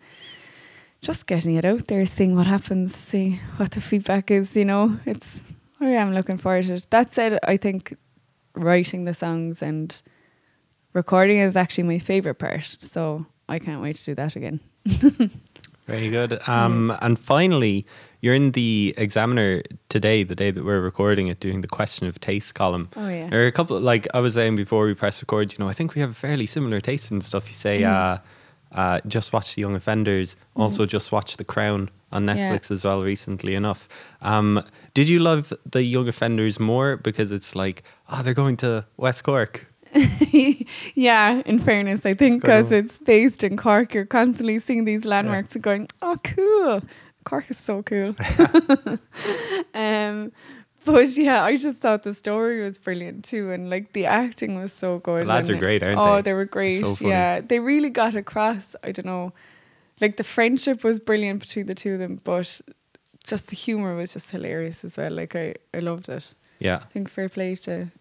just 1.01 1.27
getting 1.27 1.55
it 1.55 1.65
out 1.65 1.87
there, 1.87 2.05
seeing 2.05 2.35
what 2.35 2.47
happens, 2.47 2.95
see 2.95 3.39
what 3.57 3.71
the 3.71 3.81
feedback 3.81 4.31
is. 4.31 4.55
You 4.55 4.65
know, 4.65 4.99
it's 5.05 5.43
I 5.79 5.89
am 5.89 6.13
looking 6.13 6.37
forward 6.37 6.65
to 6.65 6.75
it. 6.75 6.87
That 6.89 7.13
said, 7.13 7.39
I 7.43 7.57
think 7.57 7.95
writing 8.53 9.05
the 9.05 9.13
songs 9.13 9.61
and 9.61 10.01
recording 10.93 11.37
is 11.37 11.55
actually 11.55 11.85
my 11.87 11.99
favorite 11.99 12.35
part. 12.39 12.77
So 12.81 13.25
I 13.47 13.59
can't 13.59 13.81
wait 13.81 13.95
to 13.97 14.05
do 14.05 14.15
that 14.15 14.35
again. 14.35 14.59
Very 15.87 16.09
good. 16.09 16.39
Um, 16.47 16.95
And 17.01 17.17
finally, 17.17 17.85
you're 18.21 18.35
in 18.35 18.51
the 18.51 18.93
Examiner 18.97 19.61
today, 19.89 20.23
the 20.23 20.35
day 20.35 20.51
that 20.51 20.63
we're 20.65 20.81
recording 20.81 21.27
it, 21.27 21.39
doing 21.39 21.61
the 21.61 21.67
question 21.67 22.07
of 22.07 22.19
taste 22.19 22.53
column. 22.55 22.89
Oh 22.95 23.07
yeah. 23.07 23.29
There 23.29 23.43
are 23.43 23.47
a 23.47 23.51
couple, 23.51 23.79
like 23.79 24.07
I 24.13 24.19
was 24.19 24.33
saying 24.33 24.55
before 24.55 24.85
we 24.85 24.93
press 24.93 25.21
record, 25.21 25.51
you 25.51 25.57
know, 25.59 25.69
I 25.69 25.73
think 25.73 25.95
we 25.95 26.01
have 26.01 26.15
fairly 26.17 26.45
similar 26.45 26.79
tastes 26.81 27.11
and 27.11 27.23
stuff. 27.23 27.47
You 27.47 27.53
say, 27.53 27.83
uh, 27.83 28.17
uh, 28.71 29.01
just 29.07 29.33
watch 29.33 29.55
The 29.55 29.61
Young 29.61 29.75
Offenders, 29.75 30.35
also 30.55 30.85
just 30.85 31.11
watch 31.11 31.37
The 31.37 31.43
Crown, 31.43 31.89
on 32.11 32.25
Yeah. 32.25 32.35
Netflix 32.35 32.71
as 32.71 32.85
well. 32.85 33.01
Recently 33.03 33.55
enough, 33.55 33.87
um, 34.21 34.63
did 34.93 35.07
you 35.07 35.19
love 35.19 35.53
the 35.69 35.83
Young 35.83 36.07
Offenders 36.07 36.59
more 36.59 36.97
because 36.97 37.31
it's 37.31 37.55
like, 37.55 37.83
oh, 38.11 38.21
they're 38.23 38.33
going 38.33 38.57
to 38.57 38.85
West 38.97 39.23
Cork? 39.23 39.67
yeah, 40.93 41.41
in 41.45 41.59
fairness, 41.59 42.05
I 42.05 42.13
think 42.13 42.41
because 42.41 42.71
it's 42.71 42.97
based 42.99 43.43
in 43.43 43.57
Cork, 43.57 43.93
you're 43.93 44.05
constantly 44.05 44.59
seeing 44.59 44.85
these 44.85 45.05
landmarks 45.05 45.55
and 45.55 45.63
going, 45.63 45.87
"Oh, 46.01 46.17
cool! 46.23 46.81
Cork 47.29 47.49
is 47.51 47.57
so 47.57 47.83
cool." 47.83 48.15
um, 49.73 50.31
but 50.85 51.07
yeah, 51.17 51.43
I 51.43 51.57
just 51.57 51.79
thought 51.79 52.03
the 52.03 52.13
story 52.13 52.63
was 52.63 52.77
brilliant 52.77 53.25
too, 53.25 53.51
and 53.51 53.69
like 53.69 53.91
the 53.93 54.05
acting 54.05 54.59
was 54.59 54.73
so 54.73 54.99
good. 54.99 55.21
The 55.21 55.25
lads 55.25 55.49
are 55.49 55.55
great, 55.55 55.83
aren't 55.83 55.99
oh, 55.99 56.03
they? 56.03 56.09
Oh, 56.09 56.21
they 56.21 56.33
were 56.33 56.45
great. 56.45 56.85
So 56.85 57.07
yeah, 57.07 57.41
they 57.41 57.59
really 57.59 57.89
got 57.89 58.15
across. 58.15 58.75
I 58.83 58.91
don't 58.91 59.05
know, 59.05 59.33
like 60.01 60.17
the 60.17 60.23
friendship 60.23 60.83
was 60.83 60.99
brilliant 60.99 61.41
between 61.41 61.65
the 61.65 61.75
two 61.75 61.93
of 61.93 61.99
them, 61.99 62.21
but 62.23 62.61
just 63.23 63.47
the 63.47 63.55
humor 63.55 63.95
was 63.95 64.13
just 64.13 64.31
hilarious 64.31 64.83
as 64.83 64.97
well. 64.97 65.11
Like 65.11 65.35
I, 65.35 65.55
I 65.73 65.79
loved 65.79 66.09
it. 66.09 66.33
Yeah, 66.59 66.77
I 66.77 66.85
think 66.85 67.09
fair 67.09 67.29
play 67.29 67.55
to 67.55 67.91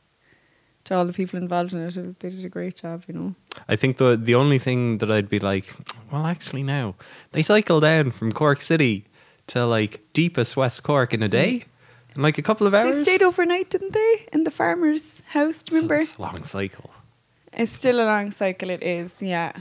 to 0.84 0.94
all 0.94 1.04
the 1.04 1.12
people 1.12 1.38
involved 1.38 1.72
in 1.72 1.80
it. 1.80 2.20
They 2.20 2.30
did 2.30 2.44
a 2.44 2.48
great 2.48 2.76
job, 2.76 3.04
you 3.08 3.14
know. 3.14 3.34
I 3.68 3.76
think 3.76 3.96
the 3.96 4.16
the 4.16 4.34
only 4.34 4.58
thing 4.58 4.98
that 4.98 5.10
I'd 5.10 5.28
be 5.28 5.40
like, 5.40 5.66
well, 6.10 6.26
actually, 6.26 6.62
now 6.62 6.94
they 7.32 7.42
cycle 7.42 7.80
down 7.80 8.12
from 8.12 8.32
Cork 8.32 8.60
City 8.60 9.07
to 9.48 9.66
like 9.66 10.00
deepest 10.12 10.56
West 10.56 10.82
Cork 10.82 11.12
in 11.14 11.22
a 11.22 11.28
day, 11.28 11.64
in 12.16 12.22
like 12.22 12.38
a 12.38 12.42
couple 12.42 12.66
of 12.66 12.74
hours. 12.74 12.96
They 12.96 13.04
stayed 13.04 13.22
overnight, 13.22 13.70
didn't 13.70 13.92
they, 13.92 14.26
in 14.32 14.44
the 14.44 14.50
farmer's 14.50 15.22
house? 15.28 15.62
Do 15.62 15.74
you 15.76 15.82
remember? 15.82 16.02
It's 16.02 16.16
a 16.16 16.22
long 16.22 16.42
cycle. 16.44 16.90
It's 17.52 17.72
still 17.72 18.00
a 18.00 18.04
long 18.06 18.30
cycle. 18.30 18.70
It 18.70 18.82
is, 18.82 19.20
yeah. 19.20 19.52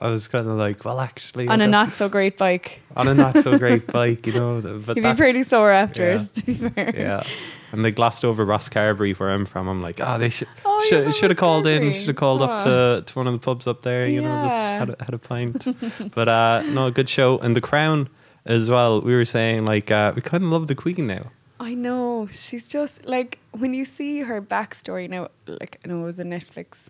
I 0.00 0.08
was 0.08 0.26
kind 0.26 0.48
of 0.48 0.56
like, 0.56 0.84
well, 0.84 0.98
actually, 0.98 1.46
On 1.46 1.60
a 1.60 1.70
don't- 1.70 1.92
so 1.92 2.08
great 2.08 2.36
bike. 2.36 2.80
on 2.96 3.06
a 3.06 3.14
not 3.14 3.38
so 3.38 3.56
great 3.58 3.86
bike, 3.92 4.26
you 4.26 4.32
know. 4.32 4.60
But 4.84 4.96
You'd 4.96 5.04
be 5.04 5.14
pretty 5.14 5.44
sore 5.44 5.70
after 5.70 6.02
yeah. 6.02 6.16
it, 6.20 6.22
to 6.34 6.44
be 6.46 6.54
fair. 6.54 6.92
yeah. 6.96 7.22
And 7.70 7.84
they 7.84 7.90
glossed 7.92 8.24
over 8.24 8.44
Rosscarbery, 8.44 9.16
where 9.18 9.30
I'm 9.30 9.46
from. 9.46 9.68
I'm 9.68 9.82
like, 9.82 10.00
oh, 10.00 10.18
they 10.18 10.30
should 10.30 10.48
Oh, 10.64 10.80
should 10.88 11.14
should 11.14 11.30
have 11.30 11.38
called 11.38 11.66
in, 11.68 11.92
should 11.92 12.06
have 12.08 12.16
called 12.16 12.42
up 12.42 12.62
to, 12.64 13.02
to 13.06 13.14
one 13.18 13.26
of 13.28 13.32
the 13.34 13.38
pubs 13.38 13.66
up 13.68 13.82
there, 13.82 14.06
you 14.08 14.20
know, 14.20 14.34
just 14.42 14.56
had 14.68 14.90
a, 14.90 14.96
had 15.04 15.14
a 15.14 15.18
pint. 15.18 15.64
but 16.14 16.28
uh, 16.28 16.62
no, 16.72 16.90
good 16.90 17.08
show. 17.08 17.38
And 17.38 17.54
The 17.56 17.60
Crown 17.60 18.08
as 18.46 18.68
well. 18.70 19.00
We 19.00 19.14
were 19.14 19.24
saying 19.24 19.64
like 19.64 19.90
uh, 19.90 20.12
we 20.14 20.22
kind 20.22 20.44
of 20.44 20.50
love 20.50 20.66
the 20.66 20.74
Queen 20.74 21.06
now. 21.06 21.30
I 21.60 21.74
know. 21.74 22.28
She's 22.32 22.68
just 22.68 23.06
like 23.06 23.38
when 23.52 23.74
you 23.74 23.84
see 23.84 24.20
her 24.20 24.40
backstory 24.42 25.08
now. 25.08 25.28
Like 25.46 25.78
I 25.84 25.88
know 25.88 26.02
it 26.02 26.04
was 26.04 26.20
a 26.20 26.24
Netflix 26.24 26.88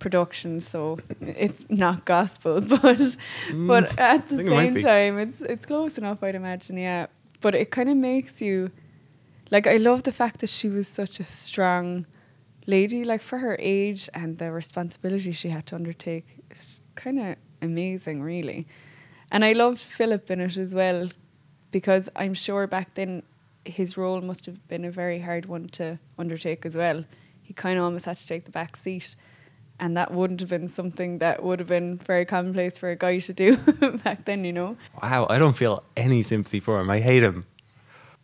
production, 0.00 0.60
so 0.60 0.98
it's 1.20 1.64
not 1.70 2.04
gospel, 2.04 2.60
but 2.82 3.16
but 3.52 3.98
at 3.98 4.28
the 4.28 4.36
Mm. 4.36 4.38
think 4.38 4.40
it 4.40 4.48
same 4.48 4.74
time, 4.82 5.18
it's 5.18 5.40
it's 5.40 5.66
close 5.66 5.96
enough. 5.98 6.22
I'd 6.22 6.34
imagine, 6.34 6.76
yeah. 6.76 7.06
But 7.40 7.54
it 7.54 7.70
kind 7.70 7.88
of 7.88 7.96
makes 7.96 8.40
you 8.40 8.70
like. 9.50 9.66
I 9.66 9.76
love 9.76 10.02
the 10.02 10.12
fact 10.12 10.40
that 10.40 10.48
she 10.50 10.68
was 10.68 10.88
such 10.88 11.20
a 11.20 11.24
strong 11.24 12.06
lady, 12.66 13.04
like 13.04 13.20
for 13.20 13.38
her 13.38 13.56
age 13.60 14.08
and 14.14 14.38
the 14.38 14.50
responsibility 14.50 15.32
she 15.32 15.50
had 15.50 15.66
to 15.66 15.76
undertake. 15.76 16.24
It's 16.50 16.80
kind 16.94 17.18
of 17.20 17.36
amazing, 17.62 18.22
really. 18.22 18.66
And 19.34 19.44
I 19.44 19.50
loved 19.50 19.80
Philip 19.80 20.30
in 20.30 20.40
it 20.40 20.56
as 20.56 20.76
well, 20.76 21.08
because 21.72 22.08
I'm 22.14 22.34
sure 22.34 22.68
back 22.68 22.94
then 22.94 23.24
his 23.64 23.96
role 23.96 24.20
must 24.20 24.46
have 24.46 24.68
been 24.68 24.84
a 24.84 24.92
very 24.92 25.18
hard 25.18 25.46
one 25.46 25.66
to 25.70 25.98
undertake 26.16 26.64
as 26.64 26.76
well. 26.76 27.04
He 27.42 27.52
kind 27.52 27.76
of 27.76 27.84
almost 27.84 28.04
had 28.04 28.16
to 28.16 28.26
take 28.28 28.44
the 28.44 28.52
back 28.52 28.76
seat. 28.76 29.16
And 29.80 29.96
that 29.96 30.12
wouldn't 30.12 30.38
have 30.38 30.48
been 30.48 30.68
something 30.68 31.18
that 31.18 31.42
would 31.42 31.58
have 31.58 31.66
been 31.66 31.96
very 31.96 32.24
commonplace 32.24 32.78
for 32.78 32.90
a 32.90 32.96
guy 32.96 33.18
to 33.18 33.32
do 33.32 33.56
back 34.04 34.24
then, 34.24 34.44
you 34.44 34.52
know. 34.52 34.76
Wow, 35.02 35.26
I 35.28 35.38
don't 35.38 35.56
feel 35.56 35.82
any 35.96 36.22
sympathy 36.22 36.60
for 36.60 36.78
him. 36.78 36.88
I 36.88 37.00
hate 37.00 37.24
him. 37.24 37.44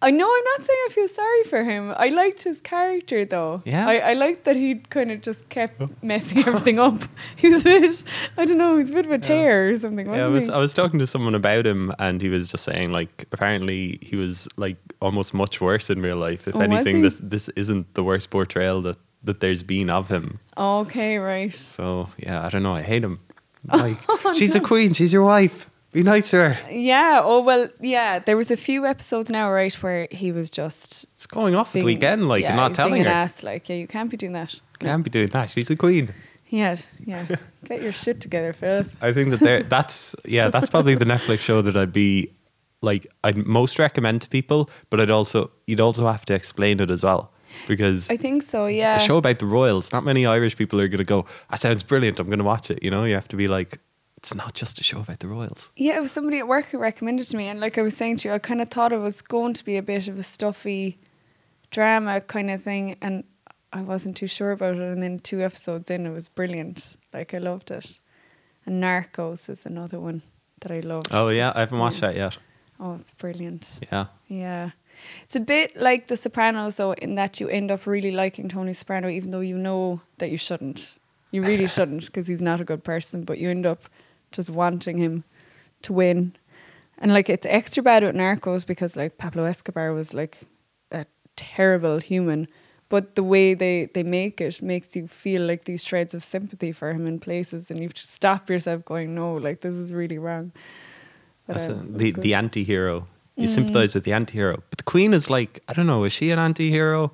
I 0.03 0.11
know 0.11 0.25
I'm 0.25 0.45
not 0.59 0.67
saying 0.67 0.79
I 0.87 0.93
feel 0.93 1.09
sorry 1.09 1.45
for 1.45 1.63
him. 1.63 1.93
I 1.97 2.09
liked 2.09 2.43
his 2.43 2.61
character 2.61 3.25
though. 3.25 3.63
Yeah. 3.65 3.87
I, 3.87 3.99
I 3.99 4.13
liked 4.15 4.45
that 4.45 4.57
he 4.57 4.77
kind 4.77 5.11
of 5.11 5.21
just 5.21 5.49
kept 5.51 5.81
oh. 5.81 5.89
messing 6.03 6.39
everything 6.47 6.79
up. 6.79 7.03
He 7.37 7.49
was 7.49 7.63
a 7.63 7.65
bit, 7.65 8.05
I 8.39 8.45
don't 8.47 8.59
know, 8.59 8.73
he 8.73 8.79
was 8.79 8.91
a 8.91 8.95
bit 8.95 9.07
of 9.07 9.13
a 9.13 9.19
tear 9.19 9.69
or 9.69 9.79
something, 9.79 10.07
wasn't 10.07 10.21
Yeah, 10.23 10.27
I 10.27 10.29
was 10.31 10.47
he? 10.47 10.53
I 10.53 10.59
was 10.59 10.75
talking 10.75 10.99
to 11.01 11.07
someone 11.07 11.35
about 11.35 11.67
him, 11.67 11.93
and 11.99 12.23
he 12.23 12.29
was 12.29 12.49
just 12.49 12.65
saying 12.65 12.93
like 12.93 13.27
apparently 13.33 13.99
he 14.03 14.17
was 14.17 14.49
like 14.57 14.77
almost 15.01 15.35
much 15.35 15.61
worse 15.61 15.91
in 15.91 16.01
real 16.03 16.17
life. 16.17 16.49
If 16.49 16.57
Oh, 16.57 16.61
anything, 16.61 17.03
this 17.03 17.19
this 17.23 17.49
isn't 17.51 17.95
the 17.95 18.03
worst 18.03 18.31
portrayal 18.31 18.83
that 18.83 18.97
that 19.23 19.41
there's 19.41 19.63
been 19.63 19.91
of 19.91 20.09
him. 20.09 20.41
okay, 20.57 21.19
right. 21.19 21.55
So 21.55 22.09
yeah, 22.17 22.45
I 22.45 22.49
don't 22.49 22.63
know. 22.63 22.75
I 22.75 22.83
hate 22.83 23.05
him. 23.05 23.21
Like 23.71 23.99
Oh, 24.09 24.33
she's 24.33 24.55
a 24.55 24.61
queen. 24.61 24.95
She's 24.95 25.13
your 25.13 25.25
wife. 25.25 25.70
Be 25.93 26.03
nice 26.05 26.30
to 26.30 26.36
her. 26.36 26.70
Yeah, 26.70 27.20
oh 27.24 27.43
well, 27.43 27.68
yeah, 27.80 28.20
there 28.20 28.36
was 28.36 28.51
a 28.51 28.57
few 28.57 28.86
episodes 28.86 29.28
now, 29.28 29.51
right, 29.51 29.74
where 29.82 30.07
he 30.12 30.30
was 30.30 30.51
just 30.51 31.05
It's 31.14 31.26
going 31.26 31.57
off 31.57 31.74
at 31.74 31.80
the 31.80 31.84
weekend, 31.84 32.28
like 32.28 32.43
yeah, 32.43 32.51
and 32.51 32.57
not 32.57 32.74
telling 32.74 32.95
being 32.95 33.05
her. 33.05 33.11
an 33.11 33.16
ass, 33.16 33.43
like, 33.43 33.68
yeah, 33.68 33.76
you 33.76 33.88
can't 33.88 34.09
be 34.11 34.16
doing 34.16 34.32
that. 34.34 34.61
Can't 34.78 35.03
be 35.03 35.11
doing 35.11 35.28
that. 35.28 35.51
She's 35.51 35.68
a 35.68 35.76
queen. 35.76 36.14
Yeah, 36.49 36.76
yeah. 37.05 37.26
Get 37.64 37.82
your 37.82 37.93
shit 37.93 38.20
together, 38.20 38.53
Phil. 38.53 38.84
I 39.01 39.12
think 39.12 39.30
that 39.30 39.41
there. 39.41 39.62
That's 39.62 40.14
yeah. 40.24 40.49
That's 40.49 40.70
probably 40.70 40.95
the 40.95 41.05
Netflix 41.05 41.41
show 41.41 41.62
that 41.62 41.76
I'd 41.76 41.93
be 41.93 42.32
like. 42.82 43.07
I'd 43.22 43.36
most 43.36 43.78
recommend 43.78 44.22
to 44.22 44.28
people, 44.28 44.70
but 44.91 45.01
I'd 45.01 45.11
also 45.11 45.51
you'd 45.66 45.80
also 45.80 46.07
have 46.07 46.24
to 46.26 46.34
explain 46.34 46.80
it 46.80 46.91
as 46.91 47.05
well 47.05 47.32
because 47.66 48.11
I 48.11 48.16
think 48.16 48.43
so, 48.43 48.66
yeah. 48.66 48.97
a 48.97 49.01
show 49.01 49.16
about 49.18 49.38
the 49.38 49.47
royals. 49.47 49.93
Not 49.93 50.05
many 50.05 50.26
Irish 50.26 50.57
people 50.57 50.80
are 50.80 50.88
going 50.88 50.99
to 50.99 51.05
go. 51.05 51.26
That 51.51 51.61
sounds 51.61 51.82
brilliant. 51.82 52.20
I'm 52.20 52.26
going 52.26 52.38
to 52.38 52.45
watch 52.45 52.70
it. 52.70 52.82
You 52.82 52.91
know, 52.91 53.05
you 53.05 53.14
have 53.14 53.28
to 53.28 53.36
be 53.36 53.49
like, 53.49 53.78
it's 54.21 54.35
not 54.35 54.53
just 54.55 54.79
a 54.79 54.83
show 54.85 55.01
about 55.01 55.18
the 55.21 55.27
royals. 55.29 55.71
Yeah, 55.77 55.97
it 55.97 56.01
was 56.03 56.12
somebody 56.12 56.39
at 56.39 56.47
work 56.47 56.66
who 56.66 56.79
recommended 56.79 57.25
to 57.29 57.37
me, 57.37 57.49
and 57.49 57.59
like 57.59 57.79
I 57.79 57.83
was 57.83 57.97
saying 57.97 58.18
to 58.18 58.29
you, 58.29 58.35
I 58.35 58.39
kind 58.39 58.61
of 58.61 58.68
thought 58.68 58.93
it 58.93 58.99
was 58.99 59.23
going 59.23 59.55
to 59.55 59.64
be 59.64 59.77
a 59.79 59.83
bit 59.83 60.09
of 60.09 60.18
a 60.18 60.23
stuffy 60.23 60.99
drama 61.71 62.21
kind 62.21 62.51
of 62.51 62.62
thing, 62.62 62.97
and 63.01 63.25
I 63.73 63.81
wasn't 63.83 64.16
too 64.16 64.27
sure 64.27 64.51
about 64.53 64.75
it. 64.77 64.81
And 64.83 65.03
then 65.03 65.21
two 65.21 65.41
episodes 65.43 65.91
in, 65.91 66.07
it 66.07 66.11
was 66.11 66.29
brilliant. 66.29 66.97
Like 67.14 67.33
I 67.35 67.39
loved 67.39 67.71
it. 67.71 67.99
And 68.66 68.83
Narcos 68.83 69.49
is 69.49 69.64
another 69.64 69.99
one 69.99 70.23
that 70.61 70.71
I 70.71 70.81
loved. 70.81 71.09
Oh 71.12 71.29
yeah, 71.31 71.53
I 71.55 71.61
haven't 71.61 71.79
watched 71.79 72.03
Yeah. 72.03 72.09
that 72.09 72.16
yet. 72.16 72.39
Oh, 72.79 72.95
it's 72.95 73.12
brilliant. 73.12 73.81
Yeah, 73.91 74.07
Yeah. 74.29 74.71
It's 75.23 75.37
a 75.37 75.41
bit 75.41 75.77
like 75.77 76.09
The 76.09 76.16
Sopranos, 76.16 76.77
though, 76.77 76.93
in 76.93 77.14
that 77.14 77.41
you 77.41 77.49
end 77.49 77.71
up 77.71 77.87
really 77.87 78.11
liking 78.11 78.51
Tony 78.51 78.75
Soprano, 78.75 79.09
even 79.09 79.31
though 79.31 79.41
you 79.41 79.57
know 79.57 80.03
that 80.18 80.31
you 80.31 80.37
shouldn't. 80.37 80.97
You 81.31 81.43
really 81.43 81.66
shouldn't 81.77 82.05
because 82.07 82.27
he's 82.27 82.43
not 82.43 82.61
a 82.61 82.64
good 82.64 82.85
person, 82.85 83.23
but 83.23 83.39
you 83.39 83.49
end 83.49 83.64
up 83.64 83.85
just 84.33 84.51
wanting 84.51 84.99
him 84.99 85.24
to 85.83 85.93
win. 85.93 86.35
And 86.99 87.12
like 87.14 87.28
it's 87.31 87.47
extra 87.47 87.83
bad 87.83 88.03
with 88.03 88.14
Narcos 88.14 88.66
because 88.66 88.97
like 88.97 89.18
Pablo 89.18 89.45
Escobar 89.45 89.93
was 89.93 90.12
like 90.12 90.39
a 90.93 91.07
terrible 91.37 91.99
human. 91.99 92.49
But 92.89 93.14
the 93.14 93.22
way 93.22 93.55
they, 93.55 93.87
they 93.95 94.03
make 94.03 94.41
it 94.41 94.61
makes 94.61 94.97
you 94.97 95.07
feel 95.07 95.43
like 95.43 95.64
these 95.64 95.85
shreds 95.85 96.12
of 96.12 96.24
sympathy 96.24 96.72
for 96.72 96.91
him 96.93 97.07
in 97.07 97.20
places, 97.20 97.70
and 97.70 97.81
you 97.81 97.89
stop 97.95 98.51
yourself 98.51 98.85
going, 98.85 99.14
no, 99.14 99.35
like 99.35 99.61
this 99.61 99.74
is 99.74 99.95
really 99.95 100.18
wrong. 100.18 100.51
But, 101.47 101.59
That's 101.59 101.68
uh, 101.68 101.74
a- 101.74 101.99
the 101.99 102.11
good. 102.12 102.22
the 102.22 102.35
anti-hero. 102.35 103.07
You 103.37 103.47
Mm. 103.47 103.55
sympathise 103.55 103.95
with 103.95 104.03
the 104.05 104.12
anti-hero, 104.12 104.57
but 104.70 104.76
the 104.78 104.83
Queen 104.85 105.14
is 105.14 105.31
like, 105.31 105.62
I 105.68 105.72
don't 105.72 105.87
know, 105.87 106.03
is 106.05 106.12
she 106.12 106.31
an 106.33 106.39
anti-hero? 106.41 107.12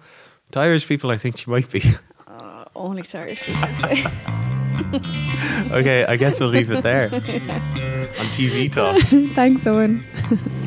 To 0.53 0.61
Irish 0.61 0.89
people, 0.89 1.11
I 1.11 1.19
think 1.19 1.37
she 1.37 1.51
might 1.51 1.71
be. 1.71 1.83
Uh, 2.27 2.65
only 2.75 3.03
to 3.03 3.19
Irish 3.19 3.43
people. 3.45 3.69
okay, 5.73 6.05
I 6.07 6.17
guess 6.17 6.41
we'll 6.41 6.49
leave 6.49 6.71
it 6.71 6.83
there 6.83 7.05
on 7.15 8.27
TV 8.33 8.71
talk. 8.71 9.01
Thanks, 9.35 9.67
Owen. 9.67 10.05